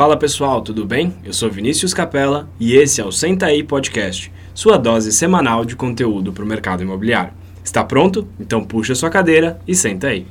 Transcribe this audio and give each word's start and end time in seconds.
Fala 0.00 0.16
pessoal, 0.16 0.62
tudo 0.62 0.86
bem? 0.86 1.14
Eu 1.22 1.34
sou 1.34 1.50
Vinícius 1.50 1.92
Capella 1.92 2.48
e 2.58 2.74
esse 2.74 3.02
é 3.02 3.04
o 3.04 3.12
Senta 3.12 3.44
aí 3.44 3.62
Podcast, 3.62 4.32
sua 4.54 4.78
dose 4.78 5.12
semanal 5.12 5.62
de 5.62 5.76
conteúdo 5.76 6.32
para 6.32 6.42
o 6.42 6.46
mercado 6.46 6.82
imobiliário. 6.82 7.34
Está 7.62 7.84
pronto? 7.84 8.26
Então 8.40 8.64
puxa 8.64 8.94
sua 8.94 9.10
cadeira 9.10 9.60
e 9.68 9.74
senta 9.74 10.06
aí. 10.06 10.26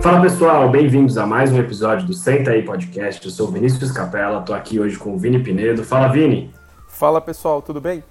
Fala 0.00 0.20
pessoal, 0.20 0.68
bem-vindos 0.68 1.16
a 1.16 1.24
mais 1.24 1.52
um 1.52 1.60
episódio 1.60 2.08
do 2.08 2.12
Senta 2.12 2.50
aí 2.50 2.64
Podcast. 2.64 3.24
Eu 3.24 3.30
sou 3.30 3.46
Vinícius 3.52 3.92
Capella, 3.92 4.40
estou 4.40 4.56
aqui 4.56 4.80
hoje 4.80 4.98
com 4.98 5.14
o 5.14 5.18
Vini 5.20 5.38
Pinedo. 5.38 5.84
Fala 5.84 6.08
Vini! 6.08 6.50
Fala 6.88 7.20
pessoal, 7.20 7.62
tudo 7.62 7.80
bem? 7.80 8.02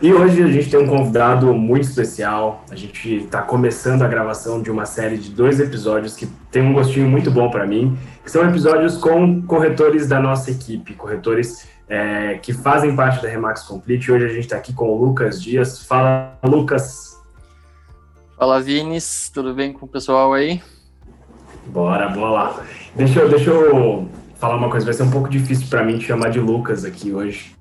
E 0.00 0.12
hoje 0.12 0.42
a 0.42 0.46
gente 0.48 0.70
tem 0.70 0.80
um 0.80 0.86
convidado 0.86 1.52
muito 1.54 1.84
especial. 1.84 2.64
A 2.70 2.76
gente 2.76 3.24
está 3.24 3.40
começando 3.42 4.02
a 4.02 4.08
gravação 4.08 4.60
de 4.60 4.70
uma 4.70 4.84
série 4.84 5.16
de 5.16 5.30
dois 5.30 5.60
episódios 5.60 6.14
que 6.14 6.26
tem 6.50 6.62
um 6.62 6.72
gostinho 6.72 7.08
muito 7.08 7.30
bom 7.30 7.50
para 7.50 7.66
mim, 7.66 7.96
que 8.22 8.30
são 8.30 8.46
episódios 8.46 8.96
com 8.96 9.42
corretores 9.42 10.06
da 10.06 10.20
nossa 10.20 10.50
equipe, 10.50 10.94
corretores 10.94 11.66
é, 11.88 12.34
que 12.34 12.52
fazem 12.52 12.94
parte 12.94 13.22
da 13.22 13.28
Remax 13.28 13.62
Complete. 13.62 14.10
Hoje 14.10 14.24
a 14.24 14.28
gente 14.28 14.40
está 14.40 14.56
aqui 14.56 14.72
com 14.72 14.90
o 14.90 15.04
Lucas 15.04 15.42
Dias. 15.42 15.84
Fala, 15.84 16.36
Lucas. 16.44 17.22
Fala, 18.36 18.60
Vinis. 18.60 19.30
Tudo 19.32 19.54
bem 19.54 19.72
com 19.72 19.86
o 19.86 19.88
pessoal 19.88 20.32
aí? 20.32 20.62
Bora, 21.66 22.08
bora 22.08 22.30
lá. 22.30 22.60
Deixa 22.94 23.20
eu, 23.20 23.28
deixa 23.28 23.50
eu 23.50 24.08
falar 24.36 24.56
uma 24.56 24.68
coisa. 24.68 24.84
Vai 24.84 24.94
ser 24.94 25.04
um 25.04 25.10
pouco 25.10 25.28
difícil 25.28 25.66
para 25.68 25.82
mim 25.82 25.98
te 25.98 26.06
chamar 26.06 26.28
de 26.30 26.40
Lucas 26.40 26.84
aqui 26.84 27.12
hoje. 27.12 27.54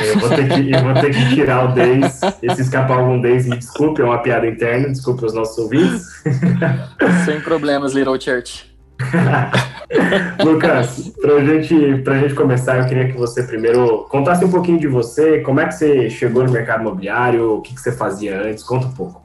Eu 0.00 0.18
vou 0.18 0.28
ter 0.28 0.48
que, 0.48 0.70
eu 0.72 0.82
vou 0.82 0.94
ter 0.94 1.10
que 1.10 1.34
tirar 1.34 1.70
o 1.70 1.74
Days, 1.74 2.20
esse 2.42 2.62
escapar 2.62 2.98
algum 2.98 3.20
Days, 3.20 3.46
me 3.46 3.56
desculpe, 3.56 4.02
é 4.02 4.04
uma 4.04 4.18
piada 4.18 4.46
interna, 4.46 4.88
desculpe 4.88 5.24
os 5.24 5.34
nossos 5.34 5.56
ouvintes. 5.58 6.22
Sem 7.24 7.40
problemas, 7.40 7.92
Little 7.92 8.20
Church. 8.20 8.70
Lucas, 10.44 11.12
pra 11.20 11.44
gente, 11.44 12.02
pra 12.02 12.18
gente 12.18 12.34
começar, 12.34 12.78
eu 12.78 12.86
queria 12.86 13.08
que 13.08 13.16
você 13.16 13.42
primeiro 13.42 14.06
contasse 14.10 14.44
um 14.44 14.50
pouquinho 14.50 14.78
de 14.78 14.86
você, 14.86 15.40
como 15.40 15.60
é 15.60 15.66
que 15.66 15.72
você 15.72 16.10
chegou 16.10 16.44
no 16.44 16.52
mercado 16.52 16.82
imobiliário, 16.82 17.56
o 17.56 17.62
que, 17.62 17.74
que 17.74 17.80
você 17.80 17.92
fazia 17.92 18.40
antes, 18.42 18.62
conta 18.62 18.86
um 18.86 18.92
pouco. 18.92 19.22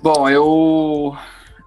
Bom, 0.00 0.28
eu, 0.28 1.16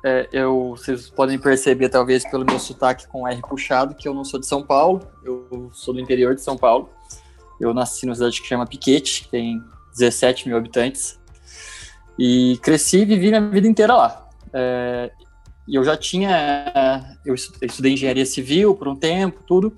é, 0.04 0.28
eu, 0.32 0.74
vocês 0.78 1.10
podem 1.10 1.38
perceber 1.38 1.90
talvez 1.90 2.24
pelo 2.30 2.46
meu 2.46 2.58
sotaque 2.60 3.08
com 3.08 3.28
R 3.28 3.42
puxado, 3.42 3.94
que 3.94 4.08
eu 4.08 4.14
não 4.14 4.24
sou 4.24 4.40
de 4.40 4.48
São 4.48 4.64
Paulo, 4.64 5.02
eu 5.24 5.70
sou 5.74 5.94
do 5.94 6.00
interior 6.00 6.34
de 6.34 6.42
São 6.42 6.58
Paulo. 6.58 6.90
Eu 7.62 7.76
nasci 7.76 8.08
numa 8.08 8.16
cidade 8.16 8.42
que 8.42 8.48
chama 8.48 8.66
Piquete, 8.66 9.24
que 9.24 9.30
tem 9.30 9.64
17 9.92 10.48
mil 10.48 10.58
habitantes. 10.58 11.20
E 12.18 12.58
cresci 12.62 13.00
e 13.00 13.06
vivi 13.06 13.28
minha 13.28 13.50
vida 13.50 13.68
inteira 13.68 13.96
lá. 13.96 14.30
É, 14.52 15.12
e 15.68 15.76
eu 15.76 15.84
já 15.84 15.96
tinha. 15.96 17.16
Eu 17.24 17.36
estudei 17.36 17.94
engenharia 17.94 18.26
civil 18.26 18.76
por 18.76 18.88
um 18.88 18.96
tempo, 18.96 19.44
tudo. 19.46 19.74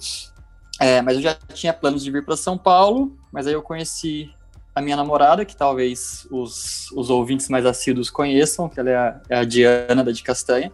É, 0.80 1.02
mas 1.02 1.18
eu 1.18 1.24
já 1.24 1.36
tinha 1.54 1.74
planos 1.74 2.04
de 2.04 2.10
vir 2.10 2.24
para 2.24 2.38
São 2.38 2.58
Paulo. 2.58 3.18
Mas 3.32 3.48
aí 3.48 3.54
eu 3.54 3.62
conheci 3.62 4.34
a 4.74 4.82
minha 4.82 4.96
namorada, 4.96 5.44
que 5.44 5.56
talvez 5.56 6.26
os, 6.32 6.90
os 6.92 7.10
ouvintes 7.10 7.50
mais 7.50 7.66
assíduos 7.66 8.10
conheçam, 8.10 8.70
que 8.70 8.80
ela 8.80 8.90
é 8.90 8.96
a, 8.96 9.22
é 9.30 9.36
a 9.40 9.44
Diana 9.44 10.04
da 10.04 10.12
de 10.12 10.24
Castanha. 10.24 10.72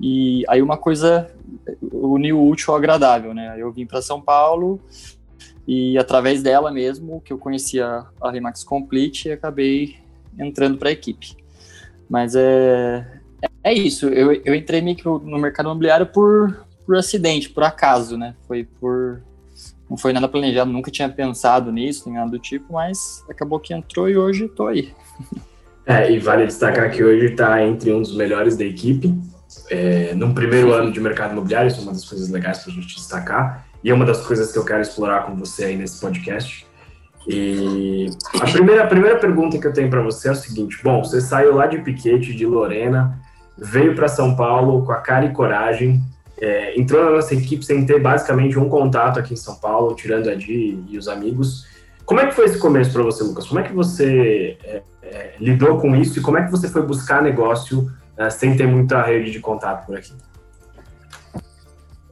E 0.00 0.44
aí 0.48 0.60
uma 0.60 0.76
coisa 0.76 1.30
uniu 1.92 2.40
o 2.40 2.48
útil 2.48 2.72
ao 2.72 2.78
agradável, 2.78 3.32
né? 3.32 3.54
Eu 3.56 3.70
vim 3.70 3.86
para 3.86 4.02
São 4.02 4.20
Paulo, 4.20 4.80
e 5.66 5.96
através 5.96 6.42
dela 6.42 6.70
mesmo 6.70 7.20
que 7.20 7.32
eu 7.32 7.38
conhecia 7.38 8.04
a 8.20 8.30
Remax 8.30 8.64
Complete 8.64 9.28
e 9.28 9.32
acabei 9.32 9.96
entrando 10.38 10.78
para 10.78 10.88
a 10.88 10.92
equipe. 10.92 11.36
Mas 12.08 12.34
é, 12.34 13.06
é 13.62 13.72
isso, 13.72 14.06
eu, 14.08 14.32
eu 14.44 14.54
entrei 14.54 14.80
meio 14.80 14.96
que 14.96 15.04
no 15.04 15.38
mercado 15.38 15.66
imobiliário 15.66 16.06
por, 16.06 16.66
por 16.84 16.96
acidente, 16.96 17.48
por 17.48 17.62
acaso, 17.62 18.16
né? 18.16 18.34
Foi 18.46 18.64
por. 18.80 19.22
Não 19.88 19.96
foi 19.96 20.12
nada 20.12 20.26
planejado, 20.26 20.72
nunca 20.72 20.90
tinha 20.90 21.08
pensado 21.08 21.70
nisso, 21.70 22.04
nem 22.06 22.18
nada 22.18 22.30
do 22.30 22.38
tipo, 22.38 22.72
mas 22.72 23.22
acabou 23.28 23.60
que 23.60 23.74
entrou 23.74 24.08
e 24.08 24.16
hoje 24.16 24.46
estou 24.46 24.68
aí. 24.68 24.92
É, 25.84 26.10
e 26.10 26.18
vale 26.18 26.46
destacar 26.46 26.90
que 26.90 27.02
hoje 27.02 27.26
está 27.26 27.62
entre 27.62 27.92
um 27.92 28.00
dos 28.00 28.16
melhores 28.16 28.56
da 28.56 28.64
equipe. 28.64 29.14
É, 29.68 30.14
num 30.14 30.32
primeiro 30.32 30.72
ano 30.72 30.92
de 30.92 31.00
mercado 31.00 31.32
imobiliário, 31.32 31.68
isso 31.68 31.80
é 31.80 31.82
uma 31.82 31.92
das 31.92 32.08
coisas 32.08 32.30
legais 32.30 32.58
para 32.58 32.72
a 32.72 32.74
gente 32.74 32.94
destacar. 32.94 33.66
E 33.82 33.90
é 33.90 33.94
uma 33.94 34.04
das 34.04 34.24
coisas 34.24 34.52
que 34.52 34.58
eu 34.58 34.64
quero 34.64 34.80
explorar 34.80 35.26
com 35.26 35.36
você 35.36 35.64
aí 35.64 35.76
nesse 35.76 36.00
podcast. 36.00 36.66
E 37.26 38.10
a 38.40 38.50
primeira, 38.50 38.84
a 38.84 38.86
primeira 38.86 39.18
pergunta 39.18 39.58
que 39.58 39.66
eu 39.66 39.72
tenho 39.72 39.88
para 39.88 40.02
você 40.02 40.28
é 40.28 40.32
o 40.32 40.36
seguinte: 40.36 40.80
bom, 40.82 41.02
você 41.04 41.20
saiu 41.20 41.54
lá 41.54 41.66
de 41.66 41.78
Piquete, 41.78 42.34
de 42.34 42.46
Lorena, 42.46 43.18
veio 43.56 43.94
para 43.94 44.08
São 44.08 44.34
Paulo 44.34 44.84
com 44.84 44.92
a 44.92 44.96
cara 44.96 45.26
e 45.26 45.32
coragem, 45.32 46.02
é, 46.40 46.78
entrou 46.78 47.04
na 47.04 47.10
nossa 47.10 47.34
equipe 47.34 47.64
sem 47.64 47.86
ter 47.86 48.00
basicamente 48.00 48.58
um 48.58 48.68
contato 48.68 49.20
aqui 49.20 49.34
em 49.34 49.36
São 49.36 49.54
Paulo, 49.54 49.94
tirando 49.94 50.28
a 50.28 50.34
Di 50.34 50.82
e 50.88 50.98
os 50.98 51.06
amigos. 51.06 51.66
Como 52.04 52.18
é 52.18 52.26
que 52.26 52.34
foi 52.34 52.46
esse 52.46 52.58
começo 52.58 52.92
para 52.92 53.02
você, 53.02 53.22
Lucas? 53.22 53.46
Como 53.46 53.60
é 53.60 53.62
que 53.62 53.72
você 53.72 54.58
é, 54.64 54.82
é, 55.02 55.34
lidou 55.38 55.78
com 55.78 55.94
isso 55.94 56.18
e 56.18 56.22
como 56.22 56.36
é 56.36 56.44
que 56.44 56.50
você 56.50 56.68
foi 56.68 56.82
buscar 56.82 57.22
negócio 57.22 57.90
é, 58.16 58.28
sem 58.28 58.56
ter 58.56 58.66
muita 58.66 59.00
rede 59.02 59.30
de 59.30 59.38
contato 59.38 59.86
por 59.86 59.96
aqui? 59.96 60.12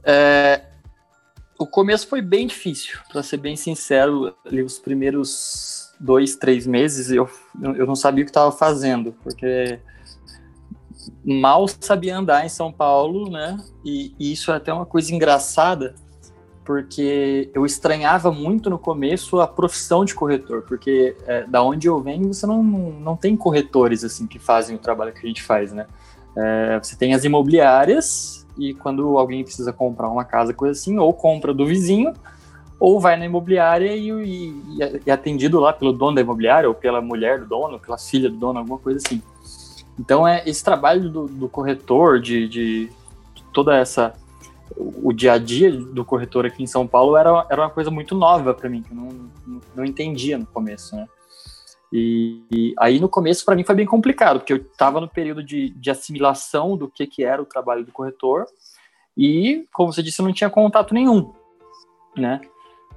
É, 0.03 0.60
o 1.61 1.67
começo 1.67 2.07
foi 2.07 2.23
bem 2.23 2.47
difícil, 2.47 2.97
para 3.11 3.21
ser 3.21 3.37
bem 3.37 3.55
sincero. 3.55 4.35
Ali, 4.43 4.63
os 4.63 4.79
primeiros 4.79 5.91
dois, 5.99 6.35
três 6.35 6.65
meses 6.65 7.11
eu, 7.11 7.29
eu 7.61 7.85
não 7.85 7.95
sabia 7.95 8.23
o 8.23 8.25
que 8.25 8.31
estava 8.31 8.51
fazendo, 8.51 9.13
porque 9.21 9.79
mal 11.23 11.67
sabia 11.67 12.17
andar 12.17 12.43
em 12.43 12.49
São 12.49 12.71
Paulo, 12.71 13.29
né? 13.29 13.57
E, 13.85 14.11
e, 14.19 14.31
isso 14.31 14.51
é 14.51 14.55
até 14.55 14.73
uma 14.73 14.87
coisa 14.87 15.13
engraçada, 15.13 15.93
porque 16.65 17.51
eu 17.53 17.63
estranhava 17.63 18.31
muito 18.31 18.67
no 18.67 18.79
começo 18.79 19.39
a 19.39 19.47
profissão 19.47 20.03
de 20.03 20.15
corretor, 20.15 20.63
porque 20.63 21.15
é, 21.27 21.43
da 21.43 21.61
onde 21.61 21.87
eu 21.87 22.01
venho 22.01 22.33
você 22.33 22.47
não, 22.47 22.63
não 22.63 23.15
tem 23.15 23.37
corretores 23.37 24.03
assim 24.03 24.25
que 24.25 24.39
fazem 24.39 24.75
o 24.75 24.79
trabalho 24.79 25.13
que 25.13 25.19
a 25.19 25.27
gente 25.27 25.43
faz, 25.43 25.71
né? 25.71 25.85
É, 26.35 26.79
você 26.81 26.95
tem 26.95 27.13
as 27.13 27.23
imobiliárias 27.23 28.40
e 28.61 28.75
quando 28.75 29.17
alguém 29.17 29.43
precisa 29.43 29.73
comprar 29.73 30.07
uma 30.07 30.23
casa, 30.23 30.53
coisa 30.53 30.79
assim, 30.79 30.99
ou 30.99 31.11
compra 31.13 31.51
do 31.53 31.65
vizinho, 31.65 32.13
ou 32.79 32.99
vai 32.99 33.17
na 33.17 33.25
imobiliária 33.25 33.95
e, 33.95 35.01
é 35.05 35.11
atendido 35.11 35.59
lá 35.59 35.73
pelo 35.73 35.91
dono 35.91 36.15
da 36.15 36.21
imobiliária, 36.21 36.69
ou 36.69 36.75
pela 36.75 37.01
mulher 37.01 37.39
do 37.39 37.47
dono, 37.47 37.79
pela 37.79 37.97
filha 37.97 38.29
do 38.29 38.37
dono, 38.37 38.59
alguma 38.59 38.77
coisa 38.77 38.99
assim. 39.03 39.21
Então, 39.99 40.27
é 40.27 40.43
esse 40.45 40.63
trabalho 40.63 41.09
do, 41.09 41.27
do 41.27 41.49
corretor, 41.49 42.19
de, 42.19 42.47
de, 42.47 42.89
toda 43.51 43.75
essa. 43.75 44.13
O 44.77 45.11
dia 45.11 45.33
a 45.33 45.37
dia 45.37 45.71
do 45.71 46.05
corretor 46.05 46.45
aqui 46.45 46.63
em 46.63 46.67
São 46.67 46.87
Paulo 46.87 47.17
era, 47.17 47.45
era 47.49 47.61
uma 47.61 47.69
coisa 47.69 47.91
muito 47.91 48.15
nova 48.15 48.53
para 48.53 48.69
mim, 48.69 48.81
que 48.81 48.91
eu 48.91 48.95
não, 48.95 49.09
não, 49.45 49.61
não 49.75 49.85
entendia 49.85 50.37
no 50.37 50.45
começo, 50.45 50.95
né? 50.95 51.07
E, 51.91 52.43
e, 52.51 52.73
aí 52.79 52.99
no 52.99 53.09
começo 53.09 53.43
para 53.43 53.55
mim 53.55 53.65
foi 53.65 53.75
bem 53.75 53.85
complicado, 53.85 54.39
porque 54.39 54.53
eu 54.53 54.57
estava 54.57 55.01
no 55.01 55.09
período 55.09 55.43
de, 55.43 55.71
de, 55.71 55.91
assimilação 55.91 56.77
do 56.77 56.87
que, 56.87 57.05
que 57.05 57.23
era 57.23 57.41
o 57.41 57.45
trabalho 57.45 57.83
do 57.83 57.91
corretor 57.91 58.45
e, 59.17 59.67
como 59.73 59.91
você 59.91 60.01
disse, 60.01 60.21
eu 60.21 60.25
não 60.25 60.33
tinha 60.33 60.49
contato 60.49 60.93
nenhum, 60.93 61.33
né? 62.15 62.39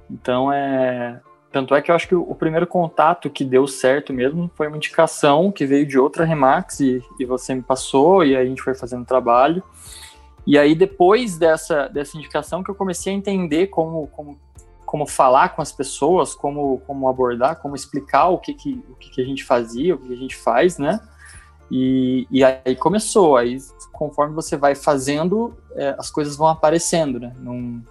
Então 0.09 0.51
é 0.51 1.19
tanto 1.55 1.73
é 1.73 1.81
que 1.81 1.89
eu 1.89 1.95
acho 1.95 2.09
que 2.09 2.15
o, 2.15 2.35
primeiro 2.35 2.67
contato 2.67 3.29
que 3.29 3.45
deu 3.45 3.65
certo 3.65 4.11
mesmo 4.11 4.51
foi 4.55 4.67
uma 4.67 4.75
indicação 4.75 5.49
que 5.53 5.65
veio 5.65 5.85
de 5.85 5.97
outra 5.97 6.25
Remax 6.25 6.81
e, 6.81 7.01
e 7.17 7.23
você 7.23 7.55
me 7.55 7.61
passou 7.61 8.25
e 8.25 8.35
aí 8.35 8.43
a 8.43 8.45
gente 8.45 8.61
foi 8.61 8.75
fazendo 8.75 9.05
trabalho. 9.05 9.63
E 10.45 10.57
aí 10.57 10.75
depois 10.75 11.37
dessa, 11.37 11.87
dessa 11.87 12.17
indicação 12.17 12.61
que 12.61 12.69
eu 12.69 12.75
comecei 12.75 13.13
a 13.13 13.15
entender 13.15 13.67
como, 13.67 14.05
como 14.07 14.37
como 14.95 15.05
falar 15.05 15.49
com 15.49 15.61
as 15.61 15.73
pessoas, 15.73 16.33
como, 16.33 16.79
como 16.87 17.09
abordar, 17.09 17.57
como 17.57 17.75
explicar 17.75 18.29
o 18.29 18.37
que, 18.37 18.53
que, 18.53 18.81
o 18.89 18.95
que, 18.95 19.09
que 19.09 19.21
a 19.21 19.25
gente 19.25 19.43
fazia, 19.43 19.93
o 19.93 19.97
que 19.97 20.13
a 20.13 20.15
gente 20.15 20.37
faz, 20.37 20.77
né? 20.77 21.01
E, 21.69 22.25
e 22.31 22.41
aí 22.45 22.77
começou, 22.77 23.35
aí 23.35 23.57
conforme 23.91 24.33
você 24.33 24.55
vai 24.55 24.73
fazendo, 24.73 25.53
é, 25.73 25.93
as 25.99 26.09
coisas 26.09 26.37
vão 26.37 26.47
aparecendo, 26.47 27.19
né? 27.19 27.35
Num, 27.37 27.83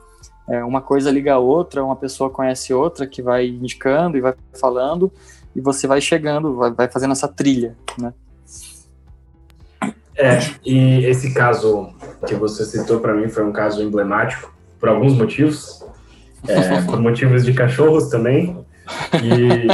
é, 0.49 0.65
uma 0.65 0.81
coisa 0.81 1.11
liga 1.11 1.35
a 1.35 1.39
outra, 1.39 1.85
uma 1.85 1.95
pessoa 1.95 2.31
conhece 2.31 2.73
outra 2.73 3.06
que 3.06 3.21
vai 3.21 3.49
indicando 3.49 4.17
e 4.17 4.23
vai 4.23 4.33
falando, 4.59 5.12
e 5.55 5.61
você 5.61 5.87
vai 5.87 6.01
chegando, 6.01 6.56
vai, 6.56 6.71
vai 6.71 6.89
fazendo 6.89 7.12
essa 7.12 7.29
trilha, 7.29 7.77
né? 7.99 8.15
É, 10.17 10.39
e 10.65 11.05
esse 11.05 11.35
caso 11.35 11.93
que 12.27 12.35
você 12.35 12.65
citou 12.65 12.99
para 12.99 13.12
mim 13.12 13.29
foi 13.29 13.45
um 13.45 13.53
caso 13.53 13.83
emblemático 13.83 14.55
por 14.81 14.89
alguns 14.89 15.12
motivos 15.12 15.85
é, 16.49 16.82
por 16.82 17.00
motivos 17.00 17.44
de 17.44 17.52
cachorros 17.52 18.08
também. 18.08 18.56
E 19.23 19.67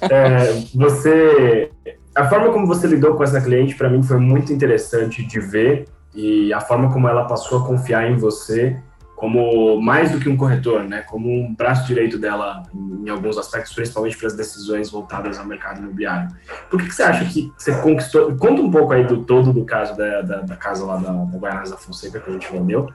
é, 0.10 0.52
você, 0.74 1.70
a 2.14 2.28
forma 2.28 2.52
como 2.52 2.66
você 2.66 2.86
lidou 2.86 3.14
com 3.14 3.24
essa 3.24 3.40
cliente 3.40 3.74
para 3.74 3.88
mim 3.88 4.02
foi 4.02 4.18
muito 4.18 4.52
interessante 4.52 5.24
de 5.24 5.40
ver 5.40 5.86
e 6.14 6.52
a 6.52 6.60
forma 6.60 6.92
como 6.92 7.08
ela 7.08 7.24
passou 7.24 7.60
a 7.60 7.66
confiar 7.66 8.10
em 8.10 8.16
você 8.16 8.76
como 9.20 9.78
mais 9.78 10.10
do 10.10 10.18
que 10.18 10.30
um 10.30 10.36
corretor, 10.36 10.82
né? 10.84 11.02
Como 11.02 11.30
um 11.30 11.54
braço 11.54 11.86
direito 11.86 12.18
dela 12.18 12.62
em, 12.74 13.06
alguns 13.10 13.36
aspectos, 13.36 13.74
principalmente 13.74 14.16
para 14.16 14.28
as 14.28 14.32
decisões 14.32 14.90
voltadas 14.90 15.38
ao 15.38 15.44
mercado 15.44 15.78
imobiliário. 15.78 16.30
Por 16.70 16.80
que, 16.80 16.88
que, 16.88 16.94
você 16.94 17.02
acha 17.02 17.26
que 17.26 17.52
você 17.54 17.70
conquistou? 17.82 18.34
Conta 18.36 18.62
um 18.62 18.70
pouco 18.70 18.94
aí 18.94 19.04
do 19.04 19.22
todo 19.22 19.52
do 19.52 19.62
caso 19.66 19.94
da, 19.94 20.22
da, 20.22 20.40
da 20.40 20.56
casa 20.56 20.86
lá 20.86 20.96
da, 20.96 21.12
da 21.12 21.36
Guaianazes 21.36 21.70
da 21.70 21.76
Fonseca 21.76 22.18
que 22.18 22.30
a 22.30 22.32
gente 22.32 22.50
vendeu. 22.50 22.88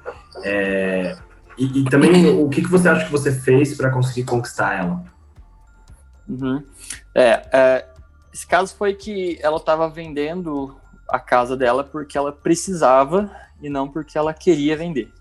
É, 0.43 1.15
e, 1.57 1.79
e, 1.79 1.83
também 1.85 2.27
o 2.41 2.49
que, 2.49 2.61
que 2.61 2.69
você 2.69 2.87
acha 2.89 3.05
que 3.05 3.11
você 3.11 3.31
fez 3.31 3.75
para 3.75 3.89
conseguir 3.89 4.23
conquistar 4.23 4.79
ela? 4.79 5.03
Uhum. 6.27 6.63
É, 7.13 7.47
é, 7.51 7.85
esse 8.33 8.45
caso 8.45 8.75
foi 8.75 8.93
que 8.93 9.39
ela 9.41 9.57
estava 9.57 9.89
vendendo 9.89 10.75
a 11.07 11.19
casa 11.19 11.55
dela 11.55 11.83
porque 11.83 12.17
ela 12.17 12.31
precisava 12.31 13.31
e 13.61 13.69
não 13.69 13.87
porque 13.87 14.17
ela 14.17 14.33
queria 14.33 14.75
vender. 14.75 15.11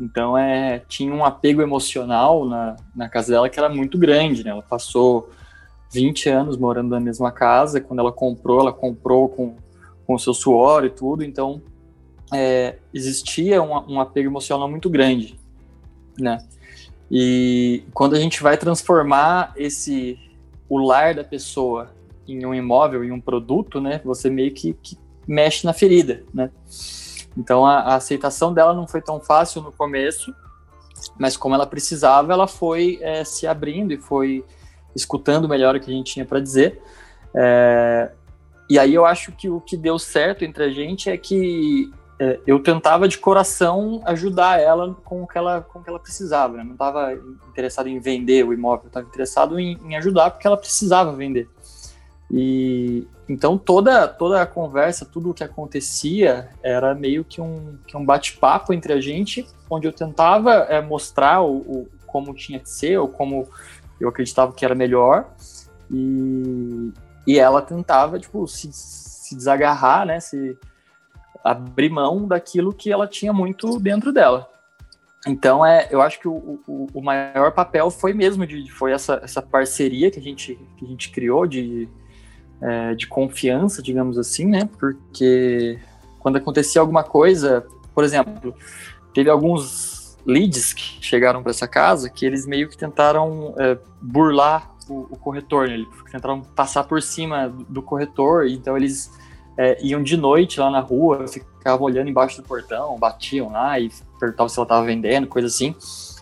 Então 0.00 0.36
é, 0.36 0.80
tinha 0.88 1.14
um 1.14 1.24
apego 1.24 1.62
emocional 1.62 2.44
na, 2.44 2.76
na 2.94 3.08
casa 3.08 3.32
dela 3.32 3.48
que 3.48 3.58
era 3.58 3.68
muito 3.68 3.96
grande, 3.96 4.42
né? 4.42 4.50
Ela 4.50 4.62
passou 4.62 5.30
20 5.92 6.28
anos 6.28 6.56
morando 6.56 6.90
na 6.90 7.00
mesma 7.00 7.30
casa. 7.30 7.80
Quando 7.80 8.00
ela 8.00 8.10
comprou, 8.10 8.60
ela 8.60 8.72
comprou 8.72 9.28
com, 9.28 9.56
com 10.04 10.14
o 10.14 10.18
seu 10.18 10.34
suor 10.34 10.84
e 10.84 10.90
tudo. 10.90 11.22
Então 11.22 11.62
é, 12.32 12.78
existia 12.92 13.62
um, 13.62 13.94
um 13.94 14.00
apego 14.00 14.28
emocional 14.28 14.68
muito 14.68 14.90
grande, 14.90 15.38
né? 16.18 16.38
E 17.10 17.84
quando 17.92 18.14
a 18.14 18.18
gente 18.18 18.42
vai 18.42 18.56
transformar 18.56 19.52
esse 19.56 20.18
o 20.68 20.78
lar 20.78 21.14
da 21.14 21.22
pessoa 21.22 21.90
em 22.26 22.44
um 22.46 22.54
imóvel, 22.54 23.04
em 23.04 23.12
um 23.12 23.20
produto, 23.20 23.80
né? 23.80 24.00
Você 24.04 24.30
meio 24.30 24.52
que, 24.52 24.74
que 24.74 24.98
mexe 25.26 25.64
na 25.66 25.72
ferida, 25.72 26.24
né? 26.32 26.50
Então 27.36 27.66
a, 27.66 27.80
a, 27.80 27.94
aceitação 27.96 28.52
dela 28.52 28.72
não 28.72 28.86
foi 28.86 29.02
tão 29.02 29.20
fácil 29.20 29.62
no 29.62 29.72
começo, 29.72 30.34
mas 31.18 31.36
como 31.36 31.54
ela 31.54 31.66
precisava, 31.66 32.32
ela 32.32 32.46
foi 32.46 32.98
é, 33.02 33.24
se 33.24 33.46
abrindo 33.46 33.92
e 33.92 33.98
foi 33.98 34.44
escutando 34.94 35.48
melhor 35.48 35.74
o 35.74 35.80
que 35.80 35.90
a 35.90 35.94
gente 35.94 36.14
tinha 36.14 36.24
para 36.24 36.40
dizer. 36.40 36.80
É, 37.34 38.10
e 38.70 38.78
aí 38.78 38.94
eu 38.94 39.04
acho 39.04 39.32
que 39.32 39.50
o 39.50 39.60
que 39.60 39.76
deu 39.76 39.98
certo 39.98 40.44
entre 40.44 40.64
a 40.64 40.70
gente 40.70 41.10
é 41.10 41.16
que 41.16 41.92
é, 42.24 42.40
eu 42.46 42.58
tentava 42.58 43.06
de 43.06 43.18
coração 43.18 44.00
ajudar 44.06 44.58
ela 44.58 44.94
com 45.04 45.22
o 45.22 45.26
que 45.26 45.36
ela, 45.36 45.60
com 45.60 45.78
o 45.78 45.82
que 45.82 45.90
ela 45.90 45.98
precisava. 45.98 46.56
Né? 46.56 46.64
Não 46.64 46.72
estava 46.72 47.12
interessado 47.50 47.86
em 47.86 48.00
vender 48.00 48.46
o 48.46 48.52
imóvel, 48.54 48.86
estava 48.86 49.06
interessado 49.06 49.60
em, 49.60 49.78
em 49.84 49.94
ajudar 49.96 50.30
porque 50.30 50.46
ela 50.46 50.56
precisava 50.56 51.12
vender. 51.12 51.48
E 52.30 53.06
então 53.28 53.58
toda 53.58 54.08
toda 54.08 54.40
a 54.40 54.46
conversa, 54.46 55.04
tudo 55.04 55.30
o 55.30 55.34
que 55.34 55.44
acontecia 55.44 56.48
era 56.62 56.94
meio 56.94 57.24
que 57.24 57.40
um, 57.40 57.76
que 57.86 57.96
um 57.96 58.04
bate-papo 58.04 58.72
entre 58.72 58.94
a 58.94 59.00
gente, 59.00 59.46
onde 59.68 59.86
eu 59.86 59.92
tentava 59.92 60.52
é, 60.70 60.80
mostrar 60.80 61.42
o, 61.42 61.56
o, 61.58 61.88
como 62.06 62.32
tinha 62.32 62.58
que 62.58 62.70
ser, 62.70 62.98
ou 62.98 63.06
como 63.06 63.46
eu 64.00 64.08
acreditava 64.08 64.52
que 64.52 64.64
era 64.64 64.74
melhor, 64.74 65.28
e, 65.90 66.90
e 67.26 67.38
ela 67.38 67.60
tentava 67.60 68.18
tipo 68.18 68.48
se, 68.48 68.70
se 68.72 69.36
desagarrar, 69.36 70.06
né, 70.06 70.20
se 70.20 70.56
abrir 71.44 71.90
mão 71.90 72.26
daquilo 72.26 72.72
que 72.72 72.90
ela 72.90 73.06
tinha 73.06 73.32
muito 73.32 73.78
dentro 73.78 74.12
dela. 74.12 74.50
Então, 75.26 75.64
é, 75.64 75.88
eu 75.90 76.02
acho 76.02 76.18
que 76.18 76.28
o, 76.28 76.60
o, 76.66 76.86
o 76.94 77.02
maior 77.02 77.52
papel 77.52 77.90
foi 77.90 78.12
mesmo 78.12 78.46
de, 78.46 78.70
foi 78.70 78.92
essa, 78.92 79.20
essa 79.22 79.40
parceria 79.40 80.10
que 80.10 80.18
a 80.18 80.22
gente, 80.22 80.58
que 80.76 80.84
a 80.84 80.88
gente 80.88 81.10
criou 81.10 81.46
de 81.46 81.88
é, 82.60 82.94
de 82.94 83.06
confiança, 83.06 83.82
digamos 83.82 84.18
assim, 84.18 84.46
né? 84.46 84.68
Porque 84.78 85.78
quando 86.18 86.36
acontecia 86.36 86.80
alguma 86.80 87.04
coisa, 87.04 87.66
por 87.94 88.04
exemplo, 88.04 88.54
teve 89.12 89.28
alguns 89.28 90.16
leads 90.24 90.72
que 90.72 90.98
chegaram 91.04 91.42
para 91.42 91.50
essa 91.50 91.68
casa 91.68 92.08
que 92.08 92.24
eles 92.24 92.46
meio 92.46 92.68
que 92.68 92.76
tentaram 92.76 93.54
é, 93.58 93.78
burlar 94.00 94.70
o, 94.88 95.00
o, 95.10 95.16
corretor, 95.16 95.68
né? 95.68 95.74
eles 95.74 95.88
tentaram 96.10 96.40
passar 96.40 96.84
por 96.84 97.02
cima 97.02 97.48
do, 97.48 97.64
do 97.64 97.82
corretor, 97.82 98.46
então 98.46 98.76
eles 98.76 99.10
é, 99.56 99.78
iam 99.82 100.02
de 100.02 100.16
noite 100.16 100.58
lá 100.60 100.70
na 100.70 100.80
rua, 100.80 101.26
ficavam 101.28 101.86
olhando 101.86 102.08
embaixo 102.10 102.40
do 102.40 102.46
portão, 102.46 102.98
batiam 102.98 103.50
lá 103.50 103.78
e 103.78 103.90
perguntavam 104.18 104.48
se 104.48 104.58
ela 104.58 104.64
estava 104.64 104.84
vendendo, 104.84 105.26
coisa 105.26 105.48
assim. 105.48 105.74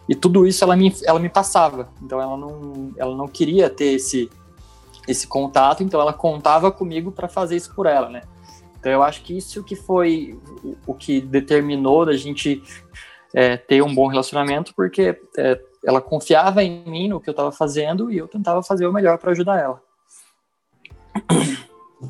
E 0.09 0.15
tudo 0.15 0.47
isso 0.47 0.63
ela 0.65 0.77
me, 0.77 0.95
ela 1.05 1.19
me 1.19 1.29
passava. 1.29 1.89
Então 2.03 2.21
ela 2.21 2.37
não, 2.37 2.93
ela 2.97 3.17
não 3.17 3.29
queria 3.29 3.71
ter 3.71 3.95
esse, 3.95 4.31
esse 5.09 5.27
contato, 5.27 5.83
então 5.83 6.01
ela 6.01 6.13
contava 6.13 6.71
comigo 6.71 7.11
para 7.11 7.29
fazer 7.29 7.57
isso 7.57 7.75
por 7.75 7.87
ela, 7.87 8.09
né? 8.09 8.23
Então 8.79 8.91
eu 8.91 9.03
acho 9.03 9.23
que 9.23 9.37
isso 9.37 9.63
que 9.63 9.77
foi 9.77 10.39
o 10.87 10.93
que 10.93 11.21
determinou 11.21 12.05
da 12.05 12.17
gente 12.17 12.63
é, 13.33 13.57
ter 13.57 13.83
um 13.83 13.95
bom 13.95 14.09
relacionamento, 14.09 14.75
porque 14.75 15.19
é, 15.39 15.61
ela 15.85 16.01
confiava 16.01 16.63
em 16.63 16.85
mim, 16.85 17.09
no 17.09 17.21
que 17.21 17.29
eu 17.29 17.33
estava 17.33 17.53
fazendo, 17.53 18.11
e 18.11 18.19
eu 18.19 18.29
tentava 18.29 18.63
fazer 18.63 18.87
o 18.87 18.93
melhor 18.93 19.19
para 19.19 19.31
ajudar 19.33 19.61
ela. 19.61 19.81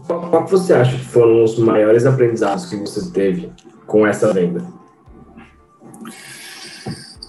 Qual 0.07 0.47
você 0.47 0.73
acha 0.73 0.97
que 0.97 1.05
foram 1.05 1.45
os 1.45 1.59
maiores 1.59 2.07
aprendizados 2.07 2.67
que 2.67 2.77
você 2.77 3.11
teve 3.11 3.53
com 3.87 4.07
essa 4.07 4.33
venda? 4.33 4.65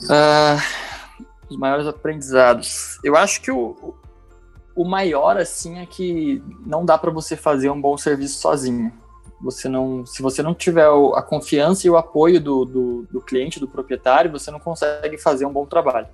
Uh, 0.04 0.62
os 1.50 1.58
maiores 1.58 1.88
aprendizados. 1.88 3.00
Eu 3.04 3.16
acho 3.18 3.42
que 3.42 3.52
o, 3.52 3.94
o 4.76 4.86
maior, 4.86 5.38
assim, 5.38 5.80
é 5.80 5.86
que 5.86 6.42
não 6.66 6.86
dá 6.86 6.98
para 6.98 7.12
você 7.12 7.36
fazer 7.36 7.70
um 7.70 7.80
bom 7.80 7.98
serviço 7.98 8.40
sozinho. 8.40 8.92
Você 9.42 9.68
não, 9.68 10.06
se 10.06 10.22
você 10.22 10.42
não 10.42 10.54
tiver 10.54 10.88
a 11.16 11.22
confiança 11.22 11.86
e 11.86 11.90
o 11.90 11.98
apoio 11.98 12.40
do, 12.40 12.64
do, 12.64 13.08
do 13.12 13.22
cliente, 13.22 13.60
do 13.60 13.68
proprietário, 13.68 14.32
você 14.32 14.50
não 14.50 14.60
consegue 14.60 15.18
fazer 15.18 15.46
um 15.46 15.52
bom 15.52 15.66
trabalho. 15.66 16.08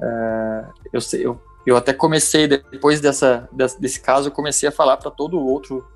É, 0.00 0.64
eu, 0.92 1.00
eu, 1.20 1.40
eu 1.66 1.76
até 1.76 1.92
comecei, 1.92 2.46
depois 2.46 3.00
dessa, 3.00 3.48
desse, 3.52 4.00
caso, 4.00 4.28
eu 4.28 4.32
comecei 4.32 4.68
a 4.68 4.72
falar 4.72 4.96
para 4.96 5.10
todo 5.10 5.38
outro 5.38 5.86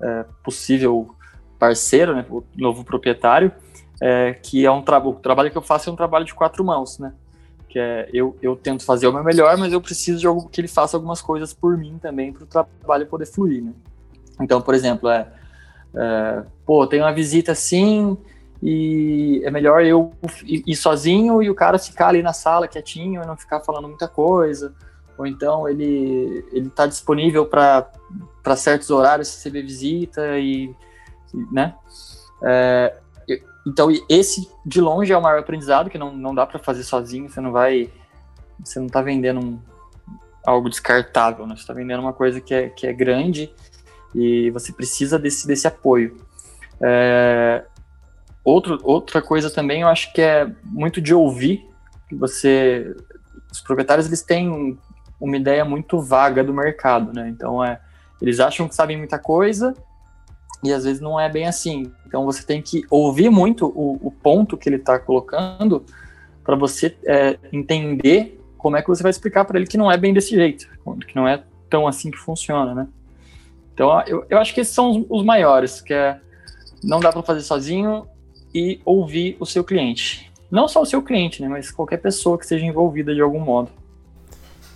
é, 0.00 0.24
possível 0.44 1.14
parceiro, 1.58 2.14
né, 2.14 2.24
o 2.28 2.44
novo 2.56 2.84
proprietário, 2.84 3.50
é, 4.00 4.34
que 4.34 4.64
é 4.64 4.70
um 4.70 4.82
trabalho, 4.82 5.16
o 5.16 5.20
trabalho 5.20 5.50
que 5.50 5.58
eu 5.58 5.62
faço 5.62 5.88
é 5.88 5.92
um 5.92 5.96
trabalho 5.96 6.24
de 6.24 6.34
quatro 6.34 6.64
mãos, 6.64 6.98
né? 6.98 7.12
que 7.76 7.78
é 7.78 8.08
eu, 8.10 8.34
eu 8.40 8.56
tento 8.56 8.84
fazer 8.84 9.06
o 9.06 9.12
meu 9.12 9.22
melhor, 9.22 9.54
mas 9.58 9.70
eu 9.70 9.80
preciso 9.82 10.18
de 10.18 10.26
algo 10.26 10.48
que 10.48 10.62
ele 10.62 10.68
faça 10.68 10.96
algumas 10.96 11.20
coisas 11.20 11.52
por 11.52 11.76
mim 11.76 11.98
também 12.00 12.32
para 12.32 12.44
o 12.44 12.46
trabalho 12.46 13.06
poder 13.06 13.26
fluir, 13.26 13.62
né? 13.62 13.72
Então, 14.40 14.62
por 14.62 14.74
exemplo, 14.74 15.10
é, 15.10 15.28
é 15.94 16.42
pô, 16.64 16.86
tem 16.86 17.00
uma 17.00 17.12
visita 17.12 17.52
assim 17.52 18.16
e 18.62 19.42
é 19.44 19.50
melhor 19.50 19.84
eu 19.84 20.12
ir 20.44 20.76
sozinho 20.76 21.42
e 21.42 21.50
o 21.50 21.54
cara 21.54 21.78
ficar 21.78 22.08
ali 22.08 22.22
na 22.22 22.32
sala 22.32 22.66
quietinho 22.66 23.22
e 23.22 23.26
não 23.26 23.36
ficar 23.36 23.60
falando 23.60 23.88
muita 23.88 24.08
coisa, 24.08 24.74
ou 25.18 25.26
então 25.26 25.68
ele 25.68 26.44
ele 26.52 26.68
está 26.68 26.86
disponível 26.86 27.46
para 27.46 28.56
certos 28.56 28.90
horários 28.90 29.34
receber 29.34 29.62
visita 29.62 30.38
e, 30.38 30.74
né? 31.52 31.74
É, 32.42 32.96
então, 33.66 33.88
esse 34.08 34.48
de 34.64 34.80
longe 34.80 35.12
é 35.12 35.18
o 35.18 35.20
maior 35.20 35.40
aprendizado 35.40 35.90
que 35.90 35.98
não, 35.98 36.16
não 36.16 36.32
dá 36.32 36.46
para 36.46 36.60
fazer 36.60 36.84
sozinho, 36.84 37.28
você 37.28 37.40
não 37.40 37.50
vai. 37.50 37.90
Você 38.64 38.78
não 38.78 38.86
está 38.86 39.02
vendendo 39.02 39.40
um, 39.40 39.58
algo 40.46 40.70
descartável, 40.70 41.46
né? 41.46 41.56
Você 41.56 41.62
está 41.62 41.74
vendendo 41.74 42.00
uma 42.00 42.12
coisa 42.12 42.40
que 42.40 42.54
é, 42.54 42.68
que 42.68 42.86
é 42.86 42.92
grande 42.92 43.52
e 44.14 44.50
você 44.52 44.72
precisa 44.72 45.18
desse, 45.18 45.48
desse 45.48 45.66
apoio. 45.66 46.16
É, 46.80 47.64
outro, 48.46 48.78
outra 48.84 49.20
coisa 49.20 49.50
também, 49.50 49.82
eu 49.82 49.88
acho 49.88 50.12
que 50.12 50.22
é 50.22 50.48
muito 50.64 51.00
de 51.00 51.12
ouvir. 51.12 51.68
Que 52.08 52.14
você, 52.14 52.94
os 53.50 53.60
proprietários 53.60 54.06
eles 54.06 54.22
têm 54.22 54.78
uma 55.20 55.36
ideia 55.36 55.64
muito 55.64 56.00
vaga 56.00 56.44
do 56.44 56.54
mercado, 56.54 57.12
né? 57.12 57.28
Então 57.28 57.62
é, 57.62 57.80
eles 58.22 58.38
acham 58.38 58.68
que 58.68 58.74
sabem 58.74 58.96
muita 58.96 59.18
coisa 59.18 59.74
e 60.62 60.72
às 60.72 60.84
vezes 60.84 61.00
não 61.00 61.18
é 61.18 61.28
bem 61.28 61.46
assim. 61.46 61.92
Então 62.06 62.24
você 62.24 62.44
tem 62.44 62.62
que 62.62 62.84
ouvir 62.88 63.28
muito 63.30 63.66
o, 63.66 63.98
o 64.00 64.10
ponto 64.12 64.56
que 64.56 64.68
ele 64.68 64.76
está 64.76 64.98
colocando 64.98 65.84
para 66.44 66.54
você 66.54 66.96
é, 67.04 67.38
entender 67.52 68.40
como 68.56 68.76
é 68.76 68.82
que 68.82 68.88
você 68.88 69.02
vai 69.02 69.10
explicar 69.10 69.44
para 69.44 69.58
ele 69.58 69.66
que 69.66 69.76
não 69.76 69.90
é 69.90 69.96
bem 69.96 70.14
desse 70.14 70.30
jeito, 70.30 70.68
que 71.06 71.16
não 71.16 71.26
é 71.26 71.42
tão 71.68 71.88
assim 71.88 72.10
que 72.12 72.18
funciona, 72.18 72.74
né? 72.74 72.88
Então 73.74 74.00
eu, 74.06 74.24
eu 74.30 74.38
acho 74.38 74.54
que 74.54 74.60
esses 74.60 74.72
são 74.72 74.90
os, 74.90 75.06
os 75.08 75.24
maiores, 75.24 75.80
que 75.80 75.92
é 75.92 76.20
não 76.84 77.00
dá 77.00 77.10
para 77.10 77.22
fazer 77.22 77.40
sozinho 77.40 78.06
e 78.56 78.80
ouvir 78.86 79.36
o 79.38 79.44
seu 79.44 79.62
cliente. 79.62 80.32
Não 80.50 80.66
só 80.66 80.80
o 80.80 80.86
seu 80.86 81.02
cliente, 81.02 81.42
né, 81.42 81.48
mas 81.48 81.70
qualquer 81.70 81.98
pessoa 81.98 82.38
que 82.38 82.44
esteja 82.44 82.64
envolvida 82.64 83.14
de 83.14 83.20
algum 83.20 83.38
modo. 83.38 83.70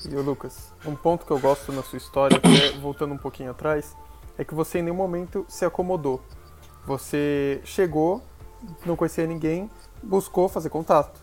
E 0.06 0.14
o 0.14 0.22
Lucas, 0.22 0.70
um 0.84 0.94
ponto 0.94 1.24
que 1.24 1.30
eu 1.30 1.38
gosto 1.38 1.72
na 1.72 1.82
sua 1.82 1.96
história, 1.96 2.38
é, 2.44 2.78
voltando 2.78 3.14
um 3.14 3.16
pouquinho 3.16 3.50
atrás, 3.50 3.96
é 4.36 4.44
que 4.44 4.54
você 4.54 4.80
em 4.80 4.82
nenhum 4.82 4.96
momento 4.96 5.46
se 5.48 5.64
acomodou. 5.64 6.20
Você 6.86 7.62
chegou, 7.64 8.20
não 8.84 8.96
conhecia 8.96 9.26
ninguém, 9.26 9.70
buscou 10.02 10.46
fazer 10.46 10.68
contato, 10.68 11.18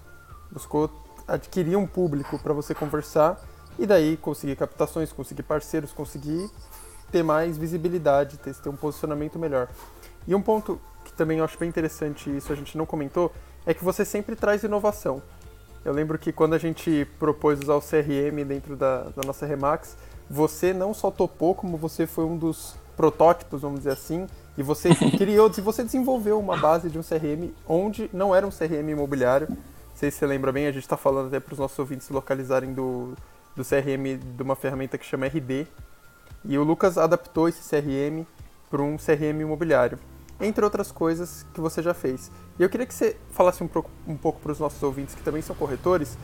buscou 0.51 0.89
adquirir 1.27 1.75
um 1.75 1.85
público 1.85 2.39
para 2.39 2.53
você 2.53 2.73
conversar 2.73 3.39
e 3.77 3.85
daí 3.85 4.17
conseguir 4.17 4.55
captações, 4.55 5.13
conseguir 5.13 5.43
parceiros, 5.43 5.91
conseguir 5.91 6.49
ter 7.11 7.21
mais 7.21 7.55
visibilidade, 7.55 8.37
ter, 8.37 8.55
ter 8.55 8.69
um 8.69 8.75
posicionamento 8.75 9.37
melhor. 9.37 9.67
E 10.27 10.33
um 10.33 10.41
ponto 10.41 10.81
também 11.17 11.39
eu 11.39 11.43
acho 11.43 11.57
bem 11.57 11.67
interessante, 11.67 12.29
isso 12.35 12.53
a 12.53 12.55
gente 12.55 12.77
não 12.77 12.85
comentou, 12.85 13.33
é 13.65 13.73
que 13.73 13.83
você 13.83 14.05
sempre 14.05 14.35
traz 14.35 14.63
inovação. 14.63 15.21
Eu 15.83 15.93
lembro 15.93 16.17
que 16.17 16.31
quando 16.31 16.53
a 16.53 16.57
gente 16.57 17.07
propôs 17.19 17.59
usar 17.59 17.75
o 17.75 17.81
CRM 17.81 18.45
dentro 18.45 18.75
da, 18.75 19.03
da 19.03 19.23
nossa 19.25 19.45
Remax, 19.45 19.97
você 20.29 20.73
não 20.73 20.93
só 20.93 21.09
topou, 21.09 21.55
como 21.55 21.77
você 21.77 22.05
foi 22.05 22.25
um 22.25 22.37
dos 22.37 22.75
protótipos, 22.95 23.61
vamos 23.61 23.79
dizer 23.79 23.91
assim, 23.91 24.27
e 24.57 24.63
você 24.63 24.89
criou, 25.17 25.51
e 25.55 25.61
você 25.61 25.83
desenvolveu 25.83 26.39
uma 26.39 26.57
base 26.57 26.89
de 26.89 26.97
um 26.97 27.03
CRM 27.03 27.53
onde 27.67 28.09
não 28.11 28.35
era 28.35 28.45
um 28.45 28.49
CRM 28.49 28.89
imobiliário. 28.89 29.47
Não 29.49 29.57
sei 29.95 30.11
se 30.11 30.17
você 30.17 30.25
lembra 30.25 30.51
bem, 30.51 30.67
a 30.67 30.71
gente 30.71 30.83
está 30.83 30.97
falando 30.97 31.27
até 31.27 31.39
para 31.39 31.53
os 31.53 31.59
nossos 31.59 31.77
ouvintes 31.79 32.09
localizarem 32.09 32.73
do, 32.73 33.13
do 33.55 33.63
CRM 33.63 34.17
de 34.35 34.43
uma 34.43 34.55
ferramenta 34.55 34.97
que 34.97 35.05
chama 35.05 35.27
RD. 35.27 35.67
E 36.43 36.57
o 36.57 36.63
Lucas 36.63 36.97
adaptou 36.97 37.47
esse 37.47 37.61
CRM 37.61 38.25
para 38.69 38.81
um 38.81 38.97
CRM 38.97 39.41
imobiliário, 39.41 39.97
entre 40.39 40.63
outras 40.63 40.91
coisas 40.91 41.45
que 41.53 41.61
você 41.61 41.81
já 41.81 41.93
fez. 41.93 42.31
E 42.59 42.63
eu 42.63 42.69
queria 42.69 42.85
que 42.85 42.93
você 42.93 43.17
falasse 43.31 43.63
um 43.63 43.67
pouco, 43.67 43.89
um 44.07 44.15
pouco 44.15 44.39
para 44.39 44.51
os 44.51 44.59
nossos 44.59 44.81
ouvintes 44.83 45.15
que 45.15 45.23
também 45.23 45.41
são 45.41 45.55
corretores, 45.55 46.17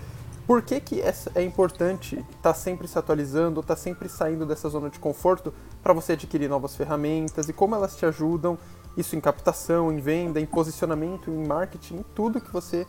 por 0.46 0.62
que, 0.62 0.80
que 0.82 1.02
é 1.36 1.42
importante 1.42 2.16
estar 2.16 2.28
tá 2.42 2.54
sempre 2.54 2.88
se 2.88 3.00
atualizando, 3.00 3.62
estar 3.62 3.76
tá 3.76 3.82
sempre 3.82 4.10
saindo 4.10 4.46
dessa 4.46 4.68
zona 4.68 4.90
de 4.90 5.00
conforto 5.00 5.54
para 5.82 5.94
você 5.94 6.14
adquirir 6.14 6.50
novas 6.50 6.76
ferramentas 6.76 7.48
e 7.48 7.54
como 7.54 7.76
elas 7.76 7.96
te 7.96 8.06
ajudam, 8.06 8.58
isso 8.98 9.16
em 9.16 9.22
captação, 9.22 9.92
em 9.92 9.98
venda, 9.98 10.42
em 10.42 10.46
posicionamento, 10.46 11.32
em 11.32 11.48
marketing, 11.48 11.96
em 11.96 12.06
tudo 12.14 12.42
que 12.42 12.52
você 12.52 12.86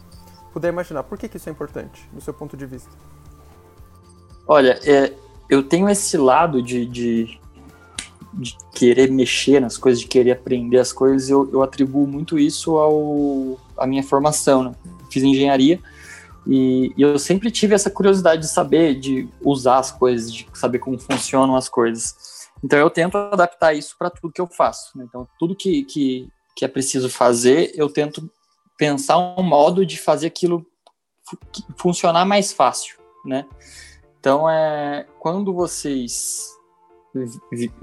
puder 0.52 0.69
imaginar. 0.69 1.04
Por 1.04 1.16
que, 1.16 1.28
que 1.28 1.37
isso 1.37 1.49
é 1.49 1.52
importante, 1.52 2.09
do 2.12 2.21
seu 2.21 2.35
ponto 2.35 2.57
de 2.57 2.66
vista? 2.66 2.90
Olha, 4.47 4.78
é, 4.85 5.14
eu 5.49 5.62
tenho 5.62 5.88
esse 5.88 6.16
lado 6.16 6.61
de, 6.61 6.85
de, 6.85 7.40
de, 8.38 8.57
querer 8.73 9.11
mexer 9.11 9.61
nas 9.61 9.76
coisas, 9.76 10.00
de 10.00 10.09
querer 10.09 10.33
aprender 10.33 10.79
as 10.79 10.93
coisas, 10.93 11.29
eu, 11.29 11.49
eu 11.53 11.62
atribuo 11.62 12.07
muito 12.07 12.38
isso 12.38 12.76
ao, 12.76 13.59
à 13.76 13.87
minha 13.87 14.03
formação. 14.03 14.64
Né? 14.64 14.73
Fiz 15.11 15.23
engenharia 15.23 15.81
e, 16.47 16.93
e, 16.97 17.03
eu 17.03 17.19
sempre 17.19 17.50
tive 17.50 17.75
essa 17.75 17.91
curiosidade 17.91 18.43
de 18.43 18.49
saber, 18.49 18.99
de 18.99 19.29
usar 19.43 19.79
as 19.79 19.91
coisas, 19.91 20.33
de 20.33 20.47
saber 20.53 20.79
como 20.79 20.99
funcionam 20.99 21.57
as 21.57 21.69
coisas. 21.69 22.49
Então 22.62 22.79
eu 22.79 22.91
tento 22.91 23.17
adaptar 23.17 23.75
isso 23.75 23.97
para 23.99 24.11
tudo 24.11 24.33
que 24.33 24.41
eu 24.41 24.47
faço. 24.47 24.97
Né? 24.97 25.05
Então 25.09 25.26
tudo 25.38 25.57
que, 25.57 25.85
que, 25.85 26.29
que 26.55 26.64
é 26.64 26.69
preciso 26.69 27.09
fazer, 27.09 27.73
eu 27.75 27.88
tento 27.88 28.31
pensar 28.76 29.19
um 29.19 29.43
modo 29.43 29.87
de 29.87 29.99
fazer 29.99 30.26
aquilo 30.26 30.67
funcionar 31.76 32.25
mais 32.26 32.53
fácil, 32.53 32.99
né? 33.25 33.47
Então 34.21 34.49
é 34.49 35.07
quando 35.19 35.55
vocês 35.55 36.55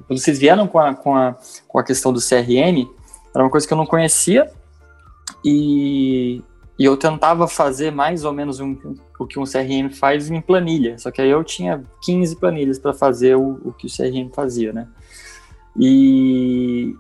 quando 0.08 0.20
vocês 0.20 0.38
vieram 0.38 0.68
com 0.68 0.80
a, 0.80 0.94
com 0.94 1.16
a, 1.16 1.36
com 1.68 1.80
a 1.80 1.84
questão 1.84 2.12
do 2.12 2.20
CRM, 2.20 2.88
era 3.34 3.44
uma 3.44 3.50
coisa 3.50 3.66
que 3.66 3.74
eu 3.74 3.78
não 3.78 3.86
conhecia 3.86 4.52
e 5.44 6.44
e 6.82 6.86
eu 6.86 6.98
tentava 6.98 7.48
fazer 7.48 7.92
mais 7.92 8.26
ou 8.26 8.34
menos 8.34 8.60
um, 8.60 8.76
o 9.20 9.28
que 9.28 9.38
um 9.38 9.44
CRM 9.44 9.94
faz 9.94 10.32
em 10.32 10.42
planilha. 10.42 10.98
Só 10.98 11.12
que 11.12 11.22
aí 11.22 11.30
eu 11.30 11.44
tinha 11.44 11.84
15 12.02 12.38
planilhas 12.38 12.80
para 12.80 12.92
fazer 12.92 13.36
o, 13.36 13.62
o, 13.64 13.72
que 13.72 13.86
o 13.86 13.90
CRM 13.90 14.34
fazia, 14.34 14.74
né? 14.74 14.88
E 15.78 16.96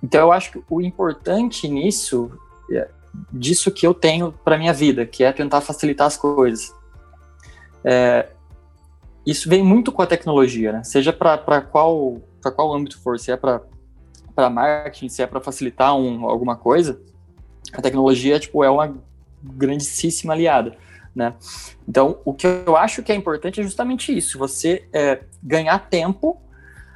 então 0.00 0.20
eu 0.20 0.30
acho 0.30 0.52
que 0.52 0.62
o 0.70 0.80
importante 0.80 1.66
nisso, 1.66 2.30
é, 2.70 2.88
disso 3.32 3.72
que 3.72 3.84
eu 3.84 3.92
tenho 3.92 4.30
para 4.30 4.56
minha 4.56 4.72
vida, 4.72 5.04
que 5.04 5.24
é 5.24 5.32
tentar 5.32 5.62
facilitar 5.62 6.06
as 6.06 6.16
coisas. 6.16 6.72
É, 7.82 8.28
isso 9.26 9.48
vem 9.48 9.62
muito 9.62 9.90
com 9.90 10.00
a 10.00 10.06
tecnologia, 10.06 10.72
né? 10.72 10.84
Seja 10.84 11.12
para 11.12 11.60
qual 11.60 12.20
qual 12.54 12.72
âmbito 12.72 13.00
for, 13.00 13.18
se 13.18 13.32
é 13.32 13.36
para 13.36 13.60
marketing, 14.48 15.08
se 15.08 15.20
é 15.20 15.26
para 15.26 15.40
facilitar 15.40 15.96
um, 15.96 16.26
alguma 16.26 16.54
coisa, 16.54 17.00
a 17.72 17.82
tecnologia 17.82 18.38
tipo 18.38 18.62
é 18.62 18.70
uma 18.70 18.94
grandíssima 19.42 20.32
aliada, 20.32 20.76
né? 21.12 21.34
Então, 21.88 22.18
o 22.24 22.32
que 22.32 22.46
eu 22.46 22.76
acho 22.76 23.02
que 23.02 23.10
é 23.10 23.16
importante 23.16 23.60
é 23.60 23.64
justamente 23.64 24.16
isso: 24.16 24.38
você 24.38 24.86
é, 24.92 25.22
ganhar 25.42 25.78
tempo 25.90 26.40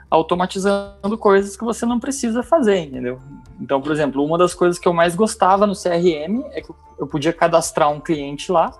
automatizando 0.09 1.19
coisas 1.19 1.57
que 1.57 1.65
você 1.65 1.85
não 1.85 1.99
precisa 1.99 2.43
fazer, 2.43 2.79
entendeu? 2.79 3.21
Então, 3.61 3.81
por 3.81 3.91
exemplo, 3.91 4.25
uma 4.25 4.39
das 4.39 4.55
coisas 4.55 4.79
que 4.79 4.87
eu 4.87 4.93
mais 4.93 5.15
gostava 5.15 5.67
no 5.67 5.75
CRM 5.75 6.45
é 6.53 6.61
que 6.61 6.73
eu 6.99 7.07
podia 7.07 7.33
cadastrar 7.33 7.91
um 7.91 8.01
cliente 8.01 8.51
lá 8.53 8.73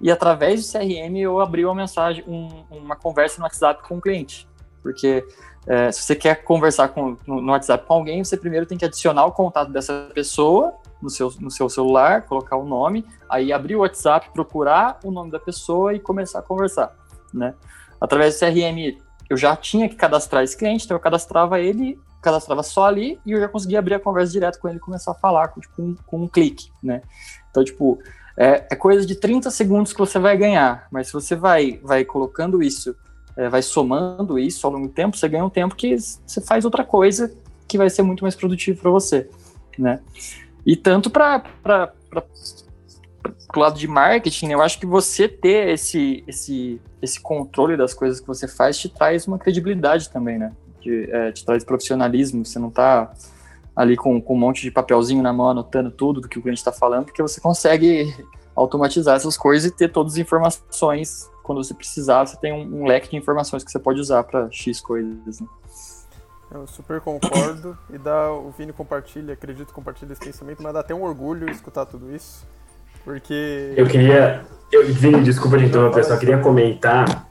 e 0.00 0.10
através 0.10 0.64
do 0.64 0.72
CRM 0.72 1.16
eu 1.16 1.40
abri 1.40 1.64
uma 1.64 1.74
mensagem, 1.74 2.24
um, 2.26 2.64
uma 2.70 2.96
conversa 2.96 3.38
no 3.38 3.44
WhatsApp 3.44 3.86
com 3.86 3.98
o 3.98 4.00
cliente, 4.00 4.48
porque 4.82 5.24
é, 5.66 5.92
se 5.92 6.02
você 6.02 6.16
quer 6.16 6.42
conversar 6.42 6.88
com, 6.88 7.16
no, 7.26 7.40
no 7.40 7.52
WhatsApp 7.52 7.86
com 7.86 7.94
alguém, 7.94 8.24
você 8.24 8.36
primeiro 8.36 8.66
tem 8.66 8.78
que 8.78 8.84
adicionar 8.84 9.26
o 9.26 9.32
contato 9.32 9.70
dessa 9.70 10.10
pessoa 10.14 10.74
no 11.02 11.10
seu, 11.10 11.32
no 11.38 11.50
seu 11.50 11.68
celular, 11.68 12.22
colocar 12.22 12.56
o 12.56 12.64
nome, 12.64 13.04
aí 13.28 13.52
abrir 13.52 13.76
o 13.76 13.80
WhatsApp, 13.80 14.30
procurar 14.32 14.98
o 15.04 15.10
nome 15.10 15.30
da 15.30 15.38
pessoa 15.38 15.94
e 15.94 16.00
começar 16.00 16.40
a 16.40 16.42
conversar, 16.42 16.94
né? 17.32 17.54
Através 18.00 18.34
do 18.34 18.40
CRM, 18.40 18.98
eu 19.28 19.36
já 19.36 19.54
tinha 19.54 19.88
que 19.88 19.96
cadastrar 19.96 20.42
esse 20.42 20.56
cliente, 20.56 20.84
então 20.84 20.96
eu 20.96 21.00
cadastrava 21.00 21.60
ele, 21.60 21.98
cadastrava 22.20 22.62
só 22.62 22.86
ali 22.86 23.18
e 23.24 23.32
eu 23.32 23.40
já 23.40 23.48
conseguia 23.48 23.78
abrir 23.78 23.94
a 23.94 24.00
conversa 24.00 24.32
direto 24.32 24.58
com 24.58 24.68
ele 24.68 24.78
e 24.78 24.80
começar 24.80 25.12
a 25.12 25.14
falar 25.14 25.48
com, 25.48 25.60
tipo, 25.60 25.82
um, 25.82 25.96
com 26.06 26.22
um 26.22 26.28
clique, 26.28 26.70
né? 26.82 27.02
Então, 27.50 27.64
tipo, 27.64 27.98
é, 28.36 28.66
é, 28.70 28.76
coisa 28.76 29.06
de 29.06 29.14
30 29.14 29.50
segundos 29.50 29.92
que 29.92 29.98
você 29.98 30.18
vai 30.18 30.36
ganhar, 30.36 30.86
mas 30.90 31.08
se 31.08 31.12
você 31.12 31.34
vai, 31.34 31.80
vai 31.82 32.04
colocando 32.04 32.62
isso, 32.62 32.94
é, 33.36 33.48
vai 33.48 33.62
somando 33.62 34.38
isso 34.38 34.66
ao 34.66 34.72
longo 34.72 34.88
do 34.88 34.92
tempo, 34.92 35.16
você 35.16 35.28
ganha 35.28 35.44
um 35.44 35.50
tempo 35.50 35.74
que 35.74 35.96
você 35.98 36.40
faz 36.40 36.64
outra 36.64 36.84
coisa 36.84 37.32
que 37.66 37.78
vai 37.78 37.88
ser 37.88 38.02
muito 38.02 38.22
mais 38.22 38.34
produtivo 38.34 38.80
para 38.80 38.90
você, 38.90 39.28
né? 39.78 40.00
E 40.64 40.76
tanto 40.76 41.10
para 41.10 41.42
o 43.54 43.58
lado 43.58 43.78
de 43.78 43.88
marketing, 43.88 44.48
né, 44.48 44.54
eu 44.54 44.62
acho 44.62 44.78
que 44.78 44.86
você 44.86 45.26
ter 45.28 45.68
esse, 45.68 46.22
esse, 46.26 46.80
esse 47.00 47.20
controle 47.20 47.76
das 47.76 47.94
coisas 47.94 48.20
que 48.20 48.26
você 48.26 48.46
faz 48.46 48.78
te 48.78 48.88
traz 48.88 49.26
uma 49.26 49.38
credibilidade 49.38 50.10
também, 50.10 50.38
né? 50.38 50.52
De, 50.80 51.10
é, 51.10 51.32
te 51.32 51.44
traz 51.44 51.64
profissionalismo, 51.64 52.44
você 52.44 52.58
não 52.58 52.68
está 52.68 53.12
ali 53.74 53.96
com, 53.96 54.20
com 54.20 54.34
um 54.34 54.38
monte 54.38 54.62
de 54.62 54.70
papelzinho 54.70 55.22
na 55.22 55.32
mão 55.32 55.48
anotando 55.48 55.90
tudo 55.90 56.20
do 56.20 56.28
que 56.28 56.38
o 56.38 56.42
cliente 56.42 56.58
está 56.58 56.72
falando, 56.72 57.06
porque 57.06 57.22
você 57.22 57.40
consegue 57.40 58.14
automatizar 58.54 59.16
essas 59.16 59.36
coisas 59.36 59.70
e 59.70 59.74
ter 59.74 59.88
todas 59.88 60.14
as 60.14 60.18
informações 60.18 61.30
quando 61.42 61.64
você 61.64 61.74
precisar, 61.74 62.26
você 62.26 62.36
tem 62.36 62.52
um, 62.52 62.82
um 62.82 62.86
leque 62.86 63.10
de 63.10 63.16
informações 63.16 63.64
que 63.64 63.70
você 63.70 63.78
pode 63.78 64.00
usar 64.00 64.22
para 64.22 64.48
X 64.52 64.80
coisas. 64.80 65.40
Né? 65.40 65.46
Eu 66.52 66.66
super 66.66 67.00
concordo 67.00 67.76
e 67.92 67.98
dá, 67.98 68.32
o 68.32 68.50
Vini 68.50 68.72
compartilha, 68.72 69.34
acredito 69.34 69.68
que 69.68 69.72
compartilha 69.72 70.12
esse 70.12 70.20
pensamento, 70.20 70.62
mas 70.62 70.72
dá 70.72 70.80
até 70.80 70.94
um 70.94 71.02
orgulho 71.02 71.48
escutar 71.50 71.86
tudo 71.86 72.14
isso, 72.14 72.46
porque... 73.04 73.72
Eu 73.76 73.86
queria, 73.86 74.44
eu, 74.70 74.92
Vini, 74.92 75.22
desculpa 75.22 75.58
de 75.58 75.66
interromper, 75.66 76.04
só 76.04 76.16
queria 76.16 76.38
comentar 76.38 77.29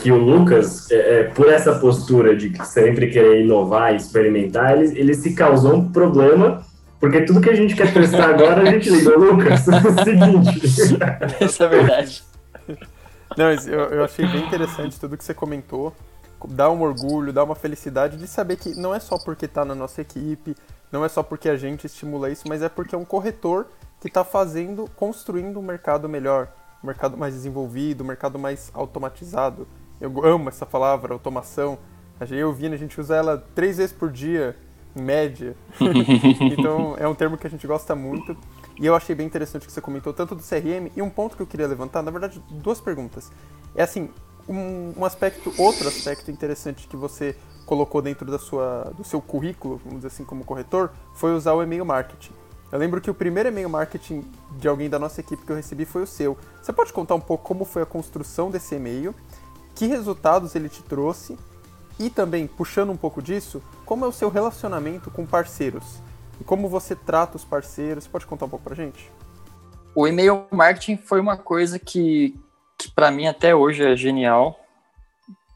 que 0.00 0.12
o 0.12 0.16
Lucas, 0.16 0.90
é, 0.90 1.20
é, 1.20 1.24
por 1.24 1.48
essa 1.48 1.78
postura 1.78 2.36
de 2.36 2.52
sempre 2.64 3.08
querer 3.08 3.42
inovar 3.42 3.92
e 3.92 3.96
experimentar, 3.96 4.78
ele, 4.78 4.98
ele 4.98 5.14
se 5.14 5.34
causou 5.34 5.74
um 5.74 5.92
problema, 5.92 6.64
porque 7.00 7.22
tudo 7.22 7.40
que 7.40 7.50
a 7.50 7.54
gente 7.54 7.74
quer 7.74 7.92
testar 7.92 8.30
agora, 8.30 8.62
a 8.62 8.64
gente 8.66 8.90
liga, 8.90 9.16
Lucas, 9.16 9.66
é 9.68 9.76
o 9.76 10.04
seguinte... 10.04 10.66
Isso 11.44 11.62
é 11.62 11.68
verdade. 11.68 12.22
Não, 13.36 13.50
eu, 13.50 13.80
eu 13.90 14.04
achei 14.04 14.26
bem 14.26 14.46
interessante 14.46 14.98
tudo 14.98 15.16
que 15.16 15.24
você 15.24 15.34
comentou, 15.34 15.94
dá 16.48 16.70
um 16.70 16.80
orgulho, 16.82 17.32
dá 17.32 17.42
uma 17.42 17.54
felicidade 17.54 18.16
de 18.16 18.26
saber 18.26 18.56
que 18.56 18.74
não 18.74 18.94
é 18.94 19.00
só 19.00 19.18
porque 19.18 19.46
está 19.46 19.64
na 19.64 19.74
nossa 19.74 20.00
equipe, 20.00 20.56
não 20.90 21.04
é 21.04 21.08
só 21.08 21.22
porque 21.22 21.48
a 21.48 21.56
gente 21.56 21.86
estimula 21.86 22.30
isso, 22.30 22.48
mas 22.48 22.62
é 22.62 22.68
porque 22.68 22.94
é 22.94 22.98
um 22.98 23.04
corretor 23.04 23.66
que 24.00 24.08
está 24.08 24.24
fazendo, 24.24 24.88
construindo 24.96 25.58
um 25.58 25.62
mercado 25.62 26.08
melhor, 26.08 26.48
um 26.82 26.86
mercado 26.86 27.16
mais 27.16 27.34
desenvolvido, 27.34 28.04
um 28.04 28.06
mercado 28.06 28.38
mais 28.38 28.70
automatizado. 28.72 29.66
Eu 30.00 30.24
amo 30.24 30.48
essa 30.48 30.64
palavra, 30.64 31.12
automação. 31.12 31.78
Eu 32.30 32.52
vi, 32.52 32.66
a 32.66 32.76
gente 32.76 33.00
usa 33.00 33.16
ela 33.16 33.38
três 33.54 33.76
vezes 33.76 33.92
por 33.92 34.10
dia, 34.10 34.56
em 34.96 35.02
média. 35.02 35.56
então 36.40 36.96
é 36.98 37.06
um 37.06 37.14
termo 37.14 37.36
que 37.36 37.46
a 37.46 37.50
gente 37.50 37.66
gosta 37.66 37.94
muito. 37.94 38.36
E 38.80 38.86
eu 38.86 38.94
achei 38.94 39.14
bem 39.14 39.26
interessante 39.26 39.66
que 39.66 39.72
você 39.72 39.80
comentou 39.80 40.12
tanto 40.12 40.34
do 40.34 40.42
CRM 40.42 40.90
e 40.96 41.02
um 41.02 41.10
ponto 41.10 41.36
que 41.36 41.42
eu 41.42 41.46
queria 41.46 41.66
levantar, 41.66 42.02
na 42.02 42.10
verdade, 42.10 42.42
duas 42.48 42.80
perguntas. 42.80 43.30
É 43.74 43.82
assim, 43.82 44.08
um, 44.48 44.94
um 44.96 45.04
aspecto, 45.04 45.52
outro 45.58 45.88
aspecto 45.88 46.30
interessante 46.30 46.86
que 46.86 46.96
você 46.96 47.36
colocou 47.66 48.00
dentro 48.00 48.30
da 48.30 48.38
sua, 48.38 48.92
do 48.96 49.04
seu 49.04 49.20
currículo, 49.20 49.80
vamos 49.84 49.98
dizer 49.98 50.08
assim, 50.08 50.24
como 50.24 50.44
corretor, 50.44 50.90
foi 51.14 51.34
usar 51.34 51.52
o 51.52 51.62
e-mail 51.62 51.84
marketing. 51.84 52.32
Eu 52.70 52.78
lembro 52.78 53.00
que 53.00 53.10
o 53.10 53.14
primeiro 53.14 53.48
e-mail 53.48 53.68
marketing 53.68 54.24
de 54.58 54.68
alguém 54.68 54.88
da 54.88 54.98
nossa 54.98 55.20
equipe 55.20 55.42
que 55.44 55.50
eu 55.50 55.56
recebi 55.56 55.84
foi 55.84 56.02
o 56.02 56.06
seu. 56.06 56.36
Você 56.62 56.72
pode 56.72 56.92
contar 56.92 57.14
um 57.14 57.20
pouco 57.20 57.44
como 57.44 57.64
foi 57.64 57.82
a 57.82 57.86
construção 57.86 58.50
desse 58.50 58.74
e-mail, 58.74 59.14
que 59.78 59.86
resultados 59.86 60.56
ele 60.56 60.68
te 60.68 60.82
trouxe 60.82 61.38
e 62.00 62.10
também, 62.10 62.48
puxando 62.48 62.90
um 62.90 62.96
pouco 62.96 63.22
disso, 63.22 63.62
como 63.86 64.04
é 64.04 64.08
o 64.08 64.12
seu 64.12 64.28
relacionamento 64.28 65.08
com 65.08 65.24
parceiros? 65.24 66.02
E 66.40 66.44
como 66.44 66.68
você 66.68 66.96
trata 66.96 67.36
os 67.36 67.44
parceiros? 67.44 68.06
Pode 68.08 68.26
contar 68.26 68.46
um 68.46 68.48
pouco 68.48 68.64
pra 68.64 68.74
gente? 68.74 69.08
O 69.94 70.06
e-mail 70.06 70.46
marketing 70.50 70.96
foi 70.96 71.20
uma 71.20 71.36
coisa 71.36 71.78
que, 71.78 72.34
que 72.76 72.90
para 72.90 73.12
mim 73.12 73.28
até 73.28 73.54
hoje 73.54 73.84
é 73.84 73.96
genial, 73.96 74.58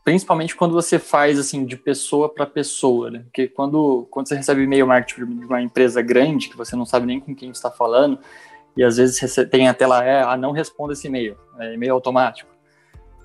principalmente 0.05 0.55
quando 0.55 0.73
você 0.73 1.01
faz 1.01 1.37
assim 1.37 1.65
de 1.65 1.77
pessoa 1.77 2.29
para 2.29 2.47
pessoa, 2.47 3.11
né? 3.11 3.21
Porque 3.25 3.49
quando, 3.49 4.07
quando 4.09 4.29
você 4.29 4.37
recebe 4.37 4.63
e-mail 4.63 4.87
marketing 4.87 5.27
de 5.27 5.47
uma 5.47 5.63
empresa 5.63 6.01
grande 6.01 6.49
que 6.49 6.57
você 6.57 6.77
não 6.77 6.87
sabe 6.87 7.07
nem 7.07 7.19
com 7.19 7.35
quem 7.35 7.51
está 7.51 7.73
falando, 7.73 8.21
e 8.77 8.85
às 8.85 8.99
vezes 8.99 9.21
tem 9.51 9.69
a 9.69 9.75
tela 9.75 10.05
é, 10.05 10.23
ah, 10.23 10.37
não 10.37 10.53
responda 10.53 10.93
esse 10.93 11.09
e-mail, 11.09 11.37
é 11.59 11.75
e-mail 11.75 11.95
automático. 11.95 12.52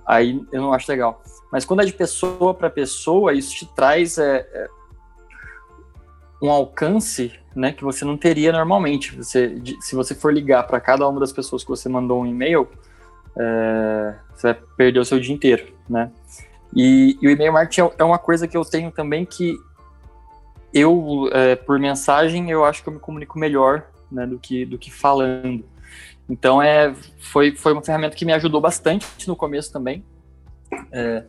Aí 0.08 0.42
eu 0.54 0.62
não 0.62 0.74
acho 0.74 0.90
legal. 0.90 1.22
Mas 1.52 1.66
quando 1.66 1.82
é 1.82 1.86
de 1.86 1.92
pessoa 1.92 2.54
para 2.54 2.70
pessoa, 2.70 3.34
isso 3.34 3.54
te 3.54 3.66
traz 3.76 4.18
é, 4.18 4.48
é, 4.52 4.68
um 6.42 6.50
alcance 6.50 7.34
né, 7.54 7.74
que 7.74 7.84
você 7.84 8.06
não 8.06 8.16
teria 8.16 8.52
normalmente. 8.54 9.16
Você, 9.18 9.50
de, 9.50 9.76
se 9.82 9.96
você 9.96 10.16
for 10.16 10.34
ligar 10.34 10.66
para 10.66 10.80
cada 10.80 11.08
uma 11.08 11.20
das 11.20 11.34
pessoas 11.34 11.64
que 11.64 11.70
você 11.70 11.90
mandou 11.90 12.22
um 12.22 12.26
e-mail, 12.26 12.68
é, 13.38 14.16
você 14.34 14.54
vai 14.54 14.62
perder 14.78 15.00
o 15.00 15.06
seu 15.06 15.20
dia 15.20 15.36
inteiro, 15.36 15.68
né? 15.90 16.10
E, 16.74 17.18
e 17.22 17.28
o 17.28 17.32
e-mail 17.32 17.52
marketing 17.52 17.82
é, 17.82 17.92
é 18.00 18.04
uma 18.04 18.20
coisa 18.20 18.48
que 18.48 18.56
eu 18.56 18.64
tenho 18.64 18.92
também 18.92 19.26
que 19.26 19.58
eu, 20.74 21.30
é, 21.32 21.56
por 21.56 21.80
mensagem, 21.80 22.50
eu 22.50 22.64
acho 22.64 22.84
que 22.84 22.90
eu 22.90 22.94
me 22.94 23.00
comunico 23.00 23.40
melhor 23.40 23.88
né, 24.12 24.26
do, 24.26 24.40
que, 24.40 24.66
do 24.66 24.78
que 24.78 24.92
falando. 24.92 25.64
Então, 26.30 26.62
é, 26.62 26.94
foi, 27.20 27.56
foi 27.56 27.74
uma 27.74 27.82
ferramenta 27.82 28.16
que 28.16 28.26
me 28.26 28.34
ajudou 28.34 28.60
bastante 28.60 29.06
no 29.28 29.36
começo 29.36 29.72
também. 29.72 30.04
É, 30.92 31.24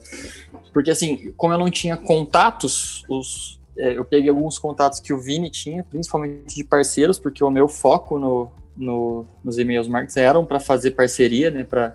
porque, 0.72 0.90
assim, 0.90 1.32
como 1.36 1.54
eu 1.54 1.58
não 1.58 1.70
tinha 1.70 1.96
contatos, 1.96 3.04
os, 3.08 3.60
é, 3.76 3.96
eu 3.96 4.04
peguei 4.04 4.28
alguns 4.28 4.58
contatos 4.58 4.98
que 4.98 5.12
o 5.12 5.20
Vini 5.20 5.50
tinha, 5.50 5.84
principalmente 5.84 6.54
de 6.54 6.64
parceiros, 6.64 7.18
porque 7.18 7.44
o 7.44 7.50
meu 7.50 7.68
foco 7.68 8.18
no, 8.18 8.50
no 8.76 9.24
nos 9.44 9.58
e-mails 9.58 9.86
marketing 9.86 10.20
eram 10.20 10.44
para 10.44 10.58
fazer 10.58 10.92
parceria, 10.92 11.50
né? 11.50 11.62
Pra, 11.62 11.94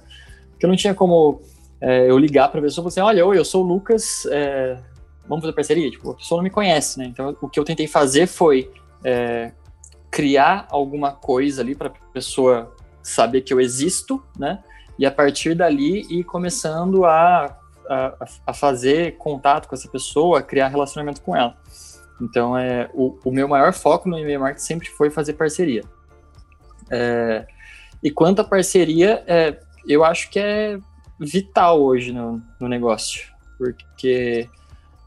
porque 0.52 0.66
eu 0.66 0.70
não 0.70 0.78
tinha 0.78 0.94
como 0.94 1.42
é, 1.82 2.10
eu 2.10 2.18
ligar 2.18 2.50
para 2.50 2.60
a 2.60 2.64
pessoa 2.64 2.84
e 2.84 2.84
falar 2.84 2.88
assim: 2.88 3.02
olha, 3.02 3.26
oi, 3.26 3.38
eu 3.38 3.44
sou 3.44 3.64
o 3.64 3.68
Lucas, 3.68 4.26
é, 4.32 4.78
vamos 5.28 5.44
fazer 5.44 5.54
parceria? 5.54 5.92
Tipo, 5.92 6.12
a 6.12 6.16
pessoa 6.16 6.38
não 6.38 6.44
me 6.44 6.50
conhece, 6.50 6.98
né? 6.98 7.06
Então, 7.06 7.36
o 7.42 7.50
que 7.50 7.60
eu 7.60 7.66
tentei 7.66 7.88
fazer 7.88 8.28
foi 8.28 8.72
é, 9.04 9.52
criar 10.14 10.68
alguma 10.70 11.12
coisa 11.12 11.64
ali 11.64 11.74
para 11.74 11.88
a 11.88 12.14
pessoa 12.14 12.72
saber 13.02 13.42
que 13.42 13.52
eu 13.52 13.60
existo, 13.60 14.24
né? 14.38 14.64
E 14.98 15.08
a 15.08 15.12
partir 15.12 15.56
dali 15.56 16.06
ir 16.08 16.24
começando 16.24 17.04
a, 17.04 17.58
a, 17.90 18.26
a 18.46 18.54
fazer 18.54 19.18
contato 19.18 19.68
com 19.68 19.74
essa 19.74 19.90
pessoa, 19.90 20.44
criar 20.44 20.68
relacionamento 20.68 21.20
com 21.20 21.36
ela. 21.36 21.58
Então, 22.22 22.56
é, 22.56 22.92
o, 22.94 23.18
o 23.26 23.32
meu 23.32 23.48
maior 23.48 23.74
foco 23.74 24.08
no 24.08 24.20
e-mail 24.20 24.40
marketing 24.40 24.64
sempre 24.64 24.88
foi 24.90 25.10
fazer 25.10 25.34
parceria. 25.34 25.82
É, 26.92 27.48
e 28.04 28.12
quanto 28.12 28.42
à 28.42 28.44
parceria, 28.44 29.24
é, 29.26 29.60
eu 29.88 30.04
acho 30.04 30.30
que 30.30 30.38
é 30.38 30.78
vital 31.20 31.82
hoje 31.82 32.12
no, 32.12 32.40
no 32.62 32.68
negócio, 32.68 33.34
porque, 33.58 34.48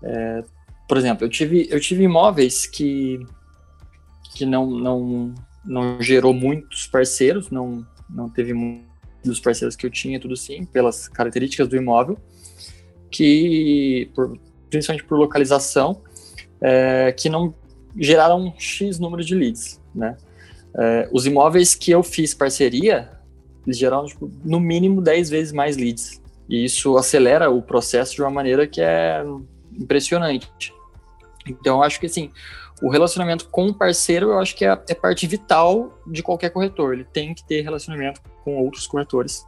é, 0.03 0.43
por 0.89 0.97
exemplo, 0.97 1.25
eu 1.25 1.31
tive, 1.31 1.69
eu 1.71 1.79
tive 1.79 2.03
imóveis 2.03 2.67
que, 2.67 3.25
que 4.37 4.45
não, 4.45 4.67
não, 4.67 5.35
não 5.65 6.03
gerou 6.03 6.35
muitos 6.35 6.87
parceiros, 6.87 7.51
não, 7.51 7.87
não 8.09 8.29
teve 8.29 8.53
muitos 8.53 9.41
parceiros 9.41 9.75
que 9.75 9.87
eu 9.87 9.91
tinha, 9.91 10.21
tudo 10.21 10.37
sim, 10.37 10.67
pelas 10.67 11.09
características 11.09 11.67
do 11.67 11.75
imóvel, 11.75 12.19
que, 13.11 14.11
por, 14.15 14.39
principalmente 14.69 15.07
por 15.07 15.19
localização, 15.19 16.03
é, 16.61 17.13
que 17.13 17.31
não 17.31 17.55
geraram 17.99 18.53
X 18.59 18.99
número 18.99 19.25
de 19.25 19.35
leads, 19.35 19.81
né? 19.95 20.19
É, 20.79 21.09
os 21.11 21.25
imóveis 21.25 21.75
que 21.75 21.91
eu 21.91 22.03
fiz 22.03 22.35
parceria, 22.35 23.11
eles 23.67 23.79
geraram 23.79 24.05
tipo, 24.05 24.31
no 24.45 24.61
mínimo 24.61 25.01
10 25.01 25.31
vezes 25.31 25.53
mais 25.53 25.79
leads. 25.79 26.21
E 26.47 26.63
isso 26.63 26.99
acelera 26.99 27.51
o 27.51 27.63
processo 27.63 28.15
de 28.15 28.21
uma 28.21 28.31
maneira 28.31 28.67
que 28.67 28.83
é 28.83 29.25
impressionante. 29.73 30.75
Então, 31.47 31.77
eu 31.77 31.83
acho 31.83 32.01
que 32.01 32.07
assim, 32.07 32.31
o 32.83 32.91
relacionamento 32.91 33.49
com 33.49 33.69
o 33.69 33.75
parceiro, 33.75 34.31
eu 34.31 34.39
acho 34.39 34.55
que 34.55 34.65
é, 34.65 34.81
é 34.89 34.95
parte 34.95 35.27
vital 35.27 35.99
de 36.07 36.23
qualquer 36.23 36.51
corretor. 36.51 36.95
Ele 36.95 37.05
tem 37.05 37.35
que 37.35 37.45
ter 37.45 37.63
relacionamento 37.63 38.21
com 38.45 38.57
outros 38.59 38.87
corretores. 38.87 39.47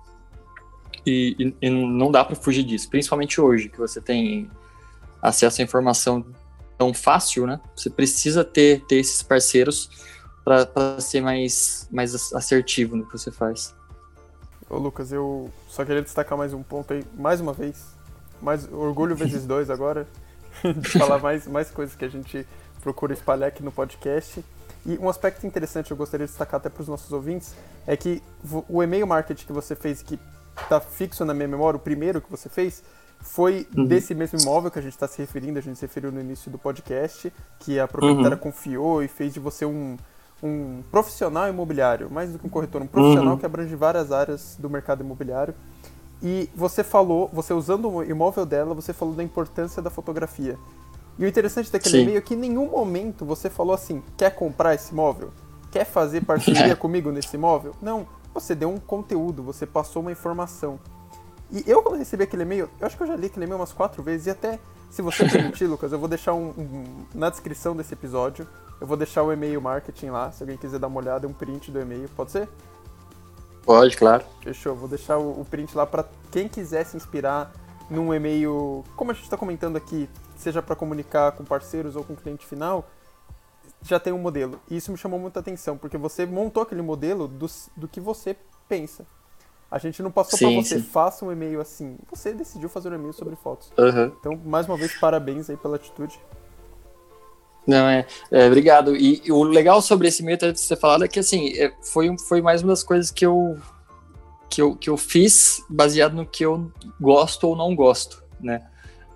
E, 1.05 1.37
e, 1.39 1.67
e 1.67 1.71
não 1.71 2.11
dá 2.11 2.25
para 2.25 2.37
fugir 2.37 2.65
disso, 2.65 2.89
principalmente 2.91 3.41
hoje, 3.41 3.69
que 3.69 3.79
você 3.79 4.01
tem 4.01 4.51
acesso 5.23 5.61
à 5.61 5.65
informação 5.65 6.25
tão 6.77 6.95
fácil, 6.95 7.47
né? 7.47 7.61
Você 7.77 7.91
precisa 7.91 8.45
ter, 8.45 8.85
ter 8.87 8.97
esses 8.97 9.23
parceiros 9.23 9.91
para 10.45 11.01
ser 11.01 11.21
mais, 11.21 11.87
mais 11.91 12.33
assertivo 12.33 12.97
no 12.97 13.05
que 13.07 13.13
você 13.13 13.31
faz. 13.31 13.75
Ô 14.71 14.79
Lucas, 14.79 15.13
eu 15.13 15.51
só 15.69 15.85
queria 15.85 16.03
destacar 16.03 16.39
mais 16.39 16.53
um 16.55 16.63
ponto 16.63 16.93
aí, 16.93 17.05
mais 17.17 17.41
uma 17.41 17.53
vez. 17.53 17.85
Mais 18.41 18.71
orgulho 18.73 19.15
vezes 19.17 19.45
dois 19.45 19.69
agora, 19.69 20.07
falar 20.99 21.19
mais, 21.19 21.47
mais 21.47 21.71
coisas 21.71 21.95
que 21.95 22.05
a 22.05 22.09
gente 22.09 22.47
procura 22.83 23.13
espalhar 23.13 23.49
aqui 23.49 23.63
no 23.63 23.73
podcast. 23.73 24.45
E 24.87 24.97
um 24.99 25.09
aspecto 25.09 25.47
interessante 25.47 25.87
que 25.87 25.93
eu 25.93 25.97
gostaria 25.97 26.27
de 26.27 26.33
destacar 26.33 26.59
até 26.59 26.69
para 26.69 26.81
os 26.81 26.89
nossos 26.89 27.13
ouvintes 27.13 27.55
é 27.87 27.97
que 27.97 28.23
o 28.69 28.83
e-mail 28.83 29.07
marketing 29.07 29.47
que 29.47 29.53
você 29.53 29.75
fez, 29.75 30.03
que 30.03 30.19
está 30.63 30.81
fixo 30.81 31.25
na 31.25 31.35
minha 31.35 31.49
memória, 31.49 31.77
o 31.77 31.81
primeiro 31.81 32.21
que 32.21 32.31
você 32.31 32.49
fez, 32.49 32.83
foi 33.21 33.67
uhum. 33.77 33.85
desse 33.85 34.15
mesmo 34.15 34.39
imóvel 34.41 34.71
que 34.71 34.79
a 34.79 34.83
gente 34.83 34.93
está 34.93 35.09
se 35.09 35.19
referindo, 35.19 35.59
a 35.59 35.63
gente 35.63 35.79
se 35.79 35.85
referiu 35.85 36.13
no 36.13 36.21
início 36.21 36.51
do 36.51 36.59
podcast, 36.59 37.33
que 37.59 37.79
a 37.79 37.89
proprietária 37.89 38.37
uhum. 38.37 38.43
confiou 38.43 39.03
e 39.03 39.09
fez 39.09 39.35
de 39.35 39.41
você 39.41 39.65
um, 39.65 39.97
um 40.43 40.83
profissional 40.91 41.49
imobiliário, 41.49 42.11
mais 42.11 42.33
do 42.33 42.39
que 42.39 42.47
um 42.47 42.51
corretor, 42.51 42.81
um 42.81 42.87
profissional 42.87 43.33
uhum. 43.33 43.39
que 43.39 43.47
abrange 43.47 43.75
várias 43.75 44.13
áreas 44.13 44.57
do 44.59 44.71
mercado 44.71 45.03
imobiliário. 45.03 45.55
E 46.23 46.51
você 46.55 46.83
falou, 46.83 47.29
você 47.33 47.53
usando 47.53 47.89
o 47.89 48.03
imóvel 48.03 48.45
dela, 48.45 48.75
você 48.75 48.93
falou 48.93 49.15
da 49.15 49.23
importância 49.23 49.81
da 49.81 49.91
fotografia. 49.91 50.59
E 51.19 51.25
o 51.25 51.29
interessante 51.29 51.71
daquele 51.71 52.03
e-mail 52.03 52.19
é 52.19 52.21
que 52.21 52.35
em 52.35 52.39
nenhum 52.39 52.71
momento 52.71 53.25
você 53.25 53.49
falou 53.49 53.75
assim: 53.75 54.03
quer 54.17 54.35
comprar 54.35 54.75
esse 54.75 54.93
imóvel? 54.93 55.33
Quer 55.71 55.85
fazer 55.85 56.25
parceria 56.25 56.75
comigo 56.77 57.11
nesse 57.11 57.37
imóvel? 57.37 57.75
Não. 57.81 58.07
Você 58.35 58.55
deu 58.55 58.71
um 58.71 58.79
conteúdo, 58.79 59.43
você 59.43 59.67
passou 59.67 60.03
uma 60.03 60.13
informação. 60.13 60.79
E 61.51 61.65
eu, 61.67 61.83
quando 61.83 61.99
recebi 61.99 62.25
aquele 62.25 62.43
e-mail, 62.43 62.69
eu 62.79 62.87
acho 62.87 62.97
que 62.97 63.03
eu 63.03 63.07
já 63.07 63.17
li 63.17 63.27
aquele 63.27 63.47
e-mail 63.47 63.59
umas 63.59 63.73
quatro 63.73 64.03
vezes, 64.03 64.27
e 64.27 64.31
até, 64.31 64.61
se 64.91 65.03
você 65.03 65.25
permitir, 65.29 65.67
Lucas, 65.67 65.91
eu 65.93 65.99
vou 65.99 66.09
deixar 66.09 66.35
um, 66.35 66.51
um, 66.51 66.85
na 67.15 67.31
descrição 67.31 67.75
desse 67.75 67.95
episódio 67.95 68.47
eu 68.81 68.87
vou 68.87 68.97
deixar 68.97 69.23
o 69.23 69.33
e-mail 69.33 69.61
marketing 69.61 70.11
lá, 70.11 70.31
se 70.31 70.43
alguém 70.43 70.57
quiser 70.57 70.79
dar 70.79 70.87
uma 70.87 71.01
olhada, 71.01 71.27
um 71.27 71.33
print 71.33 71.71
do 71.71 71.81
e-mail, 71.81 72.09
pode 72.17 72.31
ser? 72.31 72.49
Pode, 73.65 73.97
claro. 73.97 74.25
Fechou, 74.49 74.75
vou 74.75 74.89
deixar 74.89 75.19
o, 75.19 75.45
print 75.45 75.77
lá 75.77 75.85
para 75.85 76.07
quem 76.33 76.49
quiser 76.49 76.85
se 76.87 76.97
inspirar 76.97 77.53
num 77.91 78.15
e-mail, 78.15 78.83
como 78.97 79.11
a 79.11 79.15
gente 79.15 79.25
está 79.25 79.37
comentando 79.37 79.77
aqui, 79.77 80.09
seja 80.39 80.63
para 80.63 80.75
comunicar 80.75 81.33
com 81.33 81.45
parceiros 81.45 81.97
ou 81.97 82.03
com 82.03 82.17
cliente 82.17 82.47
final, 82.47 82.89
já 83.83 84.01
tem 84.01 84.11
um 84.11 84.19
modelo. 84.19 84.59
E 84.71 84.77
isso 84.79 84.91
me 84.91 84.97
chamou 84.97 85.21
muita 85.21 85.41
atenção, 85.41 85.77
porque 85.77 85.99
você 85.99 86.25
montou 86.25 86.63
aquele 86.63 86.81
modelo 86.81 87.29
do, 87.29 87.47
do 87.77 87.87
que 87.87 88.01
você 88.01 88.37
pensa. 88.67 89.05
A 89.71 89.77
gente 89.77 90.03
não 90.03 90.11
passou 90.11 90.39
para 90.39 90.49
você, 90.49 90.77
sim. 90.77 90.83
faça 90.83 91.27
um 91.27 91.31
e-mail 91.31 91.61
assim. 91.61 91.99
Você 92.11 92.33
decidiu 92.33 92.71
fazer 92.71 92.89
um 92.89 92.95
e-mail 92.95 93.13
sobre 93.13 93.37
fotos. 93.37 93.71
Uhum. 93.77 94.13
Então, 94.19 94.41
mais 94.47 94.67
uma 94.67 94.79
vez, 94.79 94.99
parabéns 94.99 95.51
aí 95.51 95.59
pela 95.59 95.77
atitude. 95.77 96.19
Não, 97.67 97.87
é, 97.87 98.07
é 98.31 98.47
obrigado. 98.47 98.97
E, 98.97 99.21
e, 99.27 99.31
o 99.31 99.43
legal 99.43 99.83
sobre 99.83 100.09
esse 100.09 100.23
meio 100.23 100.39
de 100.39 100.59
você 100.59 100.75
falado 100.75 101.05
é 101.05 101.09
que, 101.09 101.19
assim, 101.19 101.53
é, 101.53 101.71
foi, 101.83 102.17
foi 102.27 102.41
mais 102.41 102.63
uma 102.63 102.73
das 102.73 102.83
coisas 102.83 103.11
que 103.11 103.27
eu, 103.27 103.59
que, 104.51 104.63
eu, 104.63 104.75
que 104.75 104.91
eu 104.91 104.97
fiz 104.97 105.65
baseado 105.69 106.15
no 106.15 106.27
que 106.27 106.45
eu 106.45 106.71
gosto 107.01 107.49
ou 107.49 107.57
não 107.57 107.75
gosto, 107.75 108.23
né? 108.41 108.63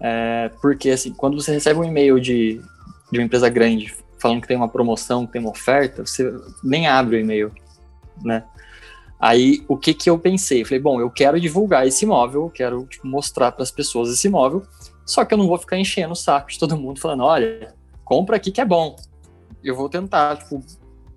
É, 0.01 0.51
porque, 0.61 0.91
assim, 0.91 1.13
quando 1.13 1.41
você 1.41 1.53
recebe 1.53 1.79
um 1.79 1.85
e-mail 1.85 2.21
de, 2.21 2.61
de 3.11 3.19
uma 3.19 3.25
empresa 3.25 3.49
grande 3.49 3.95
falando 4.19 4.41
que 4.41 4.49
tem 4.49 4.57
uma 4.57 4.69
promoção, 4.69 5.27
que 5.27 5.33
tem 5.33 5.41
uma 5.41 5.51
oferta, 5.51 6.05
você 6.07 6.33
nem 6.63 6.87
abre 6.87 7.17
o 7.17 7.21
e-mail, 7.21 7.53
né? 8.23 8.45
Aí, 9.19 9.65
o 9.69 9.77
que 9.77 9.95
que 9.95 10.11
eu 10.11 10.19
pensei? 10.19 10.65
Falei, 10.65 10.81
bom, 10.81 11.01
eu 11.01 11.09
quero 11.09 11.41
divulgar 11.41 11.87
esse 11.87 12.05
imóvel, 12.05 12.43
eu 12.43 12.51
quero 12.51 12.85
tipo, 12.87 13.07
mostrar 13.07 13.53
para 13.53 13.63
as 13.63 13.71
pessoas 13.71 14.11
esse 14.11 14.27
imóvel, 14.27 14.65
só 15.07 15.25
que 15.25 15.33
eu 15.33 15.39
não 15.39 15.47
vou 15.47 15.59
ficar 15.59 15.79
enchendo 15.79 16.13
o 16.13 16.17
saco 16.17 16.51
de 16.51 16.59
todo 16.59 16.77
mundo 16.77 17.01
falando, 17.01 17.23
olha, 17.23 17.75
compra 18.05 18.37
aqui 18.37 18.51
que 18.51 18.61
é 18.61 18.65
bom. 18.65 18.97
Eu 19.63 19.77
vou 19.77 19.89
tentar, 19.89 20.37
tipo, 20.37 20.61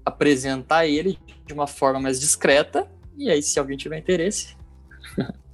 apresentar 0.03 0.85
ele 0.85 1.17
de 1.45 1.53
uma 1.53 1.65
forma 1.65 1.99
mais 1.99 2.19
discreta, 2.19 2.87
e 3.17 3.29
aí, 3.29 3.41
se 3.41 3.59
alguém 3.59 3.77
tiver 3.77 3.97
interesse. 3.97 4.55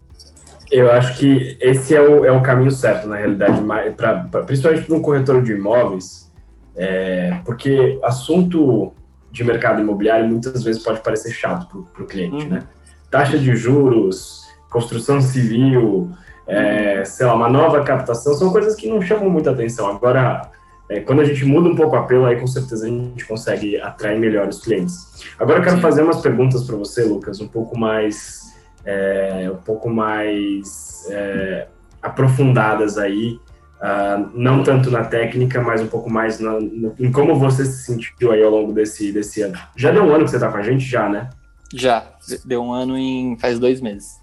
Eu 0.72 0.90
acho 0.90 1.18
que 1.18 1.58
esse 1.60 1.94
é 1.94 2.02
o, 2.02 2.24
é 2.24 2.32
o 2.32 2.42
caminho 2.42 2.72
certo, 2.72 3.06
na 3.06 3.18
realidade, 3.18 3.62
pra, 3.98 4.24
pra 4.24 4.44
principalmente 4.44 4.86
para 4.86 4.96
um 4.96 5.02
corretor 5.02 5.44
de 5.44 5.52
imóveis, 5.52 6.32
é, 6.78 7.42
porque 7.44 8.00
assunto 8.02 8.94
de 9.30 9.44
mercado 9.44 9.82
imobiliário 9.82 10.30
muitas 10.30 10.64
vezes 10.64 10.82
pode 10.82 11.02
parecer 11.02 11.32
chato 11.32 11.86
para 11.94 12.04
o 12.04 12.08
cliente, 12.08 12.46
uhum. 12.46 12.52
né? 12.52 12.64
Taxa 13.10 13.38
de 13.38 13.54
juros, 13.54 14.48
construção 14.70 15.20
civil, 15.20 16.10
é, 16.48 17.04
sei 17.04 17.26
lá, 17.26 17.36
uma 17.36 17.50
nova 17.50 17.84
captação, 17.84 18.34
são 18.34 18.52
coisas 18.52 18.74
que 18.76 18.88
não 18.88 19.02
chamam 19.02 19.30
muita 19.30 19.52
atenção. 19.52 19.90
Agora, 19.90 20.50
é, 20.92 21.00
quando 21.00 21.22
a 21.22 21.24
gente 21.24 21.46
muda 21.46 21.70
um 21.70 21.76
pouco 21.76 21.96
o 21.96 22.00
apelo, 22.00 22.26
aí 22.26 22.38
com 22.38 22.46
certeza 22.46 22.86
a 22.86 22.90
gente 22.90 23.26
consegue 23.26 23.80
atrair 23.80 24.20
melhor 24.20 24.50
os 24.50 24.60
clientes. 24.60 25.24
Agora 25.40 25.60
eu 25.60 25.64
quero 25.64 25.78
Sim. 25.78 25.82
fazer 25.82 26.04
umas 26.04 26.20
perguntas 26.20 26.66
para 26.66 26.76
você, 26.76 27.04
Lucas, 27.06 27.40
um 27.40 27.48
pouco 27.48 27.80
mais, 27.80 28.54
é, 28.84 29.50
um 29.50 29.64
pouco 29.64 29.90
mais 29.90 31.08
é, 31.10 31.68
aprofundadas 32.02 32.98
aí, 32.98 33.40
uh, 33.78 34.30
não 34.34 34.64
tanto 34.64 34.92
na 34.92 35.06
técnica, 35.06 35.62
mas 35.62 35.82
um 35.82 35.88
pouco 35.88 36.10
mais 36.10 36.42
na, 36.42 36.60
no, 36.60 36.94
em 37.00 37.10
como 37.10 37.36
você 37.36 37.64
se 37.64 37.86
sentiu 37.86 38.34
aí 38.34 38.44
ao 38.44 38.52
longo 38.52 38.74
desse, 38.74 39.14
desse 39.14 39.44
ano. 39.44 39.58
Já 39.78 39.92
deu 39.92 40.04
um 40.04 40.14
ano 40.14 40.26
que 40.26 40.32
você 40.32 40.36
está 40.36 40.52
com 40.52 40.58
a 40.58 40.64
gente, 40.64 40.84
já, 40.84 41.08
né? 41.08 41.30
Já, 41.74 42.06
deu 42.44 42.62
um 42.62 42.74
ano 42.74 42.98
em 42.98 43.38
faz 43.38 43.58
dois 43.58 43.80
meses. 43.80 44.20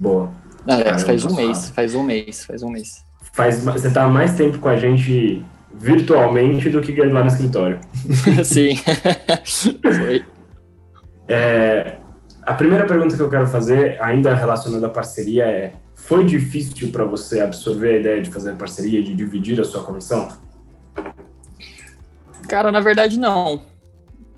Boa. 0.00 0.32
Aliás, 0.66 1.04
faz 1.04 1.24
um 1.24 1.36
mês, 1.36 1.70
faz 1.70 1.94
um 1.94 2.02
mês, 2.02 2.44
faz 2.44 2.62
um 2.64 2.70
mês. 2.70 3.04
Faz, 3.32 3.64
você 3.64 3.88
tá 3.88 4.08
mais 4.08 4.34
tempo 4.34 4.58
com 4.58 4.68
a 4.68 4.76
gente 4.76 5.44
virtualmente 5.74 6.68
do 6.70 6.80
que 6.80 6.92
lá 7.02 7.20
no 7.22 7.28
escritório. 7.28 7.80
Sim. 8.44 8.76
Foi. 9.82 10.24
É, 11.28 11.96
a 12.42 12.54
primeira 12.54 12.86
pergunta 12.86 13.16
que 13.16 13.22
eu 13.22 13.30
quero 13.30 13.46
fazer, 13.46 14.00
ainda 14.02 14.34
relacionada 14.34 14.86
à 14.86 14.90
parceria, 14.90 15.44
é: 15.44 15.72
foi 15.94 16.24
difícil 16.24 16.90
para 16.90 17.04
você 17.04 17.40
absorver 17.40 17.94
a 17.94 17.98
ideia 17.98 18.22
de 18.22 18.30
fazer 18.30 18.54
parceria, 18.56 19.02
de 19.02 19.14
dividir 19.14 19.60
a 19.60 19.64
sua 19.64 19.84
comissão? 19.84 20.28
Cara, 22.48 22.72
na 22.72 22.80
verdade, 22.80 23.18
não. 23.18 23.62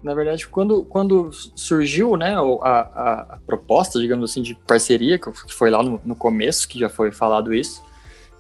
Na 0.03 0.14
verdade, 0.14 0.47
quando, 0.47 0.85
quando 0.85 1.31
surgiu 1.33 2.14
né, 2.14 2.37
a, 2.37 2.68
a, 2.68 3.20
a 3.35 3.38
proposta, 3.47 3.99
digamos 3.99 4.31
assim, 4.31 4.42
de 4.42 4.55
parceria, 4.55 5.18
que 5.18 5.33
foi 5.49 5.70
lá 5.70 5.83
no, 5.83 5.99
no 6.05 6.14
começo, 6.14 6.68
que 6.68 6.79
já 6.79 6.90
foi 6.90 7.11
falado 7.11 7.55
isso, 7.55 7.83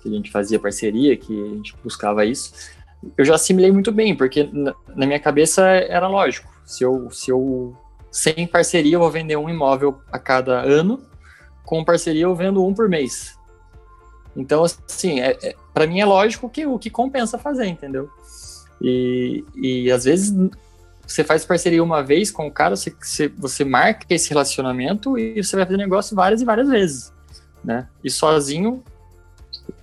que 0.02 0.08
a 0.10 0.12
gente 0.12 0.30
fazia 0.30 0.60
parceria, 0.60 1.16
que 1.16 1.32
a 1.32 1.48
gente 1.54 1.74
buscava 1.82 2.26
isso, 2.26 2.52
eu 3.16 3.24
já 3.24 3.34
assimilei 3.34 3.72
muito 3.72 3.92
bem, 3.92 4.14
porque 4.14 4.48
na, 4.52 5.06
minha 5.06 5.20
cabeça 5.20 5.62
era 5.62 6.08
lógico. 6.08 6.52
Se 6.64 6.84
eu, 6.84 7.10
se 7.10 7.30
eu 7.30 7.76
sem 8.10 8.46
parceria 8.46 8.94
eu 8.94 9.00
vou 9.00 9.10
vender 9.10 9.36
um 9.36 9.50
imóvel 9.50 10.00
a 10.12 10.18
cada 10.18 10.60
ano, 10.60 11.02
com 11.64 11.84
parceria 11.84 12.22
eu 12.22 12.34
vendo 12.34 12.64
um 12.64 12.72
por 12.72 12.88
mês. 12.88 13.38
Então, 14.36 14.64
assim, 14.64 15.20
é, 15.20 15.36
é 15.42 15.56
para 15.72 15.86
mim 15.86 16.00
é 16.00 16.04
lógico 16.04 16.48
que 16.48 16.66
o 16.66 16.78
que 16.78 16.90
compensa 16.90 17.38
fazer, 17.38 17.66
entendeu? 17.66 18.08
E, 18.80 19.44
e 19.54 19.90
às 19.90 20.04
vezes 20.04 20.34
você 21.06 21.22
faz 21.22 21.44
parceria 21.44 21.82
uma 21.82 22.02
vez 22.02 22.30
com 22.30 22.46
o 22.46 22.50
cara, 22.50 22.76
você, 22.76 23.28
você 23.36 23.64
marca 23.64 24.06
esse 24.08 24.30
relacionamento 24.30 25.18
e 25.18 25.42
você 25.42 25.56
vai 25.56 25.64
fazer 25.64 25.76
negócio 25.76 26.16
várias 26.16 26.40
e 26.40 26.44
várias 26.44 26.68
vezes, 26.68 27.12
né? 27.62 27.88
E 28.02 28.10
sozinho, 28.10 28.82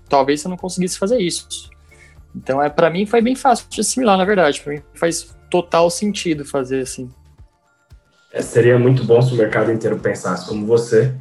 talvez 0.10 0.42
você 0.42 0.48
não 0.48 0.58
conseguisse 0.58 0.98
fazer 0.98 1.20
isso. 1.20 1.71
Então, 2.36 2.62
é 2.62 2.70
para 2.70 2.90
mim 2.90 3.06
foi 3.06 3.22
bem 3.22 3.36
fácil 3.36 3.68
de 3.70 3.82
assimilar, 3.82 4.18
na 4.18 4.26
verdade. 4.26 4.62
Para 4.62 4.74
mim 4.74 4.82
faz 4.94 5.36
total 5.50 5.90
sentido 5.90 6.46
fazer 6.46 6.82
assim. 6.82 7.10
É, 8.32 8.42
seria 8.42 8.80
muito 8.80 9.04
bom 9.04 9.22
se 9.22 9.34
o 9.34 9.38
mercado 9.38 9.72
inteiro 9.72 10.00
pensasse 10.00 10.48
como 10.48 10.66
você. 10.66 11.14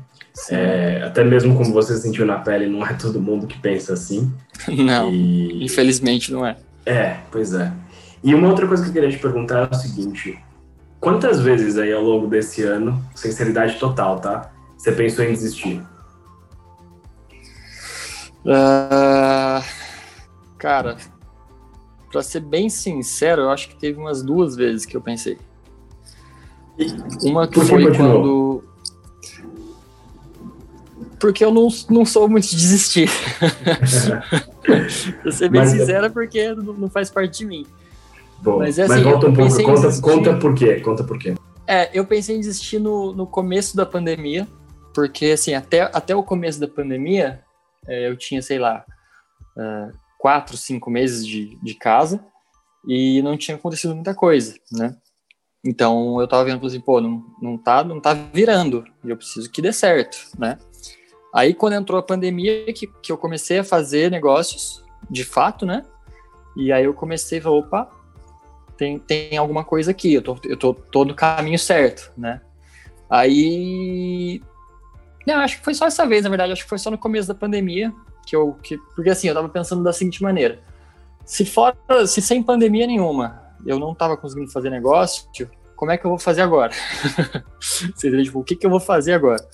É, 0.49 1.03
até 1.05 1.25
mesmo 1.25 1.57
como 1.57 1.73
você 1.73 1.96
sentiu 1.96 2.25
na 2.25 2.38
pele, 2.38 2.68
não 2.68 2.87
é 2.87 2.94
todo 2.94 3.20
mundo 3.20 3.46
que 3.46 3.59
pensa 3.59 3.94
assim. 3.94 4.33
Não, 4.68 5.11
e... 5.11 5.64
infelizmente 5.64 6.33
não 6.33 6.46
é. 6.46 6.57
É, 6.87 7.16
pois 7.33 7.53
é. 7.53 7.73
E 8.23 8.35
uma 8.35 8.49
outra 8.49 8.66
coisa 8.66 8.83
que 8.83 8.90
eu 8.90 8.92
queria 8.92 9.11
te 9.11 9.18
perguntar 9.18 9.68
é 9.70 9.75
o 9.75 9.79
seguinte: 9.79 10.38
quantas 11.01 11.40
vezes 11.40 11.79
aí 11.79 11.92
ao 11.92 12.03
longo 12.03 12.27
desse 12.27 12.62
ano, 12.62 13.03
sinceridade 13.14 13.79
total, 13.79 14.20
tá? 14.20 14.53
Você 14.77 14.92
pensou 14.92 15.25
em 15.25 15.33
desistir? 15.33 15.83
Uh, 18.44 19.62
cara, 20.61 20.99
pra 22.12 22.23
ser 22.23 22.40
bem 22.40 22.68
sincero, 22.68 23.42
eu 23.42 23.51
acho 23.51 23.70
que 23.70 23.77
teve 23.77 23.99
umas 23.99 24.23
duas 24.23 24.55
vezes 24.55 24.85
que 24.85 24.94
eu 24.94 25.01
pensei. 25.01 25.38
Uma 27.23 27.49
que 27.49 27.61
foi 27.61 27.96
quando. 27.96 28.62
Porque 31.18 31.44
eu 31.44 31.53
não, 31.53 31.68
não 31.90 32.05
sou 32.05 32.29
muito 32.29 32.49
de 32.49 32.57
desistir. 32.57 33.11
pra 35.23 35.33
ser 35.33 35.51
bem 35.51 35.61
Mas, 35.62 35.70
sincera, 35.70 36.09
porque 36.09 36.55
não 36.55 36.88
faz 36.88 37.11
parte 37.11 37.38
de 37.38 37.46
mim. 37.46 37.66
Bom, 38.38 38.59
mas, 38.59 38.79
é 38.79 38.85
assim, 38.85 38.94
mas 38.94 39.03
volta 39.03 39.29
um 39.29 39.35
pouco, 39.35 39.62
conta, 39.62 40.01
conta 40.01 40.37
por 40.38 40.55
quê, 40.55 40.81
conta 40.81 41.05
por 41.05 41.18
quê. 41.18 41.35
É, 41.66 41.90
eu 41.92 42.07
pensei 42.07 42.37
em 42.37 42.40
desistir 42.40 42.79
no, 42.79 43.12
no 43.12 43.27
começo 43.27 43.77
da 43.77 43.85
pandemia, 43.85 44.49
porque 44.94 45.27
assim, 45.27 45.53
até, 45.53 45.83
até 45.92 46.16
o 46.16 46.23
começo 46.23 46.59
da 46.59 46.66
pandemia, 46.66 47.40
é, 47.87 48.09
eu 48.09 48.16
tinha, 48.16 48.40
sei 48.40 48.59
lá, 48.59 48.83
uh, 49.59 49.92
quatro, 50.20 50.54
cinco 50.54 50.90
meses 50.90 51.26
de, 51.26 51.56
de 51.62 51.74
casa 51.74 52.22
e 52.87 53.22
não 53.22 53.38
tinha 53.38 53.56
acontecido 53.56 53.94
muita 53.94 54.14
coisa, 54.14 54.54
né? 54.70 54.94
Então 55.64 56.20
eu 56.20 56.28
tava 56.28 56.44
vendo 56.44 56.64
assim, 56.66 56.80
pô, 56.80 57.00
não, 57.00 57.24
não, 57.40 57.56
tá, 57.56 57.83
não 57.83 57.98
tá 57.98 58.12
virando, 58.12 58.85
e 59.02 59.09
eu 59.09 59.16
preciso 59.16 59.50
que 59.50 59.62
dê 59.62 59.72
certo, 59.72 60.18
né? 60.38 60.59
Aí 61.35 61.54
quando 61.54 61.72
entrou 61.72 61.98
a 61.98 62.02
pandemia, 62.02 62.70
que, 62.72 62.87
que 62.87 63.11
eu 63.11 63.16
comecei 63.16 63.59
a 63.59 63.64
fazer 63.64 64.11
negócios, 64.11 64.85
de 65.11 65.24
fato, 65.24 65.64
né? 65.64 65.85
E 66.54 66.70
aí 66.70 66.85
eu 66.85 66.92
comecei 66.92 67.38
a 67.38 67.42
falar, 67.42 67.56
opa, 67.56 67.90
tem, 68.76 68.98
tem 68.98 69.38
alguma 69.38 69.64
coisa 69.64 69.90
aqui, 69.90 70.12
eu 70.12 70.22
tô, 70.22 70.37
eu 70.44 70.56
tô, 70.56 70.74
tô 70.74 71.04
no 71.04 71.14
caminho 71.14 71.59
certo, 71.59 72.12
né? 72.16 72.42
Aí. 73.09 74.42
Não, 75.26 75.37
acho 75.37 75.59
que 75.59 75.64
foi 75.64 75.74
só 75.74 75.87
essa 75.87 76.06
vez, 76.06 76.24
na 76.24 76.30
verdade, 76.30 76.52
acho 76.52 76.62
que 76.62 76.68
foi 76.68 76.78
só 76.78 76.90
no 76.90 76.98
começo 76.98 77.28
da 77.28 77.35
pandemia, 77.35 77.92
que 78.30 78.36
eu. 78.36 78.56
Que, 78.62 78.78
porque 78.94 79.10
assim, 79.10 79.26
eu 79.26 79.34
tava 79.34 79.48
pensando 79.48 79.82
da 79.82 79.92
seguinte 79.92 80.22
maneira. 80.22 80.60
Se 81.24 81.44
fora, 81.44 81.76
se 82.06 82.22
sem 82.22 82.42
pandemia 82.42 82.86
nenhuma, 82.86 83.42
eu 83.66 83.78
não 83.78 83.92
estava 83.92 84.16
conseguindo 84.16 84.50
fazer 84.50 84.70
negócio, 84.70 85.28
como 85.76 85.90
é 85.90 85.98
que 85.98 86.04
eu 86.04 86.10
vou 86.10 86.18
fazer 86.18 86.42
agora? 86.42 86.72
Você 87.60 88.22
tipo, 88.22 88.40
o 88.40 88.44
que, 88.44 88.54
que 88.54 88.64
eu 88.64 88.70
vou 88.70 88.80
fazer 88.80 89.14
agora? 89.14 89.44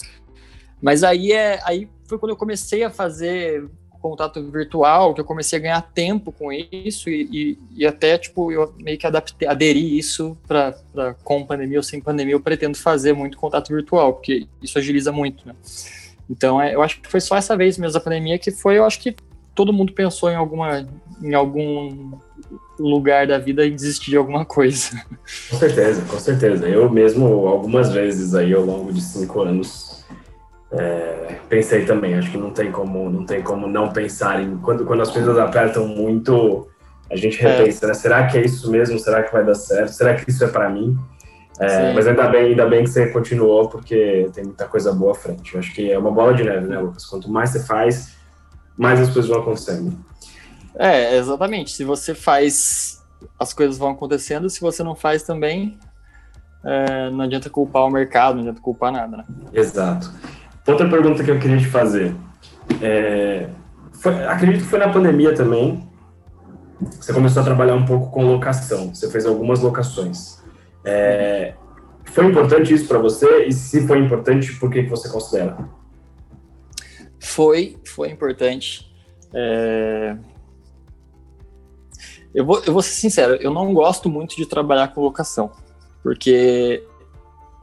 Mas 0.81 1.03
aí 1.03 1.33
é 1.33 1.59
aí 1.65 1.89
foi 2.07 2.19
quando 2.19 2.31
eu 2.31 2.37
comecei 2.37 2.85
a 2.85 2.91
fazer 2.91 3.69
contato 4.01 4.41
virtual, 4.51 5.15
que 5.15 5.21
eu 5.21 5.25
comecei 5.25 5.59
a 5.59 5.63
ganhar 5.63 5.83
tempo 5.83 6.31
com 6.31 6.53
isso 6.53 7.11
e, 7.11 7.29
e, 7.33 7.59
e 7.79 7.87
até 7.87 8.17
tipo 8.17 8.53
eu 8.53 8.73
meio 8.79 8.97
que 8.97 9.07
adaptei, 9.07 9.49
aderi 9.49 9.99
isso 9.99 10.37
para 10.47 10.77
com 11.25 11.45
pandemia 11.45 11.79
ou 11.79 11.83
sem 11.83 12.01
pandemia, 12.01 12.35
eu 12.35 12.41
pretendo 12.41 12.77
fazer 12.77 13.13
muito 13.13 13.37
contato 13.37 13.69
virtual, 13.69 14.15
porque 14.15 14.47
isso 14.63 14.79
agiliza 14.79 15.11
muito, 15.11 15.47
né? 15.49 15.55
Então, 16.29 16.61
é, 16.61 16.75
eu 16.75 16.83
acho 16.83 17.01
que 17.01 17.09
foi 17.09 17.21
só 17.21 17.37
essa 17.37 17.57
vez 17.57 17.79
mesmo 17.79 17.99
a 17.99 18.01
pandemia 18.01 18.39
que 18.39 18.51
foi, 18.51 18.79
eu 18.79 18.85
acho 18.85 19.01
que 19.01 19.15
todo 19.55 19.73
mundo 19.73 19.93
pensou 19.93 20.31
em 20.31 20.37
alguma 20.37 20.87
em 21.23 21.35
algum 21.35 22.19
lugar 22.79 23.27
da 23.27 23.39
vida 23.39 23.65
e 23.65 23.71
desistir 23.71 24.11
de 24.11 24.17
alguma 24.17 24.45
coisa. 24.45 25.03
Com 25.51 25.57
certeza, 25.57 26.03
com 26.05 26.19
certeza. 26.19 26.69
Eu 26.69 26.91
mesmo, 26.91 27.47
algumas 27.47 27.93
vezes 27.93 28.35
aí 28.35 28.53
ao 28.53 28.63
longo 28.63 28.93
de 28.93 29.01
cinco 29.01 29.41
anos, 29.41 30.05
é, 30.71 31.39
pensei 31.49 31.85
também. 31.85 32.15
Acho 32.15 32.31
que 32.31 32.39
não 32.39 32.51
tem 32.51 32.71
como, 32.71 33.09
não 33.11 33.25
tem 33.25 33.43
como 33.43 33.67
não 33.67 33.93
pensar 33.93 34.43
em 34.43 34.59
quando, 34.59 34.85
quando 34.85 35.03
as 35.03 35.11
coisas 35.11 35.39
apertam 35.39 35.89
muito, 35.89 36.69
a 37.11 37.17
gente 37.17 37.45
é. 37.45 37.49
repensa, 37.49 37.87
é. 37.87 37.89
né? 37.89 37.95
Será 37.95 38.27
que 38.27 38.39
é 38.39 38.45
isso 38.45 38.71
mesmo? 38.71 38.99
Será 38.99 39.23
que 39.23 39.33
vai 39.33 39.45
dar 39.45 39.55
certo? 39.55 39.93
Será 39.93 40.15
que 40.15 40.31
isso 40.31 40.45
é 40.45 40.49
para 40.49 40.69
mim? 40.69 40.97
É, 41.59 41.93
mas 41.93 42.07
ainda 42.07 42.29
bem, 42.29 42.47
ainda 42.47 42.67
bem 42.67 42.85
que 42.85 42.91
você 42.91 43.09
continuou, 43.09 43.69
porque 43.69 44.29
tem 44.35 44.45
muita 44.45 44.67
coisa 44.67 44.93
boa 44.93 45.13
à 45.13 45.15
frente. 45.15 45.55
Eu 45.55 45.61
acho 45.61 45.75
que 45.75 45.91
é 45.91 45.99
uma 45.99 46.11
bola 46.11 46.35
de 46.35 46.45
neve, 46.45 46.67
né, 46.67 46.79
Lucas? 46.79 47.07
Quanto 47.07 47.31
mais 47.31 47.51
você 47.51 47.65
faz, 47.65 48.15
mais 48.77 49.01
as 49.01 49.11
coisas 49.11 49.31
vão 49.31 49.41
acontecendo. 49.41 49.99
É, 50.79 51.17
exatamente. 51.17 51.71
Se 51.71 51.85
você 51.85 52.15
faz, 52.15 53.03
as 53.39 53.55
coisas 53.55 53.79
vão 53.79 53.91
acontecendo. 53.91 54.51
Se 54.51 54.61
você 54.61 54.83
não 54.83 54.95
faz 54.95 55.23
também, 55.23 55.79
é, 56.63 57.11
não 57.11 57.23
adianta 57.23 57.49
culpar 57.49 57.85
o 57.85 57.91
mercado, 57.91 58.35
não 58.35 58.43
adianta 58.43 58.61
culpar 58.61 58.93
nada, 58.93 59.17
né? 59.19 59.25
Exato. 59.53 60.13
Outra 60.67 60.89
pergunta 60.89 61.25
que 61.25 61.31
eu 61.31 61.39
queria 61.39 61.59
te 61.59 61.69
fazer. 61.69 62.15
É, 62.83 63.49
foi, 63.95 64.27
acredito 64.27 64.63
que 64.63 64.69
foi 64.69 64.79
na 64.79 64.89
pandemia 64.89 65.35
também. 65.35 65.89
Você 67.01 67.13
começou 67.15 67.41
a 67.41 67.45
trabalhar 67.45 67.75
um 67.75 67.87
pouco 67.87 68.11
com 68.11 68.27
locação. 68.27 68.95
Você 68.95 69.11
fez 69.11 69.25
algumas 69.25 69.61
locações. 69.61 70.45
É, 70.87 71.55
foi 72.05 72.27
importante 72.27 72.73
isso 72.73 72.87
para 72.87 72.99
você? 72.99 73.47
E 73.47 73.53
se 73.53 73.87
foi 73.87 73.99
importante, 73.99 74.53
por 74.59 74.71
que, 74.71 74.85
que 74.85 74.89
você 74.89 75.09
considera? 75.09 75.69
Foi, 77.21 77.77
foi 77.85 78.11
importante. 78.11 78.91
É, 79.35 80.17
eu 82.33 82.45
vou, 82.45 82.63
eu 82.65 82.73
vou 82.73 82.83
ser 82.83 82.95
sincero, 82.95 83.35
eu 83.37 83.53
não 83.53 83.75
gosto 83.75 84.09
muito 84.09 84.37
de 84.37 84.47
trabalhar 84.47 84.89
com 84.89 85.01
locação, 85.01 85.51
porque 86.03 86.87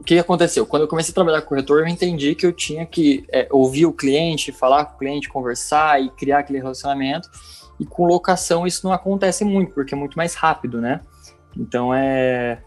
o 0.00 0.04
que 0.04 0.18
aconteceu? 0.18 0.66
Quando 0.66 0.82
eu 0.82 0.88
comecei 0.88 1.12
a 1.12 1.14
trabalhar 1.14 1.40
com 1.42 1.48
corretor, 1.48 1.80
eu 1.80 1.86
entendi 1.86 2.34
que 2.34 2.44
eu 2.44 2.52
tinha 2.52 2.84
que 2.84 3.24
é, 3.32 3.48
ouvir 3.50 3.86
o 3.86 3.92
cliente, 3.92 4.52
falar 4.52 4.84
com 4.84 4.96
o 4.96 4.98
cliente, 4.98 5.28
conversar 5.28 6.02
e 6.02 6.10
criar 6.10 6.40
aquele 6.40 6.58
relacionamento. 6.58 7.30
E 7.80 7.86
com 7.86 8.04
locação 8.04 8.66
isso 8.66 8.86
não 8.86 8.92
acontece 8.92 9.44
muito, 9.44 9.72
porque 9.72 9.94
é 9.94 9.96
muito 9.96 10.16
mais 10.16 10.34
rápido, 10.34 10.80
né? 10.80 11.00
Então 11.56 11.94
é. 11.94 12.62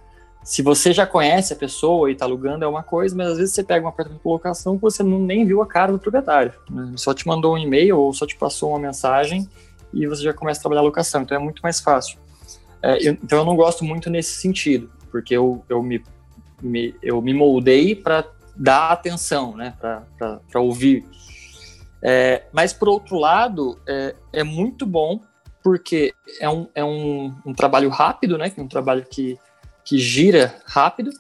Se 0.48 0.62
você 0.62 0.94
já 0.94 1.06
conhece 1.06 1.52
a 1.52 1.58
pessoa 1.58 2.10
e 2.10 2.14
está 2.14 2.24
alugando 2.24 2.64
é 2.64 2.68
uma 2.70 2.82
coisa, 2.82 3.14
mas 3.14 3.32
às 3.32 3.38
vezes 3.38 3.54
você 3.54 3.62
pega 3.62 3.86
um 3.86 3.90
apartamento 3.90 4.22
por 4.22 4.32
locação 4.32 4.78
que 4.78 4.82
você 4.82 5.04
não, 5.04 5.20
nem 5.20 5.46
viu 5.46 5.62
a 5.62 5.68
cara 5.68 5.92
do 5.92 6.00
proprietário. 6.00 6.54
Né? 6.70 6.94
Só 6.96 7.14
te 7.14 7.28
mandou 7.28 7.56
um 7.56 7.58
e-mail 7.58 8.00
ou 8.00 8.14
só 8.14 8.26
te 8.26 8.38
passou 8.38 8.70
uma 8.70 8.80
mensagem 8.80 9.46
e 9.94 10.08
você 10.08 10.24
já 10.24 10.34
começa 10.34 10.62
a 10.62 10.62
trabalhar 10.62 10.80
a 10.80 10.86
locação, 10.86 11.22
então 11.24 11.36
é 11.36 11.40
muito 11.40 11.60
mais 11.60 11.82
fácil. 11.82 12.18
É, 12.82 13.06
eu, 13.06 13.18
então 13.22 13.40
eu 13.40 13.44
não 13.44 13.58
gosto 13.58 13.84
muito 13.84 14.10
nesse 14.10 14.40
sentido, 14.40 14.90
porque 15.12 15.36
eu, 15.36 15.66
eu, 15.68 15.84
me, 15.84 16.02
me 16.62 16.96
eu 17.04 17.22
me 17.22 17.34
moldei 17.34 17.94
para 17.94 18.24
dar 18.56 18.92
atenção, 18.92 19.54
né, 19.54 19.74
para 19.78 20.62
ouvir. 20.62 21.06
É, 22.02 22.46
mas 22.54 22.72
por 22.72 22.88
outro 22.88 23.20
lado, 23.20 23.78
é, 23.86 24.16
é 24.32 24.44
muito 24.46 24.86
bom 24.86 25.20
porque 25.62 26.14
é 26.40 26.48
um, 26.50 26.70
é 26.74 26.86
um, 26.86 27.36
um 27.46 27.54
trabalho 27.54 27.90
rápido, 27.90 28.38
né, 28.38 28.50
é 28.56 28.62
um 28.62 28.68
trabalho 28.70 29.06
que, 29.12 29.38
que 29.88 29.98
gira 29.98 30.54
rápido, 30.66 31.12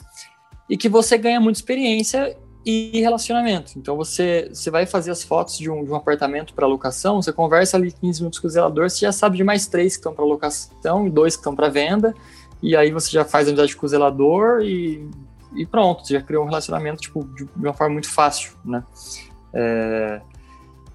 e 0.69 0.75
que 0.75 0.89
você 0.89 1.17
ganha 1.17 1.39
muita 1.39 1.58
experiência 1.58 2.38
e 2.65 2.99
relacionamento. 2.99 3.71
Então 3.77 3.95
você, 3.95 4.49
você 4.53 4.69
vai 4.69 4.86
fazer 4.86 5.10
as 5.10 5.23
fotos 5.23 5.58
de 5.58 5.71
um, 5.71 5.86
de 5.86 5.89
um 5.89 5.95
apartamento 5.95 6.53
para 6.53 6.67
locação, 6.67 7.21
você 7.21 7.32
conversa 7.32 7.77
ali 7.77 7.93
15 7.93 8.19
minutos 8.19 8.39
com 8.39 8.47
o 8.47 8.49
zelador, 8.49 8.89
você 8.89 9.06
já 9.06 9.13
sabe 9.13 9.38
de 9.38 9.43
mais 9.45 9.67
três 9.67 9.93
que 9.93 9.99
estão 9.99 10.13
para 10.13 10.25
locação 10.25 11.08
e 11.08 11.10
dois 11.10 11.36
que 11.36 11.39
estão 11.39 11.56
para 11.56 11.69
venda, 11.69 12.13
e 12.62 12.75
aí 12.75 12.91
você 12.91 13.10
já 13.10 13.23
faz 13.23 13.47
amizade 13.47 13.73
com 13.73 13.86
o 13.86 13.89
zelador 13.89 14.62
e, 14.62 15.10
e 15.56 15.65
pronto, 15.65 16.06
você 16.06 16.15
já 16.15 16.21
criou 16.21 16.43
um 16.43 16.47
relacionamento 16.47 16.99
tipo, 16.99 17.23
de, 17.23 17.47
uma 17.56 17.73
forma 17.73 17.93
muito 17.93 18.10
fácil, 18.10 18.51
né? 18.65 18.84
É, 19.53 20.21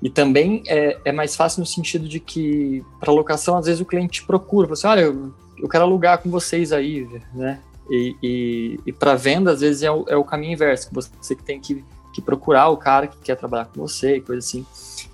e 0.02 0.11
também 0.11 0.62
é, 0.66 0.98
é, 1.06 1.12
mais 1.12 1.35
fácil 1.35 1.61
no 1.61 1.66
sentido 1.66 2.06
de 2.06 2.20
que 2.20 2.85
para 3.00 3.11
locação, 3.11 3.56
às 3.56 3.64
vezes 3.64 3.80
o 3.80 3.87
cliente 3.87 4.20
te 4.20 4.26
procura, 4.26 4.66
fala 4.66 4.74
assim, 4.74 4.87
olha, 4.88 5.00
eu, 5.00 5.32
eu 5.58 5.68
quero 5.68 5.84
alugar 5.84 6.18
com 6.18 6.30
vocês 6.30 6.72
aí, 6.72 7.08
né? 7.34 7.60
E, 7.90 8.16
e, 8.22 8.80
e 8.86 8.92
para 8.92 9.14
venda, 9.14 9.52
às 9.52 9.60
vezes, 9.60 9.82
é 9.82 9.90
o, 9.90 10.04
é 10.08 10.16
o, 10.16 10.24
caminho 10.24 10.52
inverso, 10.52 10.88
que 10.88 10.94
você 10.94 11.34
que 11.34 11.42
tem 11.42 11.60
que, 11.60 11.84
que, 12.14 12.22
procurar 12.22 12.68
o 12.68 12.76
cara 12.76 13.06
que 13.06 13.18
quer 13.18 13.36
trabalhar 13.36 13.66
com 13.66 13.80
você, 13.80 14.20
coisa 14.20 14.38
assim. 14.38 14.64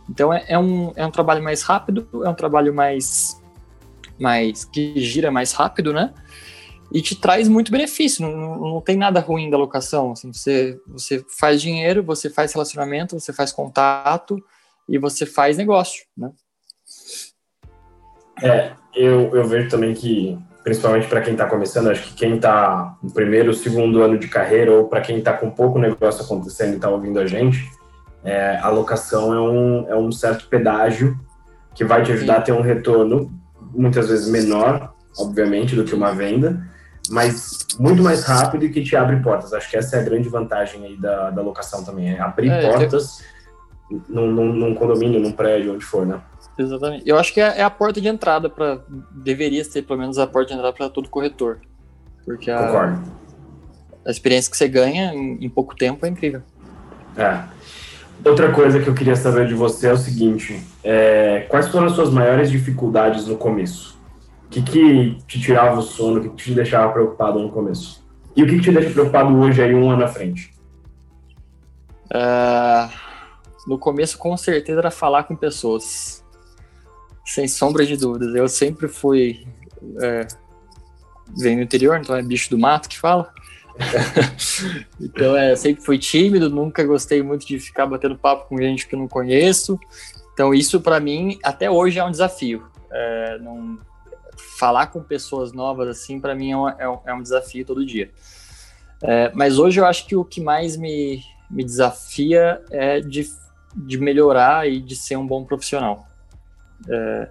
Então, 0.09 0.33
é, 0.33 0.44
é, 0.48 0.59
um, 0.59 0.92
é 0.94 1.05
um 1.05 1.11
trabalho 1.11 1.42
mais 1.42 1.62
rápido, 1.62 2.07
é 2.24 2.29
um 2.29 2.35
trabalho 2.35 2.72
mais, 2.74 3.40
mais 4.18 4.64
que 4.64 5.01
gira 5.01 5.31
mais 5.31 5.53
rápido, 5.53 5.92
né? 5.92 6.12
E 6.92 7.03
te 7.03 7.14
traz 7.14 7.48
muito 7.48 7.70
benefício, 7.70 8.27
não, 8.27 8.57
não 8.57 8.81
tem 8.81 8.96
nada 8.96 9.20
ruim 9.20 9.51
da 9.51 9.59
locação. 9.59 10.12
Assim, 10.12 10.33
você, 10.33 10.81
você 10.87 11.24
faz 11.29 11.61
dinheiro, 11.61 12.03
você 12.03 12.31
faz 12.31 12.53
relacionamento, 12.53 13.18
você 13.18 13.33
faz 13.33 13.53
contato 13.53 14.42
e 14.88 14.98
você 14.98 15.27
faz 15.27 15.57
negócio, 15.57 16.07
né? 16.16 16.31
É, 18.42 18.72
eu, 18.94 19.35
eu 19.35 19.44
vejo 19.44 19.68
também 19.68 19.94
que 19.94 20.38
principalmente 20.68 21.09
para 21.09 21.22
quem 21.22 21.33
está 21.33 21.46
começando, 21.46 21.88
acho 21.88 22.03
que 22.03 22.14
quem 22.14 22.37
está 22.37 22.94
no 23.03 23.11
primeiro, 23.11 23.55
segundo 23.55 24.03
ano 24.03 24.18
de 24.18 24.29
carreira, 24.29 24.70
ou 24.70 24.87
para 24.87 25.01
quem 25.01 25.18
está 25.18 25.33
com 25.33 25.48
pouco 25.48 25.79
negócio 25.79 26.22
acontecendo 26.22 26.72
e 26.72 26.77
está 26.77 26.90
ouvindo 26.90 27.18
a 27.18 27.27
gente, 27.27 27.70
é, 28.22 28.59
a 28.59 28.68
locação 28.68 29.33
é 29.33 29.40
um, 29.40 29.88
é 29.88 29.96
um 29.96 30.12
certo 30.12 30.46
pedágio 30.48 31.18
que 31.74 31.85
vai 31.85 32.03
te 32.03 32.12
ajudar 32.12 32.35
Sim. 32.35 32.40
a 32.40 32.42
ter 32.42 32.53
um 32.53 32.61
retorno, 32.61 33.33
muitas 33.72 34.09
vezes 34.09 34.29
menor, 34.29 34.92
obviamente, 35.16 35.74
do 35.74 35.85
que 35.85 35.94
uma 35.94 36.12
venda, 36.12 36.62
mas 37.09 37.66
muito 37.79 38.03
mais 38.03 38.24
rápido 38.24 38.66
e 38.66 38.70
que 38.70 38.83
te 38.83 38.94
abre 38.94 39.16
portas. 39.20 39.55
Acho 39.55 39.70
que 39.70 39.77
essa 39.79 39.96
é 39.96 40.01
a 40.01 40.03
grande 40.03 40.29
vantagem 40.29 40.85
aí 40.85 41.01
da, 41.01 41.31
da 41.31 41.40
locação 41.40 41.83
também, 41.83 42.14
é 42.14 42.20
abrir 42.20 42.51
é, 42.51 42.70
portas 42.70 43.24
eu... 43.90 44.03
num, 44.07 44.31
num, 44.31 44.53
num 44.53 44.74
condomínio, 44.74 45.18
num 45.18 45.33
prédio, 45.33 45.72
onde 45.72 45.85
for, 45.85 46.05
né? 46.05 46.20
Exatamente. 46.59 47.09
Eu 47.09 47.16
acho 47.16 47.33
que 47.33 47.40
é, 47.40 47.59
é 47.59 47.62
a 47.62 47.71
porta 47.71 48.01
de 48.01 48.09
entrada 48.09 48.51
para 48.51 48.81
deveria 49.12 49.62
ser 49.64 49.83
pelo 49.83 50.01
menos 50.01 50.18
a 50.18 50.27
porta 50.27 50.49
de 50.49 50.55
entrada 50.55 50.75
para 50.75 50.90
todo 50.90 51.09
corretor, 51.09 51.61
porque 52.25 52.51
a, 52.51 52.66
Concordo. 52.66 53.03
a 54.05 54.11
experiência 54.11 54.51
que 54.51 54.57
você 54.57 54.66
ganha 54.66 55.14
em, 55.14 55.44
em, 55.44 55.49
pouco 55.49 55.77
tempo 55.77 56.05
é 56.05 56.09
incrível. 56.09 56.42
É. 57.16 57.44
Outra 58.25 58.51
coisa 58.51 58.81
que 58.81 58.88
eu 58.88 58.94
queria 58.94 59.14
saber 59.14 59.47
de 59.47 59.55
você 59.55 59.87
é 59.87 59.92
o 59.92 59.97
seguinte: 59.97 60.61
é, 60.83 61.47
quais 61.49 61.68
foram 61.68 61.87
as 61.87 61.92
suas 61.92 62.11
maiores 62.11 62.51
dificuldades 62.51 63.27
no 63.27 63.37
começo? 63.37 63.97
O 64.47 64.51
que, 64.51 64.62
que 64.62 65.18
te 65.29 65.40
tirava 65.40 65.79
o 65.79 65.83
sono? 65.83 66.18
O 66.18 66.23
que, 66.23 66.29
que 66.31 66.37
te 66.37 66.55
deixava 66.55 66.92
preocupado 66.92 67.38
no 67.38 67.51
começo? 67.51 68.05
E 68.35 68.42
o 68.42 68.47
que, 68.47 68.57
que 68.57 68.62
te 68.62 68.73
deixa 68.73 68.90
preocupado 68.90 69.37
hoje 69.38 69.62
aí 69.62 69.75
um 69.75 69.90
ano 69.90 70.05
à 70.05 70.09
frente? 70.09 70.53
Uh, 72.07 72.90
no 73.66 73.79
começo, 73.79 74.18
com 74.18 74.37
certeza, 74.37 74.81
era 74.81 74.90
falar 74.90 75.25
com 75.25 75.37
pessoas 75.37 76.25
sem 77.29 77.47
sombra 77.47 77.85
de 77.85 77.97
dúvidas. 77.97 78.35
Eu 78.35 78.49
sempre 78.49 78.88
fui. 78.88 79.47
É, 80.01 80.27
do 81.29 81.49
interior, 81.49 82.01
então 82.01 82.17
é 82.17 82.23
bicho 82.23 82.49
do 82.49 82.59
mato 82.59 82.88
que 82.88 82.99
fala. 82.99 83.31
então 84.99 85.37
é, 85.37 85.55
sempre 85.55 85.85
fui 85.85 85.99
tímido, 85.99 86.49
nunca 86.49 86.83
gostei 86.83 87.23
muito 87.23 87.47
de 87.47 87.61
ficar 87.61 87.87
batendo 87.87 88.17
papo 88.17 88.49
com 88.49 88.57
gente 88.57 88.88
que 88.88 88.95
eu 88.95 88.99
não 88.99 89.07
conheço. 89.07 89.79
Então 90.33 90.55
isso 90.55 90.81
para 90.81 90.99
mim 90.99 91.38
até 91.45 91.71
hoje 91.71 91.99
é 91.99 92.05
um 92.05 92.11
desafio. 92.11 92.67
É, 92.91 93.38
não, 93.41 93.79
falar 94.59 94.87
com 94.87 95.03
pessoas 95.03 95.53
novas 95.53 95.88
assim 95.88 96.19
para 96.19 96.35
mim 96.35 96.53
é, 96.53 96.75
é, 96.79 96.88
um, 96.88 96.99
é, 97.05 97.14
um, 97.14 97.23
desafio 97.23 97.64
todo 97.64 97.85
dia. 97.85 98.11
É, 99.03 99.31
mas 99.35 99.59
hoje 99.59 99.79
eu 99.79 99.85
acho 99.85 100.07
que 100.07 100.17
o 100.17 100.25
que 100.25 100.41
mais 100.41 100.77
me, 100.77 101.23
me 101.51 101.62
desafia 101.62 102.61
é 102.71 103.01
de, 103.01 103.29
de 103.77 103.99
melhorar 103.99 104.69
e 104.69 104.81
de 104.81 104.97
ser 104.97 105.17
um 105.17 105.27
bom 105.27 105.45
profissional. 105.45 106.08
É, 106.88 107.29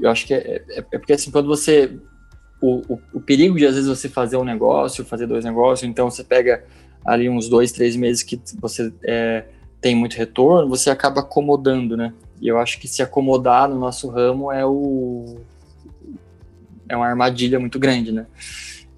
eu 0.00 0.10
acho 0.10 0.26
que 0.26 0.34
é, 0.34 0.62
é, 0.68 0.78
é, 0.78 0.98
porque 0.98 1.12
assim, 1.12 1.30
quando 1.30 1.46
você. 1.46 1.98
O, 2.60 2.94
o, 2.94 3.00
o, 3.14 3.20
perigo 3.20 3.56
de 3.56 3.66
às 3.66 3.74
vezes 3.74 3.88
você 3.88 4.08
fazer 4.08 4.36
um 4.36 4.44
negócio, 4.44 5.04
fazer 5.04 5.26
dois 5.26 5.44
negócios, 5.44 5.88
então 5.88 6.10
você 6.10 6.24
pega 6.24 6.64
ali 7.04 7.28
uns 7.28 7.48
dois, 7.48 7.70
três 7.70 7.94
meses 7.94 8.24
que 8.24 8.40
você 8.60 8.92
é, 9.04 9.44
tem 9.80 9.94
muito 9.94 10.16
retorno, 10.16 10.68
você 10.68 10.90
acaba 10.90 11.20
acomodando, 11.20 11.96
né? 11.96 12.12
E 12.40 12.48
eu 12.48 12.58
acho 12.58 12.80
que 12.80 12.88
se 12.88 13.00
acomodar 13.00 13.68
no 13.68 13.78
nosso 13.78 14.08
ramo 14.08 14.50
é 14.50 14.64
o. 14.66 15.38
É 16.88 16.96
uma 16.96 17.06
armadilha 17.06 17.60
muito 17.60 17.78
grande, 17.78 18.10
né? 18.10 18.26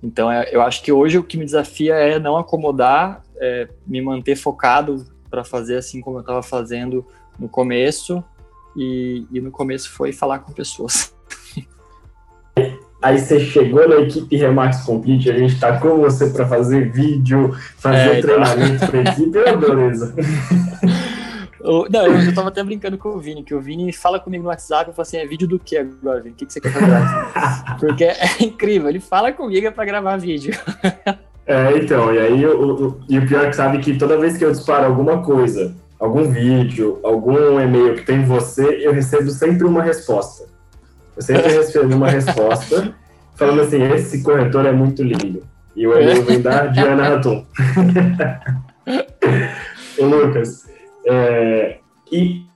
Então, 0.03 0.33
é, 0.33 0.49
eu 0.53 0.63
acho 0.63 0.83
que 0.83 0.91
hoje 0.91 1.19
o 1.19 1.23
que 1.23 1.37
me 1.37 1.45
desafia 1.45 1.95
é 1.95 2.19
não 2.19 2.39
acomodar, 2.39 3.23
é, 3.37 3.69
me 3.87 4.01
manter 4.01 4.37
focado 4.37 5.07
para 5.29 5.45
fazer 5.45 5.77
assim 5.77 6.01
como 6.01 6.17
eu 6.17 6.21
estava 6.23 6.43
fazendo 6.43 7.07
no 7.39 7.49
começo 7.49 8.25
e, 8.77 9.27
e 9.31 9.41
no 9.41 9.51
começo 9.51 9.91
foi 9.91 10.13
falar 10.13 10.41
com 10.41 10.53
pessoas. 10.53 11.15
Aí 13.03 13.19
você 13.19 13.41
chegou 13.41 13.89
na 13.89 13.97
equipe 13.97 14.37
Remax 14.37 14.83
Complete, 14.83 15.31
a 15.31 15.39
gente 15.39 15.59
tá 15.59 15.79
com 15.79 15.97
você 15.97 16.29
para 16.29 16.47
fazer 16.47 16.93
vídeo, 16.93 17.57
fazer 17.79 17.97
é, 17.97 18.19
então. 18.19 18.31
treinamento 18.37 18.87
para 18.87 19.01
equipe, 19.01 19.39
é 19.39 19.57
beleza. 19.57 20.15
Não, 21.63 22.07
eu 22.07 22.35
tava 22.35 22.49
até 22.49 22.65
brincando 22.65 22.97
com 22.97 23.11
o 23.11 23.21
Vini, 23.21 23.43
que 23.43 23.55
o 23.55 23.61
Vini 23.61 23.93
fala 23.93 24.19
comigo 24.19 24.43
no 24.43 24.49
WhatsApp 24.49 24.91
e 24.91 24.95
fala 24.95 25.03
assim: 25.03 25.19
é 25.19 25.27
vídeo 25.27 25.47
do 25.47 25.59
que 25.59 25.77
agora, 25.77 26.21
Vini? 26.21 26.33
O 26.33 26.37
que, 26.37 26.47
que 26.47 26.53
você 26.53 26.61
quer 26.61 26.73
fazer? 26.73 27.77
Porque 27.79 28.05
é 28.05 28.43
incrível, 28.43 28.89
ele 28.89 29.01
fala 29.01 29.31
comigo 29.31 29.71
pra 29.71 29.85
gravar 29.85 30.17
vídeo. 30.17 30.55
É, 31.47 31.77
então, 31.77 32.15
e 32.15 32.19
aí 32.19 32.47
o, 32.47 32.87
o, 32.87 33.01
e 33.09 33.19
o 33.19 33.27
pior 33.27 33.45
é 33.45 33.51
que 33.51 33.57
sabe 33.57 33.79
que 33.79 33.99
toda 33.99 34.17
vez 34.17 34.39
que 34.39 34.45
eu 34.45 34.53
disparo 34.53 34.87
alguma 34.87 35.23
coisa 35.23 35.75
algum 36.01 36.31
vídeo, 36.31 36.99
algum 37.03 37.61
e-mail 37.61 37.95
que 37.97 38.07
tem 38.07 38.25
você, 38.25 38.65
eu 38.83 38.93
recebo 38.93 39.31
sempre 39.31 39.67
uma 39.67 39.83
resposta. 39.83 40.49
Eu 41.15 41.23
sempre 41.23 41.53
recebo 41.53 41.95
uma 41.95 42.09
resposta 42.09 42.95
falando 43.37 43.61
assim, 43.61 43.83
esse 43.83 44.23
corretor 44.23 44.65
é 44.65 44.73
muito 44.73 45.03
lindo. 45.03 45.43
E 45.77 45.87
o 45.87 45.93
e-mail 45.93 46.25
vem 46.25 46.41
da 46.41 46.67
Diana 46.67 47.11
Ratum. 47.11 47.45
Ô, 49.99 50.05
Lucas, 50.07 50.65
é, 51.07 51.79
e 52.11 52.47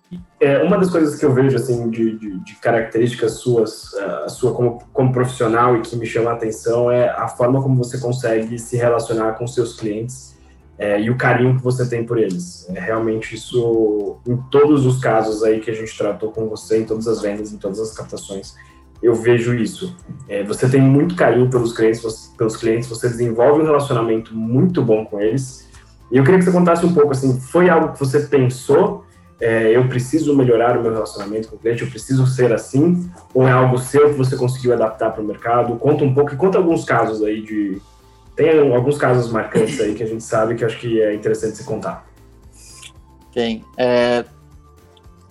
é, 0.40 0.62
uma 0.62 0.78
das 0.78 0.90
coisas 0.90 1.18
que 1.18 1.24
eu 1.24 1.32
vejo 1.32 1.56
assim 1.56 1.90
de, 1.90 2.18
de, 2.18 2.38
de 2.38 2.54
características 2.56 3.32
suas, 3.34 3.92
a 3.94 4.28
sua 4.28 4.54
como, 4.54 4.82
como 4.92 5.12
profissional 5.12 5.76
e 5.76 5.82
que 5.82 5.96
me 5.96 6.06
chama 6.06 6.30
a 6.30 6.34
atenção 6.34 6.90
é 6.90 7.10
a 7.10 7.28
forma 7.28 7.62
como 7.62 7.76
você 7.76 7.98
consegue 7.98 8.58
se 8.58 8.76
relacionar 8.76 9.34
com 9.34 9.46
seus 9.46 9.78
clientes 9.78 10.33
é, 10.78 11.00
e 11.00 11.10
o 11.10 11.16
carinho 11.16 11.56
que 11.56 11.62
você 11.62 11.86
tem 11.86 12.04
por 12.04 12.18
eles. 12.18 12.68
É, 12.74 12.80
realmente 12.80 13.34
isso, 13.34 14.16
em 14.26 14.36
todos 14.50 14.84
os 14.84 14.98
casos 14.98 15.42
aí 15.42 15.60
que 15.60 15.70
a 15.70 15.74
gente 15.74 15.96
tratou 15.96 16.30
com 16.30 16.48
você, 16.48 16.80
em 16.80 16.84
todas 16.84 17.06
as 17.06 17.22
vendas, 17.22 17.52
em 17.52 17.58
todas 17.58 17.78
as 17.78 17.92
captações, 17.92 18.54
eu 19.02 19.14
vejo 19.14 19.54
isso. 19.54 19.94
É, 20.28 20.42
você 20.42 20.68
tem 20.68 20.80
muito 20.80 21.14
carinho 21.14 21.48
pelos 21.50 21.72
clientes, 21.72 22.02
você, 22.02 22.30
pelos 22.36 22.56
clientes, 22.56 22.88
você 22.88 23.08
desenvolve 23.08 23.60
um 23.60 23.64
relacionamento 23.64 24.34
muito 24.34 24.82
bom 24.82 25.04
com 25.04 25.20
eles. 25.20 25.68
E 26.10 26.16
eu 26.16 26.24
queria 26.24 26.38
que 26.38 26.44
você 26.44 26.52
contasse 26.52 26.84
um 26.84 26.92
pouco 26.92 27.12
assim, 27.12 27.38
foi 27.38 27.68
algo 27.68 27.92
que 27.92 27.98
você 27.98 28.20
pensou? 28.20 29.04
É, 29.40 29.76
eu 29.76 29.88
preciso 29.88 30.34
melhorar 30.34 30.78
o 30.78 30.82
meu 30.82 30.92
relacionamento 30.92 31.48
com 31.48 31.56
o 31.56 31.58
cliente, 31.58 31.82
eu 31.82 31.90
preciso 31.90 32.26
ser 32.26 32.52
assim? 32.52 33.10
Ou 33.34 33.46
é 33.46 33.52
algo 33.52 33.78
seu 33.78 34.10
que 34.10 34.14
você 34.14 34.36
conseguiu 34.36 34.72
adaptar 34.72 35.10
para 35.10 35.22
o 35.22 35.26
mercado? 35.26 35.76
Conta 35.76 36.04
um 36.04 36.14
pouco 36.14 36.32
e 36.32 36.36
conta 36.36 36.56
alguns 36.56 36.84
casos 36.84 37.22
aí 37.22 37.42
de 37.42 37.80
tem 38.36 38.74
alguns 38.74 38.98
casos 38.98 39.30
marcantes 39.30 39.80
aí 39.80 39.94
que 39.94 40.02
a 40.02 40.06
gente 40.06 40.22
sabe 40.22 40.54
que 40.54 40.64
acho 40.64 40.78
que 40.78 41.00
é 41.00 41.14
interessante 41.14 41.56
se 41.56 41.64
contar. 41.64 42.06
Tem. 43.32 43.64
É, 43.76 44.24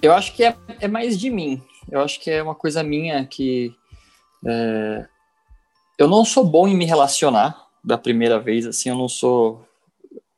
eu 0.02 0.14
acho 0.14 0.34
que 0.36 0.44
é, 0.44 0.56
é, 0.80 0.88
mais 0.88 1.20
de 1.20 1.30
mim. 1.30 1.62
Eu 1.90 2.02
acho 2.02 2.20
que 2.20 2.30
é 2.30 2.42
uma 2.42 2.56
coisa 2.56 2.84
minha 2.84 3.26
que. 3.26 3.74
É, 4.46 5.06
eu 5.98 6.08
não 6.08 6.26
sou 6.26 6.44
bom 6.44 6.68
em 6.68 6.76
me 6.76 6.86
relacionar 6.86 7.68
da 7.84 7.98
primeira 7.98 8.40
vez, 8.40 8.66
assim, 8.66 8.90
eu 8.90 8.96
não 8.96 9.10
sou, 9.10 9.66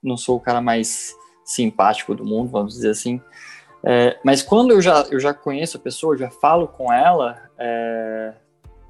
não 0.01 0.17
sou 0.17 0.37
o 0.37 0.39
cara 0.39 0.59
mais 0.59 1.15
simpático 1.43 2.13
do 2.13 2.25
mundo, 2.25 2.49
vamos 2.49 2.73
dizer 2.73 2.89
assim. 2.89 3.21
É, 3.83 4.19
mas 4.23 4.41
quando 4.41 4.71
eu 4.71 4.81
já, 4.81 5.05
eu 5.11 5.19
já 5.19 5.33
conheço 5.33 5.77
a 5.77 5.79
pessoa, 5.79 6.17
já 6.17 6.29
falo 6.29 6.67
com 6.67 6.91
ela, 6.91 7.39
é, 7.57 8.33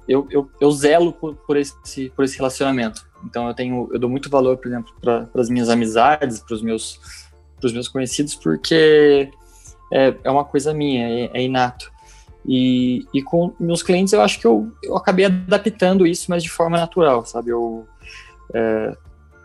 eu, 0.08 0.26
eu, 0.30 0.50
eu, 0.58 0.70
zelo 0.70 1.12
por, 1.12 1.36
por, 1.36 1.56
esse, 1.56 2.10
por 2.10 2.24
esse 2.24 2.36
relacionamento. 2.36 3.05
Então 3.24 3.48
eu 3.48 3.54
tenho, 3.54 3.88
eu 3.92 3.98
dou 3.98 4.10
muito 4.10 4.30
valor, 4.30 4.56
por 4.56 4.68
exemplo, 4.68 4.92
para 5.00 5.28
as 5.34 5.48
minhas 5.48 5.68
amizades, 5.68 6.40
para 6.40 6.54
os 6.54 6.62
meus, 6.62 7.00
pros 7.60 7.72
meus 7.72 7.88
conhecidos, 7.88 8.34
porque 8.34 9.30
é, 9.92 10.14
é 10.22 10.30
uma 10.30 10.44
coisa 10.44 10.72
minha, 10.74 11.08
é, 11.08 11.30
é, 11.32 11.42
inato. 11.42 11.90
E, 12.44 13.04
e 13.12 13.22
com 13.22 13.52
meus 13.58 13.82
clientes 13.82 14.12
eu 14.12 14.20
acho 14.20 14.38
que 14.38 14.46
eu, 14.46 14.70
eu 14.82 14.96
acabei 14.96 15.24
adaptando 15.24 16.06
isso, 16.06 16.26
mas 16.30 16.42
de 16.42 16.50
forma 16.50 16.76
natural, 16.76 17.24
sabe? 17.26 17.50
Eu, 17.50 17.86
é, 18.54 18.96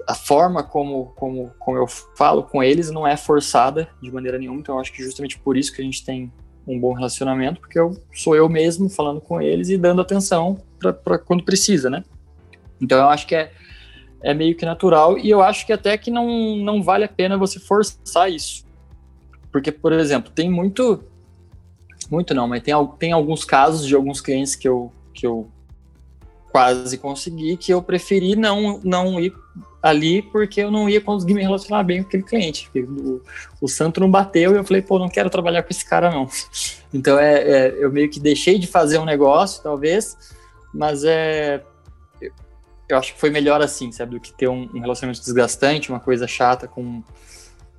a 0.07 0.13
forma 0.13 0.63
como, 0.63 1.13
como, 1.15 1.51
como 1.57 1.77
eu 1.77 1.87
falo 1.87 2.43
com 2.43 2.61
eles 2.63 2.91
não 2.91 3.07
é 3.07 3.17
forçada 3.17 3.87
de 4.01 4.11
maneira 4.11 4.37
nenhuma, 4.37 4.59
então 4.59 4.75
eu 4.75 4.81
acho 4.81 4.93
que 4.93 5.03
justamente 5.03 5.39
por 5.39 5.57
isso 5.57 5.73
que 5.73 5.81
a 5.81 5.85
gente 5.85 6.05
tem 6.05 6.31
um 6.67 6.79
bom 6.79 6.93
relacionamento, 6.93 7.59
porque 7.59 7.79
eu 7.79 7.97
sou 8.13 8.35
eu 8.35 8.47
mesmo 8.47 8.89
falando 8.89 9.19
com 9.19 9.41
eles 9.41 9.69
e 9.69 9.77
dando 9.77 10.01
atenção 10.01 10.61
para 11.03 11.17
quando 11.17 11.43
precisa, 11.43 11.89
né? 11.89 12.03
Então 12.81 12.97
eu 12.97 13.09
acho 13.09 13.27
que 13.27 13.35
é, 13.35 13.51
é 14.23 14.33
meio 14.33 14.55
que 14.55 14.65
natural 14.65 15.17
e 15.17 15.29
eu 15.29 15.41
acho 15.41 15.65
que 15.65 15.73
até 15.73 15.97
que 15.97 16.09
não, 16.09 16.55
não 16.57 16.81
vale 16.81 17.05
a 17.05 17.09
pena 17.09 17.37
você 17.37 17.59
forçar 17.59 18.31
isso. 18.31 18.65
Porque, 19.51 19.71
por 19.71 19.91
exemplo, 19.91 20.31
tem 20.31 20.49
muito. 20.49 21.03
Muito 22.09 22.33
não, 22.33 22.47
mas 22.47 22.61
tem, 22.63 22.73
tem 22.97 23.11
alguns 23.11 23.45
casos 23.45 23.87
de 23.87 23.95
alguns 23.95 24.19
clientes 24.19 24.55
que 24.55 24.67
eu, 24.67 24.91
que 25.13 25.25
eu 25.25 25.49
quase 26.51 26.97
consegui 26.97 27.55
que 27.55 27.71
eu 27.71 27.81
preferi 27.81 28.35
não, 28.35 28.81
não 28.83 29.19
ir 29.19 29.33
ali 29.81 30.21
porque 30.21 30.61
eu 30.61 30.69
não 30.69 30.89
ia 30.89 30.99
conseguir 30.99 31.33
me 31.33 31.41
relacionar 31.41 31.83
bem 31.83 32.01
com 32.01 32.09
aquele 32.09 32.23
cliente. 32.23 32.69
O, 32.75 33.21
o 33.61 33.67
santo 33.67 34.01
não 34.01 34.11
bateu 34.11 34.53
e 34.53 34.57
eu 34.57 34.63
falei, 34.63 34.81
pô, 34.81 34.99
não 34.99 35.07
quero 35.07 35.29
trabalhar 35.29 35.63
com 35.63 35.69
esse 35.69 35.87
cara 35.87 36.11
não. 36.11 36.27
Então 36.93 37.17
é, 37.17 37.41
é 37.41 37.75
eu 37.79 37.89
meio 37.89 38.09
que 38.09 38.19
deixei 38.19 38.59
de 38.59 38.67
fazer 38.67 38.97
um 38.97 39.05
negócio, 39.05 39.63
talvez, 39.63 40.17
mas 40.73 41.05
é 41.05 41.63
eu 42.93 42.97
acho 42.97 43.13
que 43.13 43.19
foi 43.19 43.29
melhor 43.29 43.61
assim, 43.61 43.91
sabe, 43.91 44.11
do 44.11 44.19
que 44.19 44.33
ter 44.33 44.47
um, 44.47 44.69
um 44.73 44.79
relacionamento 44.79 45.21
desgastante, 45.21 45.89
uma 45.89 45.99
coisa 45.99 46.27
chata 46.27 46.67
com, 46.67 47.03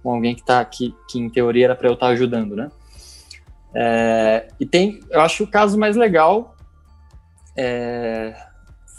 com 0.02 0.10
alguém 0.14 0.34
que 0.34 0.44
tá 0.44 0.64
que, 0.64 0.94
que 1.08 1.18
em 1.18 1.28
teoria 1.28 1.66
era 1.66 1.76
para 1.76 1.88
eu 1.88 1.94
estar 1.94 2.06
tá 2.06 2.12
ajudando, 2.12 2.56
né? 2.56 2.70
É, 3.74 4.48
e 4.60 4.66
tem, 4.66 5.00
eu 5.10 5.20
acho 5.20 5.44
o 5.44 5.46
caso 5.46 5.78
mais 5.78 5.96
legal 5.96 6.54
é, 7.56 8.34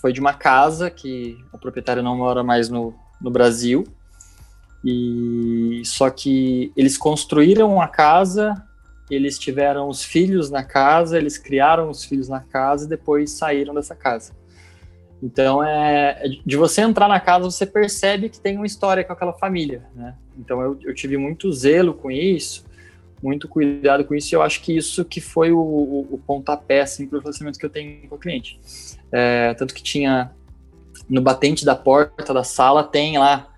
foi 0.01 0.11
de 0.11 0.19
uma 0.19 0.33
casa 0.33 0.89
que 0.89 1.37
a 1.51 1.57
proprietária 1.57 2.03
não 2.03 2.17
mora 2.17 2.43
mais 2.43 2.69
no, 2.69 2.93
no 3.21 3.31
Brasil. 3.31 3.83
E 4.83 5.81
só 5.85 6.09
que 6.09 6.73
eles 6.75 6.97
construíram 6.97 7.79
a 7.79 7.87
casa, 7.87 8.53
eles 9.09 9.39
tiveram 9.39 9.87
os 9.87 10.03
filhos 10.03 10.49
na 10.49 10.61
casa, 10.61 11.17
eles 11.17 11.37
criaram 11.37 11.89
os 11.89 12.03
filhos 12.03 12.27
na 12.27 12.41
casa 12.41 12.85
e 12.85 12.89
depois 12.89 13.31
saíram 13.31 13.73
dessa 13.73 13.95
casa. 13.95 14.33
Então 15.23 15.63
é, 15.63 16.19
é 16.19 16.29
de 16.45 16.57
você 16.57 16.81
entrar 16.81 17.07
na 17.07 17.19
casa 17.19 17.45
você 17.45 17.65
percebe 17.65 18.27
que 18.27 18.39
tem 18.39 18.57
uma 18.57 18.65
história 18.65 19.03
com 19.03 19.13
aquela 19.13 19.33
família, 19.33 19.83
né? 19.95 20.15
Então 20.37 20.61
eu, 20.61 20.77
eu 20.83 20.93
tive 20.93 21.17
muito 21.17 21.51
zelo 21.51 21.93
com 21.93 22.11
isso 22.11 22.65
muito 23.23 23.47
cuidado 23.47 24.03
com 24.03 24.13
isso 24.13 24.33
e 24.33 24.35
eu 24.35 24.41
acho 24.41 24.61
que 24.61 24.75
isso 24.75 25.05
que 25.05 25.21
foi 25.21 25.51
o, 25.51 25.57
o, 25.57 26.07
o 26.11 26.17
pontapé 26.17 26.81
assim, 26.81 27.07
para 27.07 27.17
o 27.17 27.21
relacionamento 27.21 27.57
que 27.57 27.65
eu 27.65 27.69
tenho 27.69 28.07
com 28.09 28.15
o 28.15 28.19
cliente. 28.19 28.59
É, 29.09 29.53
tanto 29.53 29.73
que 29.73 29.81
tinha 29.81 30.31
no 31.09 31.21
batente 31.21 31.63
da 31.63 31.73
porta 31.73 32.33
da 32.33 32.43
sala 32.43 32.83
tem 32.83 33.17
lá 33.17 33.49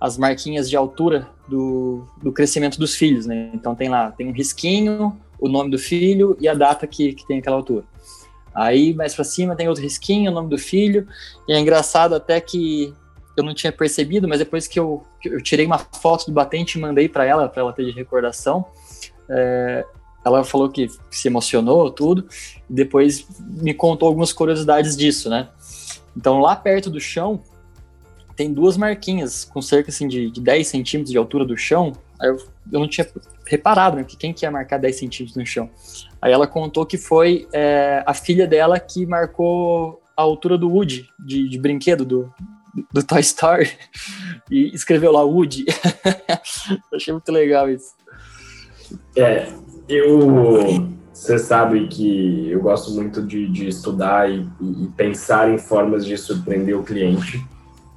as 0.00 0.18
marquinhas 0.18 0.68
de 0.68 0.76
altura 0.76 1.28
do, 1.48 2.04
do 2.20 2.32
crescimento 2.32 2.78
dos 2.78 2.96
filhos, 2.96 3.24
né? 3.24 3.50
Então 3.54 3.76
tem 3.76 3.88
lá, 3.88 4.10
tem 4.10 4.26
um 4.26 4.32
risquinho, 4.32 5.16
o 5.38 5.48
nome 5.48 5.70
do 5.70 5.78
filho 5.78 6.36
e 6.40 6.48
a 6.48 6.54
data 6.54 6.84
que, 6.88 7.12
que 7.12 7.24
tem 7.24 7.38
aquela 7.38 7.56
altura. 7.56 7.84
Aí 8.54 8.94
mais 8.94 9.14
para 9.14 9.24
cima 9.24 9.56
tem 9.56 9.68
outro 9.68 9.82
risquinho, 9.82 10.30
o 10.30 10.34
nome 10.34 10.48
do 10.48 10.58
filho. 10.58 11.06
E 11.48 11.52
é 11.52 11.58
engraçado 11.58 12.14
até 12.14 12.40
que 12.40 12.94
eu 13.36 13.42
não 13.42 13.54
tinha 13.54 13.72
percebido, 13.72 14.28
mas 14.28 14.38
depois 14.38 14.66
que 14.66 14.78
eu, 14.78 15.02
que 15.20 15.28
eu 15.28 15.40
tirei 15.40 15.64
uma 15.64 15.78
foto 15.78 16.26
do 16.26 16.32
batente 16.32 16.78
e 16.78 16.80
mandei 16.80 17.08
para 17.08 17.24
ela, 17.24 17.48
para 17.48 17.62
ela 17.62 17.72
ter 17.72 17.84
de 17.84 17.92
recordação, 17.92 18.66
é, 19.28 19.84
ela 20.24 20.44
falou 20.44 20.68
que 20.68 20.88
se 21.10 21.28
emocionou, 21.28 21.90
tudo, 21.90 22.26
e 22.68 22.72
depois 22.72 23.26
me 23.40 23.74
contou 23.74 24.08
algumas 24.08 24.32
curiosidades 24.32 24.96
disso, 24.96 25.28
né? 25.30 25.48
Então, 26.16 26.40
lá 26.40 26.54
perto 26.54 26.90
do 26.90 27.00
chão, 27.00 27.42
tem 28.36 28.52
duas 28.52 28.76
marquinhas 28.76 29.44
com 29.44 29.60
cerca 29.60 29.90
assim, 29.90 30.06
de, 30.06 30.30
de 30.30 30.40
10 30.40 30.66
centímetros 30.66 31.10
de 31.10 31.18
altura 31.18 31.44
do 31.44 31.56
chão. 31.56 31.92
Eu, 32.20 32.36
eu 32.70 32.80
não 32.80 32.88
tinha 32.88 33.06
reparado, 33.46 33.96
né? 33.96 34.04
Que 34.04 34.16
quem 34.16 34.32
quer 34.32 34.50
marcar 34.50 34.78
10 34.78 34.96
centímetros 34.96 35.36
no 35.36 35.46
chão? 35.46 35.70
Aí 36.22 36.32
ela 36.32 36.46
contou 36.46 36.86
que 36.86 36.96
foi 36.96 37.48
é, 37.52 38.04
a 38.06 38.14
filha 38.14 38.46
dela 38.46 38.78
que 38.78 39.04
marcou 39.04 40.00
a 40.16 40.22
altura 40.22 40.56
do 40.56 40.70
Woody, 40.70 41.08
de, 41.18 41.48
de 41.48 41.58
brinquedo 41.58 42.04
do, 42.04 42.32
do 42.92 43.02
Toy 43.02 43.20
Story, 43.20 43.68
e 44.48 44.72
escreveu 44.72 45.10
lá 45.10 45.24
Woody. 45.24 45.64
Achei 46.94 47.12
muito 47.12 47.32
legal 47.32 47.68
isso. 47.68 47.94
É, 49.16 49.48
eu. 49.88 50.92
Você 51.12 51.38
sabe 51.38 51.86
que 51.88 52.50
eu 52.50 52.60
gosto 52.60 52.90
muito 52.92 53.22
de, 53.22 53.46
de 53.48 53.68
estudar 53.68 54.30
e, 54.30 54.48
e, 54.60 54.88
pensar 54.96 55.50
em 55.50 55.58
formas 55.58 56.04
de 56.04 56.16
surpreender 56.16 56.76
o 56.76 56.82
cliente. 56.82 57.44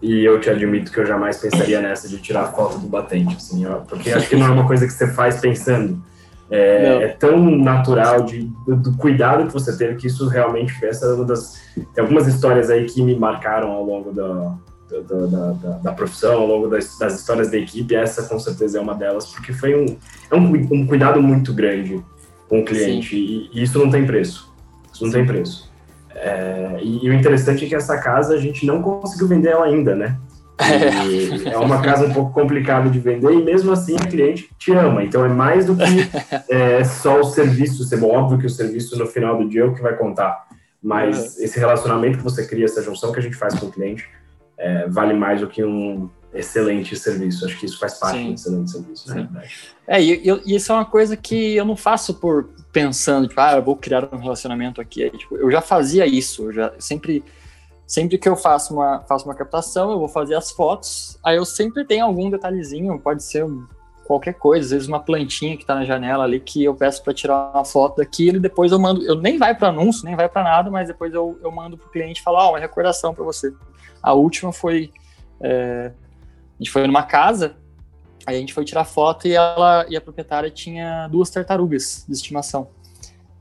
E 0.02 0.24
eu 0.24 0.40
te 0.40 0.50
admito 0.50 0.92
que 0.92 1.00
eu 1.00 1.06
jamais 1.06 1.38
pensaria 1.38 1.82
nessa 1.82 2.08
de 2.08 2.20
tirar 2.20 2.52
foto 2.52 2.78
do 2.78 2.88
batente, 2.88 3.36
assim, 3.36 3.66
ó, 3.66 3.78
porque 3.78 4.12
acho 4.12 4.30
que 4.30 4.36
não 4.36 4.46
é 4.46 4.50
uma 4.50 4.68
coisa 4.68 4.86
que 4.86 4.94
você 4.94 5.08
faz 5.08 5.40
pensando. 5.40 6.04
É, 6.50 7.04
é 7.04 7.08
tão 7.08 7.50
natural 7.58 8.24
de, 8.24 8.44
do, 8.68 8.76
do, 8.76 8.98
cuidado 8.98 9.48
que 9.48 9.54
você 9.54 9.76
teve 9.76 9.96
que 9.96 10.06
isso 10.06 10.28
realmente 10.28 10.74
essa 10.86 11.08
é 11.08 11.14
uma 11.14 11.26
das. 11.26 11.60
Tem 11.74 12.04
algumas 12.04 12.28
histórias 12.28 12.70
aí 12.70 12.86
que 12.86 13.02
me 13.02 13.16
marcaram 13.16 13.72
ao 13.72 13.84
longo 13.84 14.12
da, 14.12 14.56
da, 15.02 15.26
da, 15.26 15.72
da, 15.78 15.92
profissão, 15.94 16.34
ao 16.34 16.48
longo 16.48 16.68
das, 16.68 16.98
das, 17.00 17.20
histórias 17.20 17.50
da 17.50 17.58
equipe, 17.58 17.96
essa 17.96 18.24
com 18.24 18.40
certeza 18.40 18.78
é 18.78 18.82
uma 18.82 18.94
delas, 18.94 19.26
porque 19.28 19.52
foi 19.54 19.76
um, 19.76 19.98
é 20.30 20.36
um, 20.36 20.54
um 20.72 20.86
cuidado 20.86 21.22
muito 21.22 21.52
grande 21.52 22.04
com 22.48 22.60
o 22.60 22.66
cliente, 22.66 23.16
e, 23.16 23.50
e, 23.52 23.64
isso 23.64 23.80
não 23.80 23.90
tem 23.90 24.06
preço. 24.06 24.54
Isso 24.94 25.04
não 25.04 25.12
Sim. 25.12 25.18
tem 25.18 25.26
preço. 25.26 25.72
É, 26.14 26.78
e, 26.82 27.06
e, 27.06 27.10
o 27.10 27.14
interessante 27.14 27.66
é 27.66 27.68
que 27.68 27.76
essa 27.76 27.98
casa 27.98 28.36
a 28.36 28.38
gente 28.38 28.66
não 28.66 28.82
conseguiu 28.82 29.28
vender 29.28 29.50
ela 29.50 29.66
ainda, 29.66 29.96
né? 29.96 30.18
E 30.62 31.50
é 31.50 31.58
uma 31.58 31.82
casa 31.82 32.06
um 32.06 32.14
pouco 32.14 32.32
complicada 32.32 32.90
de 32.90 33.00
vender 33.00 33.32
e 33.32 33.44
mesmo 33.44 33.72
assim 33.72 33.96
o 33.96 34.08
cliente 34.08 34.50
te 34.58 34.72
ama. 34.72 35.04
Então 35.04 35.26
é 35.26 35.28
mais 35.28 35.66
do 35.66 35.76
que 35.76 35.84
é, 36.50 36.84
só 36.84 37.20
o 37.20 37.24
serviço 37.24 37.84
ser 37.84 37.98
bom. 37.98 38.12
Óbvio 38.12 38.40
que 38.40 38.46
o 38.46 38.50
serviço 38.50 38.98
no 38.98 39.06
final 39.06 39.38
do 39.38 39.50
dia 39.50 39.62
é 39.62 39.66
o 39.66 39.74
que 39.74 39.82
vai 39.82 39.96
contar. 39.96 40.48
Mas 40.82 41.40
esse 41.40 41.60
relacionamento 41.60 42.20
que 42.20 42.24
você 42.24 42.46
cria, 42.46 42.66
essa 42.66 42.82
junção 42.82 43.12
que 43.12 43.20
a 43.20 43.22
gente 43.22 43.36
faz 43.36 43.58
com 43.60 43.66
o 43.66 43.72
cliente, 43.72 44.08
é, 44.58 44.88
vale 44.88 45.14
mais 45.14 45.42
do 45.42 45.48
que 45.48 45.64
um 45.64 46.10
excelente 46.34 46.96
serviço. 46.96 47.46
Acho 47.46 47.58
que 47.58 47.66
isso 47.66 47.80
faz 47.80 47.96
parte 47.96 48.20
Sim. 48.20 48.28
do 48.28 48.34
excelente 48.36 48.72
serviço, 48.72 49.10
na 49.10 49.16
verdade. 49.16 49.50
É, 49.88 50.02
e, 50.02 50.30
e, 50.46 50.56
isso 50.56 50.72
é 50.72 50.76
uma 50.76 50.86
coisa 50.86 51.18
que 51.18 51.56
eu 51.56 51.66
não 51.66 51.76
faço 51.76 52.14
por 52.14 52.50
pensando, 52.72 53.28
tipo, 53.28 53.40
ah, 53.40 53.56
eu 53.56 53.64
vou 53.64 53.76
criar 53.76 54.08
um 54.14 54.18
relacionamento 54.18 54.80
aqui. 54.80 55.04
É, 55.04 55.10
tipo, 55.10 55.36
eu 55.38 55.50
já 55.50 55.62
fazia 55.62 56.06
isso, 56.06 56.46
eu 56.46 56.54
já 56.54 56.74
sempre 56.78 57.24
sempre 57.88 58.18
que 58.18 58.28
eu 58.28 58.36
faço 58.36 58.74
uma, 58.74 59.02
faço 59.02 59.26
uma 59.26 59.36
captação, 59.36 59.92
eu 59.92 60.00
vou 60.00 60.08
fazer 60.08 60.36
as 60.36 60.52
fotos, 60.52 61.20
aí 61.24 61.38
eu 61.38 61.46
sempre 61.46 61.86
tenho 61.86 62.06
algum 62.06 62.30
detalhezinho, 62.30 63.00
pode 63.00 63.24
ser 63.24 63.46
qualquer 64.06 64.34
coisa, 64.34 64.66
às 64.66 64.72
vezes 64.72 64.88
uma 64.88 65.00
plantinha 65.00 65.58
que 65.58 65.64
está 65.64 65.76
na 65.76 65.84
janela 65.84 66.24
ali 66.24 66.40
que 66.40 66.64
eu 66.64 66.76
peço 66.76 67.04
para 67.04 67.14
tirar 67.14 67.52
uma 67.52 67.66
foto 67.66 67.98
daquilo 67.98 68.38
e 68.38 68.40
depois 68.40 68.72
eu 68.72 68.80
mando, 68.80 69.04
eu 69.04 69.16
nem 69.16 69.38
vai 69.38 69.56
para 69.56 69.70
anúncio, 69.70 70.06
nem 70.06 70.16
vai 70.16 70.30
para 70.30 70.44
nada, 70.44 70.70
mas 70.70 70.88
depois 70.88 71.14
eu, 71.14 71.40
eu 71.42 71.52
mando 71.52 71.78
para 71.78 71.88
o 71.88 71.90
cliente 71.90 72.22
falar, 72.22 72.46
ó, 72.46 72.48
oh, 72.48 72.50
uma 72.52 72.60
recordação 72.60 73.14
para 73.14 73.24
você. 73.24 73.52
A 74.02 74.14
última 74.14 74.54
foi. 74.54 74.92
É, 75.42 75.92
a 76.54 76.58
gente 76.64 76.72
foi 76.72 76.86
numa 76.86 77.04
casa, 77.04 77.58
aí 78.26 78.38
a 78.38 78.40
gente 78.40 78.54
foi 78.54 78.64
tirar 78.64 78.86
foto 78.86 79.28
e 79.28 79.34
ela 79.34 79.86
e 79.90 79.98
a 79.98 80.02
proprietária 80.02 80.50
tinha 80.50 81.08
duas 81.08 81.30
tartarugas 81.30 82.06
de 82.08 82.14
estimação. 82.14 82.70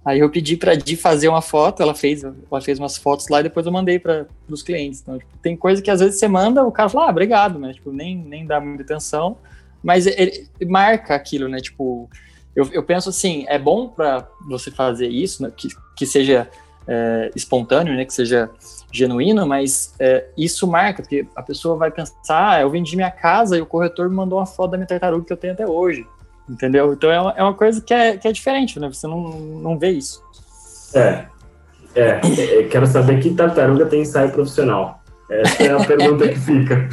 Aí 0.04 0.20
eu 0.20 0.30
pedi 0.30 0.56
para 0.56 0.74
Di 0.74 0.96
fazer 0.96 1.28
uma 1.28 1.40
foto, 1.40 1.82
ela 1.82 1.94
fez, 1.94 2.22
ela 2.22 2.60
fez 2.60 2.78
umas 2.78 2.96
fotos 2.96 3.28
lá 3.28 3.40
e 3.40 3.44
depois 3.44 3.64
eu 3.64 3.72
mandei 3.72 3.98
para 3.98 4.26
os 4.48 4.62
clientes. 4.62 5.00
Então, 5.00 5.18
tipo, 5.18 5.30
tem 5.38 5.56
coisa 5.56 5.80
que 5.80 5.90
às 5.90 6.00
vezes 6.00 6.18
você 6.18 6.28
manda, 6.28 6.62
o 6.62 6.70
cara 6.70 6.90
fala, 6.90 7.06
ah, 7.06 7.10
obrigado, 7.10 7.58
né? 7.58 7.72
Tipo, 7.72 7.90
nem, 7.90 8.16
nem 8.16 8.46
dá 8.46 8.60
muita 8.60 8.82
atenção, 8.82 9.38
mas 9.82 10.06
ele, 10.06 10.48
ele 10.60 10.70
marca 10.70 11.14
aquilo, 11.14 11.48
né? 11.48 11.58
Tipo, 11.58 12.10
eu, 12.54 12.68
eu 12.72 12.82
penso 12.82 13.08
assim, 13.08 13.46
é 13.48 13.58
bom 13.58 13.88
para 13.88 14.28
você 14.46 14.70
fazer 14.70 15.08
isso, 15.08 15.42
né? 15.42 15.50
que, 15.56 15.68
que 15.96 16.04
seja 16.04 16.48
é, 16.86 17.30
espontâneo, 17.34 17.94
né? 17.94 18.04
Que 18.04 18.12
seja 18.12 18.50
genuíno, 18.92 19.46
mas 19.46 19.94
é, 19.98 20.26
isso 20.36 20.66
marca, 20.66 21.02
porque 21.02 21.26
a 21.34 21.42
pessoa 21.42 21.76
vai 21.76 21.90
pensar, 21.90 22.52
ah, 22.52 22.60
eu 22.60 22.70
vendi 22.70 22.94
minha 22.94 23.10
casa 23.10 23.56
e 23.56 23.60
o 23.60 23.66
corretor 23.66 24.08
me 24.08 24.14
mandou 24.14 24.38
uma 24.38 24.46
foto 24.46 24.72
da 24.72 24.76
minha 24.76 24.86
tartaruga 24.86 25.24
que 25.24 25.32
eu 25.32 25.36
tenho 25.36 25.54
até 25.54 25.66
hoje, 25.66 26.06
entendeu? 26.48 26.92
Então 26.92 27.10
é 27.10 27.20
uma, 27.20 27.30
é 27.32 27.42
uma 27.42 27.54
coisa 27.54 27.80
que 27.80 27.92
é, 27.92 28.16
que 28.16 28.28
é 28.28 28.32
diferente, 28.32 28.78
né? 28.78 28.88
Você 28.92 29.06
não, 29.06 29.30
não 29.30 29.78
vê 29.78 29.90
isso. 29.90 30.22
É, 30.94 31.26
é, 31.94 32.20
é 32.20 32.62
quero 32.64 32.86
saber 32.86 33.20
que 33.20 33.34
tartaruga 33.34 33.86
tem 33.86 34.02
ensaio 34.02 34.30
profissional. 34.30 35.02
Essa 35.30 35.62
é 35.62 35.72
a 35.72 35.80
pergunta 35.84 36.28
que 36.28 36.38
fica. 36.38 36.88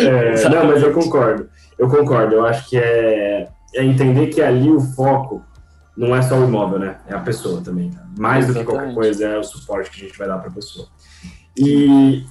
é, 0.00 0.48
não, 0.48 0.66
mas 0.66 0.82
eu 0.82 0.92
concordo. 0.92 1.48
Eu 1.78 1.88
concordo. 1.88 2.36
Eu 2.36 2.46
acho 2.46 2.68
que 2.68 2.78
é, 2.78 3.48
é 3.74 3.84
entender 3.84 4.28
que 4.28 4.40
ali 4.40 4.70
o 4.70 4.80
foco 4.80 5.44
não 5.96 6.14
é 6.14 6.22
só 6.22 6.38
o 6.38 6.44
imóvel, 6.44 6.78
né? 6.78 6.96
É 7.08 7.14
a 7.14 7.20
pessoa 7.20 7.60
também. 7.62 7.90
Né? 7.90 8.00
Mais 8.18 8.44
Exatamente. 8.44 8.66
do 8.66 8.70
que 8.70 8.76
qualquer 8.76 8.94
coisa 8.94 9.26
é 9.26 9.38
o 9.38 9.44
suporte 9.44 9.90
que 9.90 10.04
a 10.04 10.08
gente 10.08 10.18
vai 10.18 10.28
dar 10.28 10.38
para 10.38 10.48
a 10.48 10.52
pessoa. 10.52 10.86
E 11.56 12.24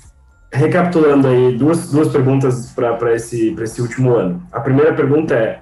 recapitulando 0.52 1.28
aí, 1.28 1.58
duas, 1.58 1.92
duas 1.92 2.10
perguntas 2.10 2.72
para 2.72 3.14
esse, 3.14 3.56
esse 3.60 3.82
último 3.82 4.16
ano. 4.16 4.42
A 4.52 4.60
primeira 4.60 4.94
pergunta 4.94 5.34
é, 5.34 5.62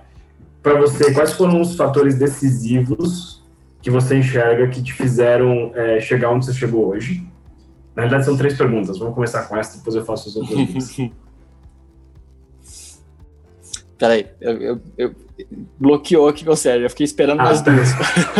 para 0.63 0.79
você, 0.79 1.13
quais 1.13 1.33
foram 1.33 1.59
os 1.59 1.75
fatores 1.75 2.15
decisivos 2.15 3.43
que 3.81 3.91
você 3.91 4.17
enxerga 4.17 4.69
que 4.69 4.81
te 4.81 4.93
fizeram 4.93 5.73
é, 5.75 5.99
chegar 5.99 6.31
onde 6.31 6.45
você 6.45 6.53
chegou 6.53 6.87
hoje? 6.87 7.21
Na 7.93 8.03
verdade, 8.03 8.23
são 8.23 8.37
três 8.37 8.57
perguntas. 8.57 8.97
Vamos 8.97 9.13
começar 9.13 9.43
com 9.43 9.57
essa, 9.57 9.77
depois 9.77 9.93
eu 9.95 10.05
faço 10.05 10.29
as 10.29 10.35
outras 10.37 10.67
duas. 10.67 10.97
Peraí, 13.99 14.25
eu, 14.41 14.57
eu, 14.57 14.81
eu 14.97 15.15
bloqueou 15.79 16.27
aqui 16.27 16.43
meu 16.43 16.55
cérebro, 16.55 16.85
eu 16.85 16.89
fiquei 16.89 17.05
esperando 17.05 17.41
ah, 17.41 17.49
as 17.49 17.61
duas. 17.61 17.89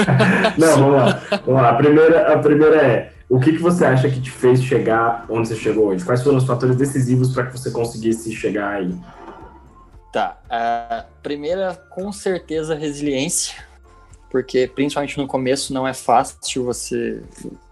Não, 0.58 0.78
vamos 0.78 0.96
lá. 0.96 1.22
Vamos 1.46 1.62
lá. 1.62 1.70
A, 1.70 1.76
primeira, 1.76 2.34
a 2.34 2.40
primeira 2.40 2.76
é: 2.78 3.14
o 3.30 3.40
que, 3.40 3.52
que 3.54 3.60
você 3.60 3.86
acha 3.86 4.10
que 4.10 4.20
te 4.20 4.32
fez 4.32 4.64
chegar 4.64 5.26
onde 5.30 5.48
você 5.48 5.56
chegou 5.56 5.88
hoje? 5.88 6.04
Quais 6.04 6.24
foram 6.24 6.38
os 6.38 6.46
fatores 6.46 6.76
decisivos 6.76 7.34
para 7.34 7.46
que 7.46 7.58
você 7.58 7.70
conseguisse 7.70 8.32
chegar 8.34 8.72
aí? 8.72 8.94
Tá. 10.14 10.39
A 10.47 11.05
primeira, 11.24 11.74
com 11.89 12.11
certeza, 12.11 12.76
resiliência, 12.76 13.55
porque 14.30 14.68
principalmente 14.68 15.18
no 15.18 15.26
começo 15.26 15.74
não 15.74 15.88
é 15.88 15.93
fácil 15.93 16.66
você. 16.66 17.24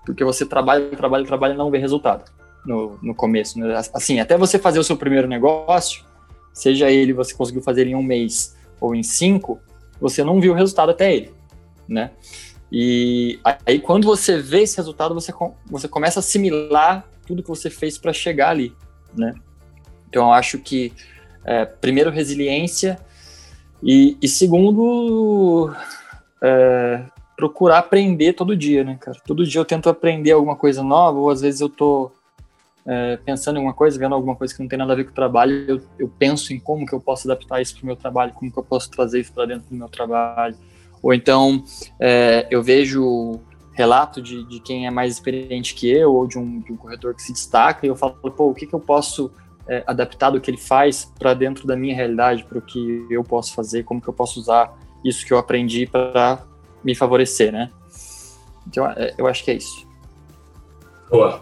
Porque 0.03 0.23
você 0.23 0.43
trabalha, 0.43 0.89
trabalha, 0.89 1.23
trabalha 1.23 1.53
e 1.53 1.57
não 1.57 1.69
vê 1.69 1.77
resultado 1.77 2.31
no, 2.65 2.97
no 2.99 3.13
começo. 3.13 3.59
Né? 3.59 3.79
Assim, 3.93 4.19
até 4.19 4.35
você 4.39 4.57
fazer 4.57 4.79
o 4.79 4.83
seu 4.83 4.97
primeiro 4.97 5.27
negócio, 5.27 6.03
seja 6.51 6.89
ele 6.89 7.13
você 7.13 7.35
conseguiu 7.35 7.61
fazer 7.61 7.85
em 7.85 7.93
um 7.93 8.01
mês 8.01 8.57
ou 8.79 8.95
em 8.95 9.03
cinco, 9.03 9.59
você 9.99 10.23
não 10.23 10.41
viu 10.41 10.53
o 10.53 10.55
resultado 10.55 10.89
até 10.89 11.13
ele, 11.13 11.31
né? 11.87 12.09
E 12.71 13.39
aí 13.67 13.79
quando 13.79 14.05
você 14.05 14.39
vê 14.39 14.61
esse 14.61 14.77
resultado, 14.77 15.13
você, 15.13 15.31
você 15.67 15.87
começa 15.87 16.17
a 16.17 16.21
assimilar 16.21 17.07
tudo 17.27 17.43
que 17.43 17.49
você 17.49 17.69
fez 17.69 17.99
para 17.99 18.11
chegar 18.11 18.49
ali, 18.49 18.75
né? 19.15 19.35
Então 20.09 20.25
eu 20.25 20.33
acho 20.33 20.57
que 20.57 20.91
é, 21.45 21.65
primeiro 21.65 22.09
resiliência 22.09 22.99
e, 23.83 24.17
e 24.21 24.27
segundo 24.27 25.73
é, 26.41 27.03
procurar 27.35 27.79
aprender 27.79 28.33
todo 28.33 28.55
dia, 28.55 28.83
né, 28.83 28.97
cara? 28.99 29.17
Todo 29.25 29.45
dia 29.45 29.59
eu 29.59 29.65
tento 29.65 29.89
aprender 29.89 30.31
alguma 30.31 30.55
coisa 30.55 30.83
nova, 30.83 31.17
ou 31.17 31.29
às 31.29 31.41
vezes 31.41 31.61
eu 31.61 31.69
tô 31.69 32.11
é, 32.85 33.17
pensando 33.17 33.55
em 33.55 33.59
alguma 33.59 33.73
coisa, 33.73 33.97
vendo 33.97 34.13
alguma 34.13 34.35
coisa 34.35 34.53
que 34.53 34.61
não 34.61 34.67
tem 34.67 34.77
nada 34.77 34.93
a 34.93 34.95
ver 34.95 35.05
com 35.05 35.11
o 35.11 35.15
trabalho, 35.15 35.65
eu, 35.67 35.81
eu 35.97 36.11
penso 36.19 36.53
em 36.53 36.59
como 36.59 36.85
que 36.85 36.93
eu 36.93 36.99
posso 36.99 37.29
adaptar 37.29 37.61
isso 37.61 37.75
para 37.75 37.83
o 37.83 37.85
meu 37.87 37.95
trabalho, 37.95 38.33
como 38.33 38.51
que 38.51 38.59
eu 38.59 38.63
posso 38.63 38.89
trazer 38.91 39.19
isso 39.19 39.33
para 39.33 39.45
dentro 39.45 39.69
do 39.69 39.75
meu 39.75 39.89
trabalho. 39.89 40.55
Ou 41.01 41.13
então 41.13 41.63
é, 41.99 42.47
eu 42.51 42.61
vejo 42.61 43.39
relato 43.73 44.21
de, 44.21 44.43
de 44.47 44.59
quem 44.59 44.85
é 44.85 44.91
mais 44.91 45.13
experiente 45.13 45.73
que 45.73 45.89
eu, 45.89 46.13
ou 46.13 46.27
de 46.27 46.37
um, 46.37 46.59
de 46.59 46.71
um 46.71 46.77
corretor 46.77 47.15
que 47.15 47.23
se 47.23 47.33
destaca, 47.33 47.85
e 47.85 47.89
eu 47.89 47.95
falo, 47.95 48.13
pô, 48.13 48.49
o 48.49 48.53
que, 48.53 48.67
que 48.67 48.73
eu 48.73 48.79
posso 48.79 49.31
é, 49.67 49.83
adaptar 49.87 50.31
do 50.31 50.41
que 50.41 50.49
ele 50.49 50.57
faz 50.57 51.11
para 51.17 51.33
dentro 51.33 51.67
da 51.67 51.75
minha 51.75 51.95
realidade, 51.95 52.43
para 52.43 52.57
o 52.57 52.61
que 52.61 53.05
eu 53.09 53.23
posso 53.23 53.53
fazer, 53.53 53.83
como 53.83 54.01
que 54.01 54.07
eu 54.07 54.13
posso 54.13 54.39
usar 54.39 54.77
isso 55.03 55.25
que 55.25 55.33
eu 55.33 55.37
aprendi 55.37 55.87
para 55.87 56.39
me 56.83 56.95
favorecer, 56.95 57.51
né? 57.51 57.69
Então, 58.67 58.87
é, 58.87 59.13
eu 59.17 59.27
acho 59.27 59.43
que 59.43 59.51
é 59.51 59.55
isso. 59.55 59.87
Boa. 61.09 61.41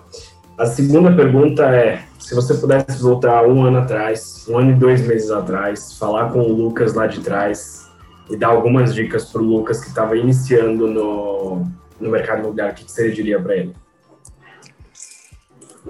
A 0.58 0.66
segunda 0.66 1.12
pergunta 1.12 1.64
é: 1.74 2.04
se 2.18 2.36
você 2.36 2.54
pudesse 2.56 3.02
voltar 3.02 3.46
um 3.48 3.64
ano 3.64 3.80
atrás, 3.80 4.46
um 4.50 4.58
ano 4.58 4.72
e 4.72 4.76
dois 4.76 5.06
meses 5.06 5.32
atrás, 5.32 5.98
falar 5.98 6.32
com 6.32 6.40
o 6.40 6.54
Lucas 6.54 6.94
lá 6.94 7.08
de 7.08 7.22
trás 7.22 7.90
e 8.30 8.36
dar 8.36 8.50
algumas 8.50 8.94
dicas 8.94 9.26
para 9.26 9.42
o 9.42 9.46
Lucas 9.46 9.82
que 9.82 9.88
estava 9.88 10.18
iniciando 10.18 10.88
no, 10.88 11.66
no 12.00 12.10
mercado 12.10 12.40
imobiliário, 12.40 12.74
o 12.74 12.78
que, 12.78 12.86
que 12.86 12.92
você 12.92 13.12
diria 13.12 13.40
para 13.40 13.56
ele? 13.56 13.76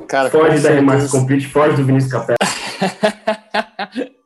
Cara, 0.08 0.30
foge 0.30 0.62
da 0.62 0.70
Remax 0.70 1.12
Complete, 1.12 1.47
foge 1.47 1.76
do 1.76 1.86
Vinícius 1.86 2.12
Capela. 2.12 2.38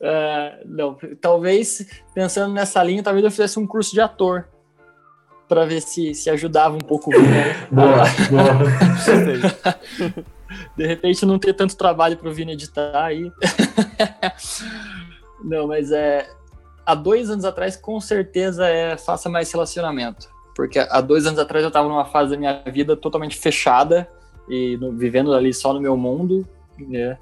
uh, 0.00 0.64
não, 0.66 0.96
talvez 1.20 1.86
pensando 2.14 2.52
nessa 2.54 2.82
linha, 2.82 3.02
talvez 3.02 3.24
eu 3.24 3.30
fizesse 3.30 3.58
um 3.58 3.66
curso 3.66 3.92
de 3.92 4.00
ator 4.00 4.48
para 5.48 5.64
ver 5.64 5.80
se, 5.80 6.14
se 6.14 6.28
ajudava 6.30 6.76
um 6.76 6.80
pouco 6.80 7.10
o 7.10 7.12
Vini. 7.18 7.28
Né? 7.28 7.66
boa, 7.70 8.04
boa. 8.30 8.54
De 10.76 10.86
repente 10.86 11.26
não 11.26 11.38
ter 11.38 11.52
tanto 11.52 11.76
trabalho 11.76 12.16
para 12.16 12.28
o 12.28 12.32
Vini 12.32 12.52
editar 12.52 13.04
aí. 13.04 13.30
não, 15.44 15.66
mas 15.66 15.90
é. 15.90 16.28
Há 16.86 16.94
dois 16.94 17.28
anos 17.28 17.44
atrás, 17.44 17.76
com 17.76 18.00
certeza, 18.00 18.66
é 18.66 18.96
faça 18.96 19.28
mais 19.28 19.52
relacionamento. 19.52 20.26
Porque 20.54 20.78
há 20.78 21.02
dois 21.02 21.26
anos 21.26 21.38
atrás 21.38 21.62
eu 21.62 21.68
estava 21.68 21.86
numa 21.86 22.06
fase 22.06 22.30
da 22.30 22.36
minha 22.38 22.62
vida 22.66 22.96
totalmente 22.96 23.36
fechada 23.36 24.08
e 24.48 24.76
no, 24.76 24.92
vivendo 24.92 25.32
ali 25.32 25.52
só 25.52 25.72
no 25.72 25.80
meu 25.80 25.96
mundo. 25.96 26.46
Né? 26.78 27.18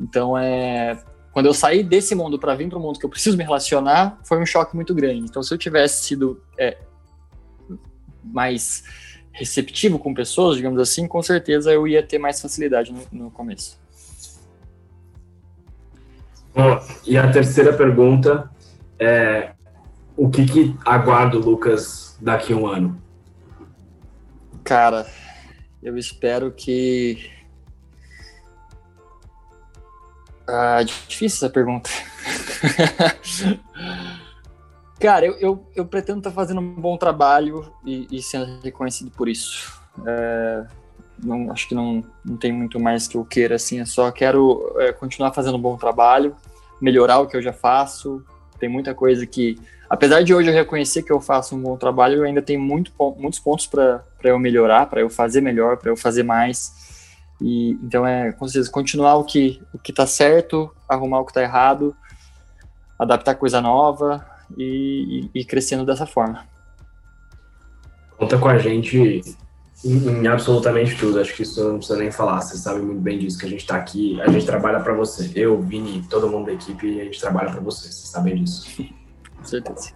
Então, 0.00 0.36
é, 0.36 1.02
quando 1.32 1.46
eu 1.46 1.54
saí 1.54 1.82
desse 1.82 2.14
mundo 2.14 2.38
para 2.38 2.54
vir 2.54 2.68
para 2.68 2.78
o 2.78 2.80
mundo 2.80 2.98
que 2.98 3.04
eu 3.04 3.10
preciso 3.10 3.36
me 3.36 3.44
relacionar, 3.44 4.18
foi 4.24 4.40
um 4.40 4.46
choque 4.46 4.74
muito 4.74 4.94
grande. 4.94 5.20
Então, 5.20 5.42
se 5.42 5.52
eu 5.52 5.58
tivesse 5.58 6.04
sido 6.04 6.42
é, 6.58 6.78
mais 8.22 8.84
receptivo 9.32 9.98
com 9.98 10.12
pessoas, 10.12 10.56
digamos 10.56 10.80
assim, 10.80 11.06
com 11.06 11.22
certeza 11.22 11.72
eu 11.72 11.86
ia 11.86 12.02
ter 12.02 12.18
mais 12.18 12.40
facilidade 12.40 12.92
no, 12.92 13.24
no 13.24 13.30
começo. 13.30 13.78
Bom, 16.54 16.80
e 17.06 17.16
a 17.16 17.30
terceira 17.30 17.72
pergunta 17.72 18.50
é 18.98 19.52
o 20.16 20.28
que, 20.28 20.44
que 20.44 20.76
aguarda 20.84 21.36
o 21.36 21.40
Lucas 21.40 22.18
daqui 22.20 22.52
a 22.52 22.56
um 22.56 22.66
ano? 22.66 23.00
Cara, 24.64 25.06
eu 25.82 25.96
espero 25.96 26.52
que. 26.52 27.30
Ah, 30.46 30.82
difícil 30.82 31.36
essa 31.46 31.50
pergunta. 31.50 31.88
Cara, 35.00 35.24
eu, 35.24 35.34
eu, 35.38 35.66
eu 35.74 35.86
pretendo 35.86 36.18
estar 36.18 36.30
tá 36.30 36.36
fazendo 36.36 36.60
um 36.60 36.74
bom 36.74 36.96
trabalho 36.98 37.72
e, 37.86 38.06
e 38.10 38.22
sendo 38.22 38.60
reconhecido 38.60 39.10
por 39.10 39.28
isso. 39.28 39.80
É, 40.06 40.66
não, 41.22 41.50
acho 41.50 41.68
que 41.68 41.74
não, 41.74 42.04
não 42.24 42.36
tem 42.36 42.52
muito 42.52 42.78
mais 42.78 43.08
que 43.08 43.16
eu 43.16 43.24
queira, 43.24 43.54
assim, 43.54 43.78
eu 43.78 43.86
só 43.86 44.10
quero 44.10 44.74
é, 44.78 44.92
continuar 44.92 45.32
fazendo 45.32 45.56
um 45.56 45.60
bom 45.60 45.76
trabalho, 45.76 46.36
melhorar 46.80 47.20
o 47.20 47.26
que 47.26 47.36
eu 47.36 47.42
já 47.42 47.52
faço. 47.52 48.22
Tem 48.60 48.68
muita 48.68 48.94
coisa 48.94 49.26
que, 49.26 49.58
apesar 49.88 50.22
de 50.22 50.34
hoje 50.34 50.50
eu 50.50 50.54
reconhecer 50.54 51.02
que 51.02 51.12
eu 51.12 51.20
faço 51.20 51.56
um 51.56 51.60
bom 51.60 51.76
trabalho, 51.76 52.18
eu 52.18 52.24
ainda 52.24 52.42
tenho 52.42 52.60
muito, 52.60 52.92
muitos 53.16 53.40
pontos 53.40 53.66
para 53.66 54.04
eu 54.22 54.38
melhorar, 54.38 54.86
para 54.86 55.00
eu 55.00 55.10
fazer 55.10 55.40
melhor, 55.40 55.78
para 55.78 55.90
eu 55.90 55.96
fazer 55.96 56.22
mais. 56.22 57.08
E, 57.40 57.72
então, 57.82 58.06
é, 58.06 58.30
com 58.32 58.46
certeza, 58.46 58.70
continuar 58.70 59.16
o 59.16 59.24
que 59.24 59.60
o 59.72 59.78
que 59.78 59.90
está 59.90 60.06
certo, 60.06 60.70
arrumar 60.88 61.20
o 61.20 61.24
que 61.24 61.30
está 61.30 61.42
errado, 61.42 61.96
adaptar 62.98 63.34
coisa 63.34 63.60
nova, 63.60 64.24
e, 64.56 65.28
e, 65.34 65.40
e 65.40 65.44
crescendo 65.44 65.84
dessa 65.84 66.06
forma. 66.06 66.46
Conta 68.16 68.38
com 68.38 68.48
a 68.48 68.58
gente 68.58 69.22
em, 69.84 70.08
em, 70.08 70.26
absolutamente 70.26 70.96
tudo. 70.96 71.20
Acho 71.20 71.34
que 71.34 71.42
isso 71.42 71.62
não 71.62 71.78
precisa 71.78 71.98
nem 71.98 72.10
falar. 72.10 72.40
Você 72.40 72.56
sabe 72.56 72.80
muito 72.80 73.00
bem 73.00 73.18
disso 73.18 73.38
que 73.38 73.46
a 73.46 73.48
gente 73.48 73.60
está 73.60 73.76
aqui. 73.76 74.20
A 74.20 74.28
gente 74.30 74.46
trabalha 74.46 74.80
para 74.80 74.92
você. 74.92 75.30
Eu, 75.34 75.60
Vini, 75.60 76.04
todo 76.08 76.28
mundo 76.28 76.46
da 76.46 76.52
equipe, 76.52 77.00
a 77.00 77.04
gente 77.04 77.20
trabalha 77.20 77.50
para 77.50 77.60
você. 77.60 77.88
Vocês 77.88 78.08
sabem 78.08 78.36
disso. 78.36 78.66
Com 79.36 79.44
certeza. 79.44 79.92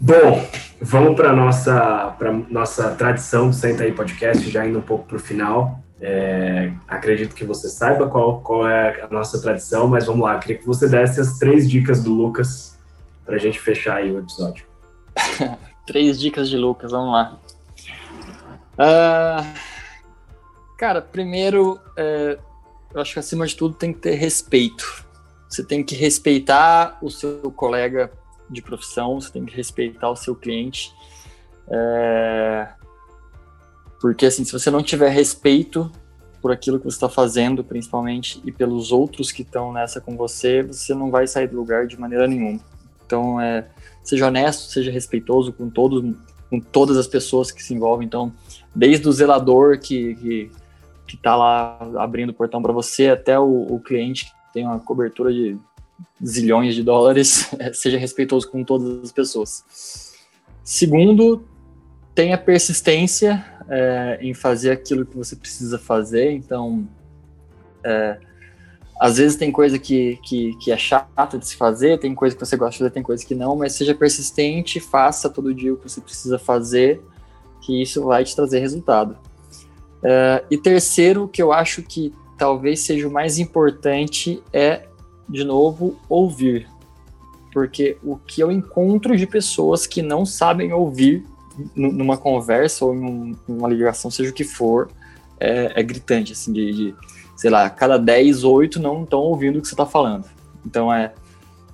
Bom, 0.00 0.44
vamos 0.80 1.14
para 1.14 1.32
nossa 1.32 2.14
para 2.18 2.32
nossa 2.32 2.90
tradição 2.90 3.48
do 3.48 3.54
Senta 3.54 3.84
aí 3.84 3.92
Podcast, 3.92 4.50
já 4.50 4.66
indo 4.66 4.78
um 4.78 4.82
pouco 4.82 5.06
para 5.06 5.16
o 5.16 5.20
final. 5.20 5.80
É, 6.00 6.72
acredito 6.86 7.34
que 7.34 7.44
você 7.44 7.68
saiba 7.68 8.08
qual, 8.08 8.40
qual 8.40 8.68
é 8.68 9.02
a 9.02 9.08
nossa 9.08 9.40
tradição, 9.40 9.88
mas 9.88 10.06
vamos 10.06 10.22
lá. 10.22 10.38
Queria 10.38 10.58
que 10.58 10.66
você 10.66 10.88
desse 10.88 11.20
as 11.20 11.38
três 11.38 11.68
dicas 11.68 12.02
do 12.02 12.12
Lucas 12.12 12.78
para 13.24 13.36
a 13.36 13.38
gente 13.38 13.60
fechar 13.60 13.96
aí 13.96 14.10
o 14.10 14.18
episódio. 14.18 14.64
Três 15.86 16.20
dicas 16.20 16.48
de 16.48 16.56
Lucas, 16.56 16.90
vamos 16.90 17.12
lá. 17.12 17.38
Uh, 18.78 19.44
cara, 20.78 21.02
primeiro, 21.02 21.80
é, 21.96 22.38
eu 22.94 23.00
acho 23.00 23.12
que 23.12 23.18
acima 23.18 23.46
de 23.46 23.56
tudo 23.56 23.74
tem 23.74 23.92
que 23.92 23.98
ter 23.98 24.14
respeito. 24.14 25.04
Você 25.48 25.64
tem 25.64 25.82
que 25.82 25.94
respeitar 25.94 26.98
o 27.02 27.10
seu 27.10 27.50
colega 27.50 28.12
de 28.48 28.62
profissão, 28.62 29.20
você 29.20 29.32
tem 29.32 29.44
que 29.44 29.54
respeitar 29.54 30.10
o 30.10 30.16
seu 30.16 30.36
cliente. 30.36 30.94
É, 31.68 32.68
porque, 34.00 34.26
assim, 34.26 34.44
se 34.44 34.52
você 34.52 34.70
não 34.70 34.82
tiver 34.82 35.08
respeito 35.08 35.90
por 36.40 36.52
aquilo 36.52 36.78
que 36.78 36.84
você 36.84 36.96
está 36.96 37.08
fazendo, 37.08 37.64
principalmente, 37.64 38.40
e 38.44 38.52
pelos 38.52 38.92
outros 38.92 39.32
que 39.32 39.42
estão 39.42 39.72
nessa 39.72 40.00
com 40.00 40.16
você, 40.16 40.62
você 40.62 40.94
não 40.94 41.10
vai 41.10 41.26
sair 41.26 41.48
do 41.48 41.56
lugar 41.56 41.86
de 41.86 41.98
maneira 41.98 42.28
nenhuma. 42.28 42.60
Então, 43.04 43.40
é, 43.40 43.66
seja 44.04 44.28
honesto, 44.28 44.70
seja 44.70 44.92
respeitoso 44.92 45.52
com 45.52 45.68
todos, 45.68 46.14
com 46.50 46.60
todas 46.60 46.96
as 46.96 47.06
pessoas 47.06 47.50
que 47.50 47.62
se 47.62 47.74
envolvem. 47.74 48.06
Então, 48.06 48.32
desde 48.74 49.08
o 49.08 49.12
zelador 49.12 49.78
que, 49.78 50.14
que, 50.16 50.50
que 51.06 51.16
tá 51.16 51.36
lá 51.36 51.78
abrindo 51.98 52.30
o 52.30 52.34
portão 52.34 52.62
para 52.62 52.72
você, 52.72 53.08
até 53.08 53.38
o, 53.38 53.66
o, 53.68 53.80
cliente 53.80 54.26
que 54.26 54.52
tem 54.54 54.64
uma 54.64 54.78
cobertura 54.78 55.32
de 55.32 55.56
zilhões 56.24 56.74
de 56.74 56.82
dólares, 56.82 57.50
seja 57.74 57.98
respeitoso 57.98 58.50
com 58.50 58.64
todas 58.64 59.02
as 59.02 59.12
pessoas. 59.12 60.16
Segundo, 60.64 61.44
tenha 62.14 62.36
persistência 62.36 63.44
é, 63.68 64.18
em 64.20 64.34
fazer 64.34 64.70
aquilo 64.70 65.04
que 65.04 65.16
você 65.16 65.36
precisa 65.36 65.78
fazer. 65.78 66.32
Então, 66.32 66.86
é, 67.84 68.18
às 68.98 69.16
vezes 69.16 69.36
tem 69.36 69.52
coisa 69.52 69.78
que, 69.78 70.18
que, 70.22 70.54
que, 70.56 70.72
é 70.72 70.76
chata 70.76 71.38
de 71.38 71.46
se 71.46 71.56
fazer, 71.56 71.98
tem 71.98 72.14
coisa 72.14 72.34
que 72.34 72.44
você 72.44 72.56
gosta 72.56 72.72
de 72.72 72.78
fazer, 72.78 72.90
tem 72.90 73.02
coisa 73.02 73.24
que 73.24 73.34
não, 73.34 73.54
mas 73.54 73.74
seja 73.74 73.94
persistente, 73.94 74.80
faça 74.80 75.30
todo 75.30 75.54
dia 75.54 75.72
o 75.72 75.76
que 75.76 75.88
você 75.88 76.00
precisa 76.00 76.38
fazer, 76.38 77.00
que 77.60 77.80
isso 77.80 78.04
vai 78.04 78.24
te 78.24 78.34
trazer 78.34 78.58
resultado. 78.58 79.16
Uh, 79.98 80.44
e 80.50 80.58
terceiro, 80.58 81.28
que 81.28 81.40
eu 81.40 81.52
acho 81.52 81.82
que 81.82 82.12
talvez 82.36 82.80
seja 82.80 83.06
o 83.06 83.10
mais 83.10 83.38
importante, 83.38 84.42
é, 84.52 84.86
de 85.28 85.44
novo, 85.44 85.96
ouvir. 86.08 86.68
porque 87.52 87.96
o 88.02 88.16
que 88.16 88.40
eu 88.40 88.52
encontro 88.52 89.16
de 89.16 89.26
pessoas 89.26 89.86
que 89.86 90.02
não 90.02 90.24
sabem 90.24 90.72
ouvir 90.72 91.24
numa 91.74 92.16
conversa 92.16 92.84
ou 92.84 92.94
em 92.94 93.36
uma 93.48 93.68
ligação, 93.68 94.10
seja 94.10 94.30
o 94.30 94.32
que 94.32 94.44
for, 94.44 94.90
é, 95.40 95.72
é 95.74 95.82
gritante, 95.82 96.32
assim, 96.32 96.52
de, 96.52 96.72
de, 96.72 96.94
sei 97.38 97.50
lá, 97.50 97.70
cada 97.70 97.96
10, 97.96 98.42
8 98.42 98.80
não 98.80 99.04
estão 99.04 99.20
ouvindo 99.20 99.58
o 99.58 99.62
que 99.62 99.68
você 99.68 99.74
está 99.74 99.86
falando. 99.86 100.28
Então, 100.66 100.92
é, 100.92 101.14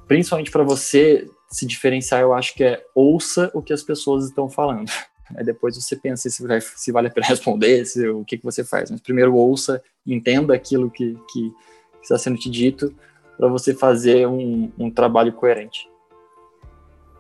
principalmente 0.07 0.51
para 0.51 0.63
você 0.63 1.27
se 1.51 1.65
diferenciar, 1.67 2.21
eu 2.21 2.35
acho 2.35 2.55
que 2.55 2.63
é 2.63 2.85
ouça 2.95 3.51
o 3.55 3.63
que 3.63 3.73
as 3.73 3.83
pessoas 3.83 4.27
estão 4.27 4.49
falando. 4.49 4.91
Aí 5.35 5.43
depois 5.43 5.75
você 5.75 5.97
pensa 5.97 6.29
se, 6.29 6.47
vai, 6.47 6.61
se 6.61 6.93
vale 6.93 7.09
a 7.09 7.11
pena 7.11 7.27
responder, 7.27 7.83
se, 7.87 8.07
o 8.07 8.27
que, 8.27 8.37
que 8.37 8.45
você 8.45 8.63
faz. 8.63 8.91
Mas 8.91 9.01
primeiro 9.01 9.35
ouça, 9.35 9.83
entenda 10.07 10.55
aquilo 10.55 10.91
que, 10.91 11.19
que 11.33 11.51
está 12.03 12.19
sendo 12.19 12.37
te 12.37 12.51
dito, 12.51 12.95
para 13.39 13.49
você 13.49 13.73
fazer 13.73 14.29
um, 14.29 14.71
um 14.79 14.91
trabalho 14.91 15.33
coerente. 15.33 15.89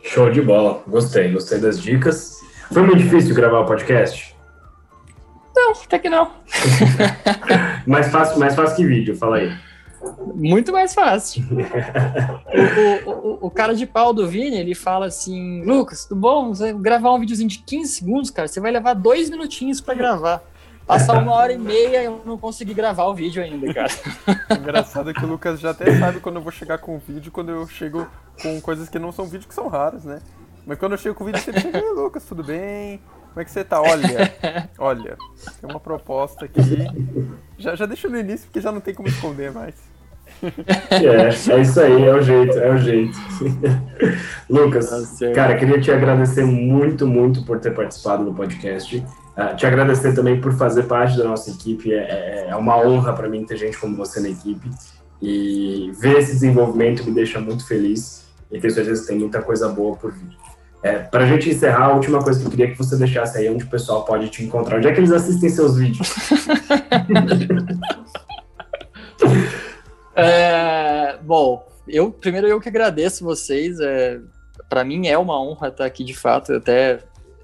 Show 0.02 0.30
de 0.30 0.42
bola, 0.42 0.84
gostei, 0.86 1.32
gostei 1.32 1.58
das 1.58 1.80
dicas. 1.80 2.40
Foi 2.70 2.82
muito 2.82 2.98
difícil 2.98 3.34
gravar 3.34 3.60
o 3.60 3.66
podcast? 3.66 4.33
Não, 5.54 5.72
até 5.72 5.98
que 5.98 6.08
não. 6.10 6.30
mais, 7.86 8.08
fácil, 8.08 8.38
mais 8.38 8.54
fácil 8.54 8.76
que 8.76 8.86
vídeo, 8.86 9.16
fala 9.16 9.36
aí. 9.36 9.56
Muito 10.34 10.72
mais 10.72 10.94
fácil. 10.94 11.44
o, 13.06 13.10
o, 13.10 13.38
o, 13.46 13.50
cara 13.50 13.74
de 13.74 13.86
pau 13.86 14.12
do 14.12 14.26
Vini, 14.26 14.58
ele 14.58 14.74
fala 14.74 15.06
assim: 15.06 15.62
Lucas, 15.64 16.04
tudo 16.04 16.20
bom? 16.20 16.48
Você 16.48 16.72
gravar 16.72 17.12
um 17.14 17.20
videozinho 17.20 17.48
de 17.48 17.58
15 17.58 17.92
segundos, 17.92 18.30
cara, 18.30 18.48
você 18.48 18.60
vai 18.60 18.70
levar 18.70 18.94
dois 18.94 19.30
minutinhos 19.30 19.80
para 19.80 19.94
gravar. 19.94 20.42
Passar 20.86 21.18
uma 21.18 21.32
hora 21.32 21.52
e 21.52 21.56
meia 21.56 22.02
e 22.02 22.04
eu 22.04 22.20
não 22.26 22.36
consegui 22.36 22.74
gravar 22.74 23.04
o 23.04 23.14
vídeo 23.14 23.42
ainda, 23.42 23.72
cara. 23.72 23.88
Engraçado 24.60 25.10
é 25.10 25.14
que 25.14 25.24
o 25.24 25.28
Lucas 25.28 25.58
já 25.58 25.70
até 25.70 25.98
sabe 25.98 26.20
quando 26.20 26.36
eu 26.36 26.42
vou 26.42 26.52
chegar 26.52 26.76
com 26.76 26.96
o 26.96 26.98
vídeo, 26.98 27.32
quando 27.32 27.50
eu 27.50 27.66
chego 27.66 28.06
com 28.42 28.60
coisas 28.60 28.88
que 28.90 28.98
não 28.98 29.10
são 29.10 29.24
vídeos 29.24 29.46
que 29.46 29.54
são 29.54 29.68
raros, 29.68 30.04
né? 30.04 30.20
Mas 30.66 30.78
quando 30.78 30.92
eu 30.92 30.98
chego 30.98 31.14
com 31.14 31.24
o 31.24 31.26
vídeo, 31.26 31.40
você 31.40 31.58
chega, 31.58 31.80
Lucas, 31.92 32.24
tudo 32.24 32.44
bem? 32.44 33.00
Como 33.34 33.42
é 33.42 33.44
que 33.44 33.50
você 33.50 33.64
tá? 33.64 33.82
Olha, 33.82 34.32
olha, 34.78 35.16
tem 35.60 35.68
uma 35.68 35.80
proposta 35.80 36.44
aqui. 36.44 36.60
Já, 37.58 37.74
já 37.74 37.84
deixa 37.84 38.08
no 38.08 38.16
início, 38.16 38.46
porque 38.46 38.60
já 38.60 38.70
não 38.70 38.80
tem 38.80 38.94
como 38.94 39.08
esconder 39.08 39.50
mais. 39.50 39.74
É, 40.88 41.52
é 41.52 41.60
isso 41.60 41.80
aí, 41.80 42.04
é 42.04 42.14
o 42.14 42.22
jeito, 42.22 42.56
é 42.56 42.70
o 42.70 42.78
jeito. 42.78 43.18
Lucas, 44.48 45.18
tá 45.18 45.32
cara, 45.32 45.56
queria 45.56 45.80
te 45.80 45.90
agradecer 45.90 46.44
muito, 46.44 47.08
muito 47.08 47.44
por 47.44 47.58
ter 47.58 47.74
participado 47.74 48.24
do 48.24 48.32
podcast. 48.32 48.98
Uh, 48.98 49.56
te 49.56 49.66
agradecer 49.66 50.14
também 50.14 50.40
por 50.40 50.52
fazer 50.52 50.84
parte 50.84 51.18
da 51.18 51.24
nossa 51.24 51.50
equipe. 51.50 51.92
É, 51.92 51.96
é, 51.96 52.46
é 52.50 52.56
uma 52.56 52.76
honra 52.76 53.12
para 53.14 53.28
mim 53.28 53.44
ter 53.44 53.56
gente 53.56 53.76
como 53.76 53.96
você 53.96 54.20
na 54.20 54.28
equipe. 54.28 54.70
E 55.20 55.90
ver 55.98 56.18
esse 56.18 56.34
desenvolvimento 56.34 57.02
me 57.02 57.10
deixa 57.10 57.40
muito 57.40 57.66
feliz. 57.66 58.28
E 58.48 58.60
tenho 58.60 58.72
certeza 58.72 59.02
que 59.02 59.08
tem 59.08 59.18
muita 59.18 59.42
coisa 59.42 59.68
boa 59.68 59.96
por 59.96 60.12
vir. 60.12 60.43
É, 60.84 60.98
para 60.98 61.24
a 61.24 61.26
gente 61.26 61.48
encerrar, 61.48 61.86
a 61.86 61.94
última 61.94 62.22
coisa 62.22 62.38
que 62.38 62.44
eu 62.44 62.50
queria 62.50 62.70
que 62.70 62.76
você 62.76 62.94
deixasse 62.94 63.38
aí 63.38 63.48
onde 63.48 63.64
o 63.64 63.68
pessoal 63.68 64.04
pode 64.04 64.28
te 64.28 64.44
encontrar. 64.44 64.76
Onde 64.76 64.86
é 64.86 64.92
que 64.92 65.00
eles 65.00 65.12
assistem 65.12 65.48
seus 65.48 65.78
vídeos? 65.78 66.12
é, 70.14 71.16
bom, 71.22 71.66
eu 71.88 72.10
primeiro 72.10 72.46
eu 72.46 72.60
que 72.60 72.68
agradeço 72.68 73.24
vocês. 73.24 73.80
É, 73.80 74.20
para 74.68 74.84
mim 74.84 75.06
é 75.06 75.16
uma 75.16 75.42
honra 75.42 75.68
estar 75.68 75.86
aqui 75.86 76.04
de 76.04 76.12
fato. 76.12 76.52
Eu 76.52 76.58
até 76.58 76.98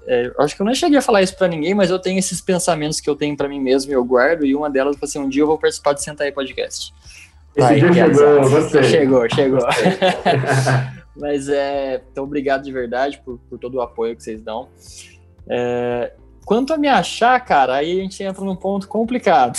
é, 0.05 0.31
acho 0.37 0.55
que 0.55 0.61
eu 0.61 0.65
não 0.67 0.75
cheguei 0.75 0.99
a 0.99 1.01
falar 1.01 1.23
isso 1.23 1.35
para 1.35 1.47
ninguém, 1.47 1.73
mas 1.73 1.89
eu 1.89 1.97
tenho 1.97 2.19
esses 2.19 2.41
pensamentos 2.41 2.99
que 2.99 3.09
eu 3.09 3.15
tenho 3.15 3.35
para 3.35 3.49
mim 3.49 3.59
mesmo 3.59 3.91
e 3.91 3.95
eu 3.95 4.05
guardo. 4.05 4.45
E 4.45 4.53
uma 4.53 4.69
delas 4.69 4.95
foi 4.97 5.07
assim: 5.07 5.17
um 5.17 5.27
dia 5.27 5.41
eu 5.41 5.47
vou 5.47 5.57
participar 5.57 5.93
de 5.93 6.03
Sentar 6.03 6.27
aí 6.27 6.31
Podcast. 6.31 6.93
Esse 7.55 7.79
dia 7.79 7.91
chegou, 7.91 8.43
você. 8.43 8.83
Chegou, 8.83 9.27
chegou. 9.31 9.65
mas 11.21 11.47
é, 11.47 12.01
então 12.11 12.23
obrigado 12.23 12.63
de 12.63 12.71
verdade 12.71 13.21
por, 13.23 13.37
por 13.47 13.59
todo 13.59 13.75
o 13.75 13.81
apoio 13.81 14.15
que 14.15 14.23
vocês 14.23 14.41
dão. 14.41 14.69
É, 15.47 16.13
quanto 16.43 16.73
a 16.73 16.77
me 16.77 16.87
achar, 16.87 17.39
cara, 17.45 17.75
aí 17.75 17.99
a 17.99 18.01
gente 18.01 18.23
entra 18.23 18.43
num 18.43 18.55
ponto 18.55 18.87
complicado. 18.87 19.55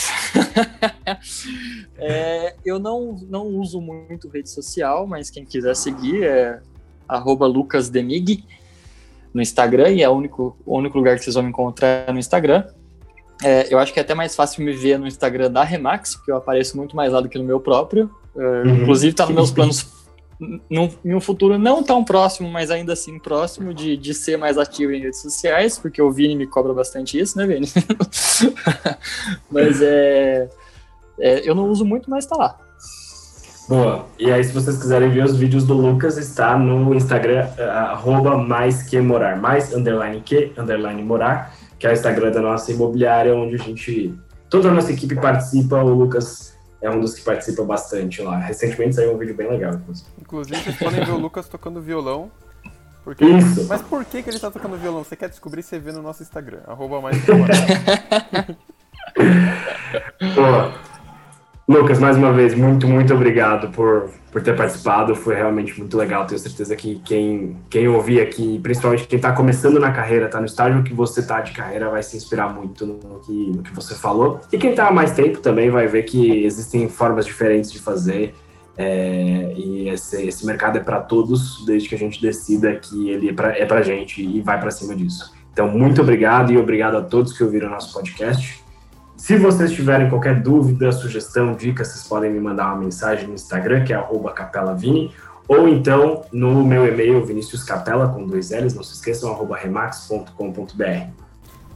é, 1.96 2.56
eu 2.64 2.80
não, 2.80 3.16
não 3.28 3.46
uso 3.46 3.80
muito 3.80 4.28
rede 4.28 4.50
social, 4.50 5.06
mas 5.06 5.30
quem 5.30 5.44
quiser 5.44 5.76
seguir 5.76 6.24
é 6.24 6.60
lucasdemig 7.08 8.44
no 9.32 9.40
Instagram, 9.40 9.90
e 9.90 10.02
é 10.02 10.08
o 10.08 10.12
único, 10.12 10.56
o 10.66 10.76
único 10.76 10.98
lugar 10.98 11.16
que 11.16 11.22
vocês 11.22 11.34
vão 11.34 11.44
me 11.44 11.50
encontrar 11.50 12.12
no 12.12 12.18
Instagram. 12.18 12.66
É, 13.44 13.72
eu 13.72 13.78
acho 13.78 13.92
que 13.92 14.00
é 14.00 14.02
até 14.02 14.14
mais 14.14 14.34
fácil 14.34 14.64
me 14.64 14.72
ver 14.72 14.98
no 14.98 15.06
Instagram 15.06 15.50
da 15.50 15.62
Remax, 15.62 16.16
porque 16.16 16.32
eu 16.32 16.36
apareço 16.36 16.76
muito 16.76 16.96
mais 16.96 17.12
lá 17.12 17.20
do 17.20 17.28
que 17.28 17.38
no 17.38 17.44
meu 17.44 17.60
próprio. 17.60 18.10
É, 18.36 18.40
uhum. 18.40 18.82
Inclusive, 18.82 19.12
está 19.12 19.26
nos 19.26 19.34
meus 19.34 19.50
planos 19.52 20.01
num, 20.68 20.90
em 21.04 21.14
um 21.14 21.20
futuro 21.20 21.58
não 21.58 21.82
tão 21.82 22.04
próximo, 22.04 22.50
mas 22.50 22.70
ainda 22.70 22.92
assim 22.92 23.18
próximo, 23.18 23.72
de, 23.72 23.96
de 23.96 24.12
ser 24.12 24.36
mais 24.36 24.58
ativo 24.58 24.92
em 24.92 25.00
redes 25.00 25.20
sociais, 25.20 25.78
porque 25.78 26.02
o 26.02 26.10
Vini 26.10 26.34
me 26.34 26.46
cobra 26.46 26.74
bastante 26.74 27.18
isso, 27.18 27.38
né, 27.38 27.46
Vini? 27.46 27.68
mas 29.50 29.80
é, 29.80 30.48
é, 31.20 31.48
Eu 31.48 31.54
não 31.54 31.68
uso 31.68 31.84
muito, 31.84 32.10
mas 32.10 32.24
está 32.24 32.36
lá. 32.36 32.58
Boa. 33.68 34.06
E 34.18 34.30
aí, 34.30 34.42
se 34.42 34.52
vocês 34.52 34.76
quiserem 34.76 35.10
ver 35.10 35.24
os 35.24 35.36
vídeos 35.36 35.64
do 35.64 35.74
Lucas, 35.74 36.18
está 36.18 36.58
no 36.58 36.94
Instagram, 36.94 37.48
uh, 37.58 37.62
arroba 37.62 38.36
mais 38.36 38.82
que 38.82 39.00
morar, 39.00 39.36
mais 39.36 39.72
underline 39.72 40.20
que, 40.20 40.52
underline 40.58 41.02
morar, 41.02 41.54
que 41.78 41.86
é 41.86 41.90
o 41.90 41.92
Instagram 41.92 42.32
da 42.32 42.40
nossa 42.40 42.72
imobiliária, 42.72 43.34
onde 43.34 43.54
a 43.54 43.58
gente, 43.58 44.12
toda 44.50 44.68
a 44.68 44.72
nossa 44.72 44.92
equipe 44.92 45.14
participa, 45.14 45.76
o 45.76 45.94
Lucas 45.94 46.51
é 46.82 46.90
um 46.90 47.00
dos 47.00 47.14
que 47.14 47.22
participa 47.22 47.64
bastante 47.64 48.20
lá. 48.20 48.36
Recentemente 48.38 48.96
saiu 48.96 49.14
um 49.14 49.18
vídeo 49.18 49.34
bem 49.34 49.48
legal, 49.48 49.72
inclusive. 49.74 50.08
Inclusive, 50.20 50.60
vocês 50.60 50.76
podem 50.76 51.04
ver 51.04 51.12
o 51.12 51.18
Lucas 51.18 51.48
tocando 51.48 51.80
violão. 51.80 52.30
Porque... 53.04 53.24
Isso. 53.24 53.66
Mas 53.68 53.80
por 53.82 54.04
que, 54.04 54.22
que 54.22 54.28
ele 54.28 54.36
está 54.36 54.50
tocando 54.50 54.76
violão? 54.76 55.02
Você 55.02 55.16
quer 55.16 55.28
descobrir, 55.28 55.62
você 55.62 55.78
vê 55.78 55.92
no 55.92 56.02
nosso 56.02 56.22
Instagram, 56.22 56.60
arroba 56.66 57.00
mais. 57.00 57.16
Lucas, 61.68 62.00
mais 62.00 62.16
uma 62.16 62.32
vez, 62.32 62.54
muito, 62.54 62.88
muito 62.88 63.14
obrigado 63.14 63.70
por, 63.70 64.10
por 64.32 64.42
ter 64.42 64.56
participado. 64.56 65.14
Foi 65.14 65.34
realmente 65.34 65.78
muito 65.78 65.96
legal. 65.96 66.26
Tenho 66.26 66.40
certeza 66.40 66.74
que 66.74 66.96
quem, 67.04 67.56
quem 67.70 67.86
ouvir 67.86 68.20
aqui, 68.20 68.58
principalmente 68.60 69.06
quem 69.06 69.16
está 69.16 69.32
começando 69.32 69.78
na 69.78 69.92
carreira, 69.92 70.26
está 70.26 70.40
no 70.40 70.46
estágio 70.46 70.82
que 70.82 70.92
você 70.92 71.20
está 71.20 71.40
de 71.40 71.52
carreira, 71.52 71.88
vai 71.88 72.02
se 72.02 72.16
inspirar 72.16 72.52
muito 72.52 72.84
no 72.84 73.20
que, 73.20 73.52
no 73.56 73.62
que 73.62 73.72
você 73.72 73.94
falou. 73.94 74.40
E 74.52 74.58
quem 74.58 74.70
está 74.70 74.88
há 74.88 74.92
mais 74.92 75.12
tempo 75.12 75.38
também 75.38 75.70
vai 75.70 75.86
ver 75.86 76.02
que 76.02 76.44
existem 76.44 76.88
formas 76.88 77.24
diferentes 77.24 77.70
de 77.70 77.78
fazer. 77.78 78.34
É, 78.76 79.52
e 79.54 79.88
esse, 79.88 80.26
esse 80.26 80.44
mercado 80.44 80.78
é 80.78 80.80
para 80.80 81.00
todos, 81.00 81.64
desde 81.64 81.88
que 81.88 81.94
a 81.94 81.98
gente 81.98 82.20
decida 82.20 82.74
que 82.74 83.10
ele 83.10 83.28
é 83.28 83.32
para 83.32 83.56
é 83.56 83.72
a 83.72 83.82
gente 83.82 84.20
e 84.20 84.40
vai 84.40 84.58
para 84.58 84.70
cima 84.70 84.96
disso. 84.96 85.32
Então, 85.52 85.68
muito 85.68 86.00
obrigado 86.00 86.50
e 86.50 86.58
obrigado 86.58 86.96
a 86.96 87.02
todos 87.02 87.36
que 87.36 87.44
ouviram 87.44 87.68
nosso 87.68 87.92
podcast. 87.92 88.61
Se 89.22 89.36
vocês 89.36 89.70
tiverem 89.70 90.10
qualquer 90.10 90.42
dúvida, 90.42 90.90
sugestão, 90.90 91.54
dica, 91.54 91.84
vocês 91.84 92.04
podem 92.08 92.28
me 92.28 92.40
mandar 92.40 92.74
uma 92.74 92.82
mensagem 92.82 93.28
no 93.28 93.34
Instagram, 93.34 93.84
que 93.84 93.92
é 93.92 94.08
capelavini, 94.34 95.14
ou 95.46 95.68
então 95.68 96.24
no 96.32 96.66
meu 96.66 96.88
e-mail, 96.88 97.24
viniciuscapela, 97.24 98.08
com 98.08 98.26
dois 98.26 98.50
L's, 98.50 98.74
não 98.74 98.82
se 98.82 98.94
esqueçam, 98.94 99.32
remax.com.br. 99.48 101.06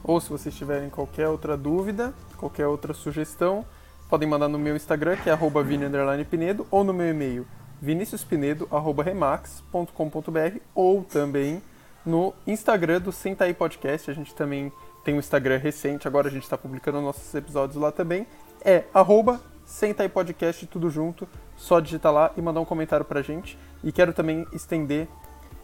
Ou 0.03 0.19
se 0.19 0.29
vocês 0.29 0.53
tiverem 0.53 0.89
qualquer 0.89 1.29
outra 1.29 1.55
dúvida, 1.55 2.13
qualquer 2.35 2.67
outra 2.67 2.93
sugestão, 2.93 3.63
podem 4.09 4.27
mandar 4.27 4.49
no 4.49 4.59
meu 4.59 4.75
Instagram, 4.75 5.15
que 5.15 5.29
é 5.29 5.31
arroba 5.31 5.63
vini_pinedo, 5.63 6.67
ou 6.69 6.83
no 6.83 6.93
meu 6.93 7.09
e-mail, 7.09 7.47
viniciuspinedo.remax.com.br, 7.81 10.57
ou 10.75 11.01
também 11.01 11.61
no 12.05 12.33
Instagram 12.45 12.99
do 12.99 13.13
Senta 13.13 13.45
Podcast, 13.53 14.11
a 14.11 14.13
gente 14.13 14.35
também 14.35 14.69
tem 15.07 15.15
um 15.15 15.19
Instagram 15.19 15.55
recente, 15.55 16.05
agora 16.05 16.27
a 16.27 16.29
gente 16.29 16.43
está 16.43 16.57
publicando 16.57 16.99
nossos 16.99 17.33
episódios 17.33 17.81
lá 17.81 17.93
também. 17.93 18.27
É 18.59 18.83
arroba 18.93 19.39
Senta 19.65 20.03
aí 20.03 20.09
Podcast, 20.09 20.65
tudo 20.67 20.89
junto. 20.89 21.25
Só 21.55 21.79
digitar 21.79 22.11
lá 22.11 22.31
e 22.35 22.41
mandar 22.41 22.59
um 22.59 22.65
comentário 22.65 23.05
pra 23.05 23.21
gente. 23.21 23.57
E 23.81 23.89
quero 23.89 24.11
também 24.11 24.45
estender 24.51 25.07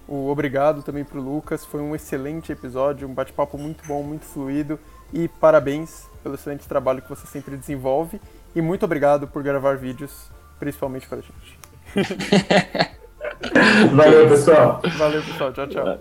o 0.07 0.29
obrigado 0.29 0.81
também 0.81 1.03
pro 1.03 1.19
Lucas. 1.19 1.65
Foi 1.65 1.81
um 1.81 1.93
excelente 1.93 2.53
episódio, 2.53 3.05
um 3.05 3.13
bate-papo 3.13 3.57
muito 3.57 3.85
bom, 3.85 4.01
muito 4.01 4.23
fluido. 4.23 4.79
E 5.11 5.27
parabéns 5.27 6.07
pelo 6.23 6.35
excelente 6.35 6.65
trabalho 6.65 7.01
que 7.01 7.09
você 7.09 7.27
sempre 7.27 7.57
desenvolve. 7.57 8.21
E 8.55 8.61
muito 8.61 8.85
obrigado 8.85 9.27
por 9.27 9.43
gravar 9.43 9.75
vídeos, 9.75 10.31
principalmente 10.57 11.05
pra 11.05 11.17
gente. 11.17 11.59
Valeu, 13.93 14.29
pessoal. 14.29 14.81
Valeu, 14.97 15.21
pessoal. 15.21 15.51
Tchau, 15.51 15.67
tchau. 15.67 15.99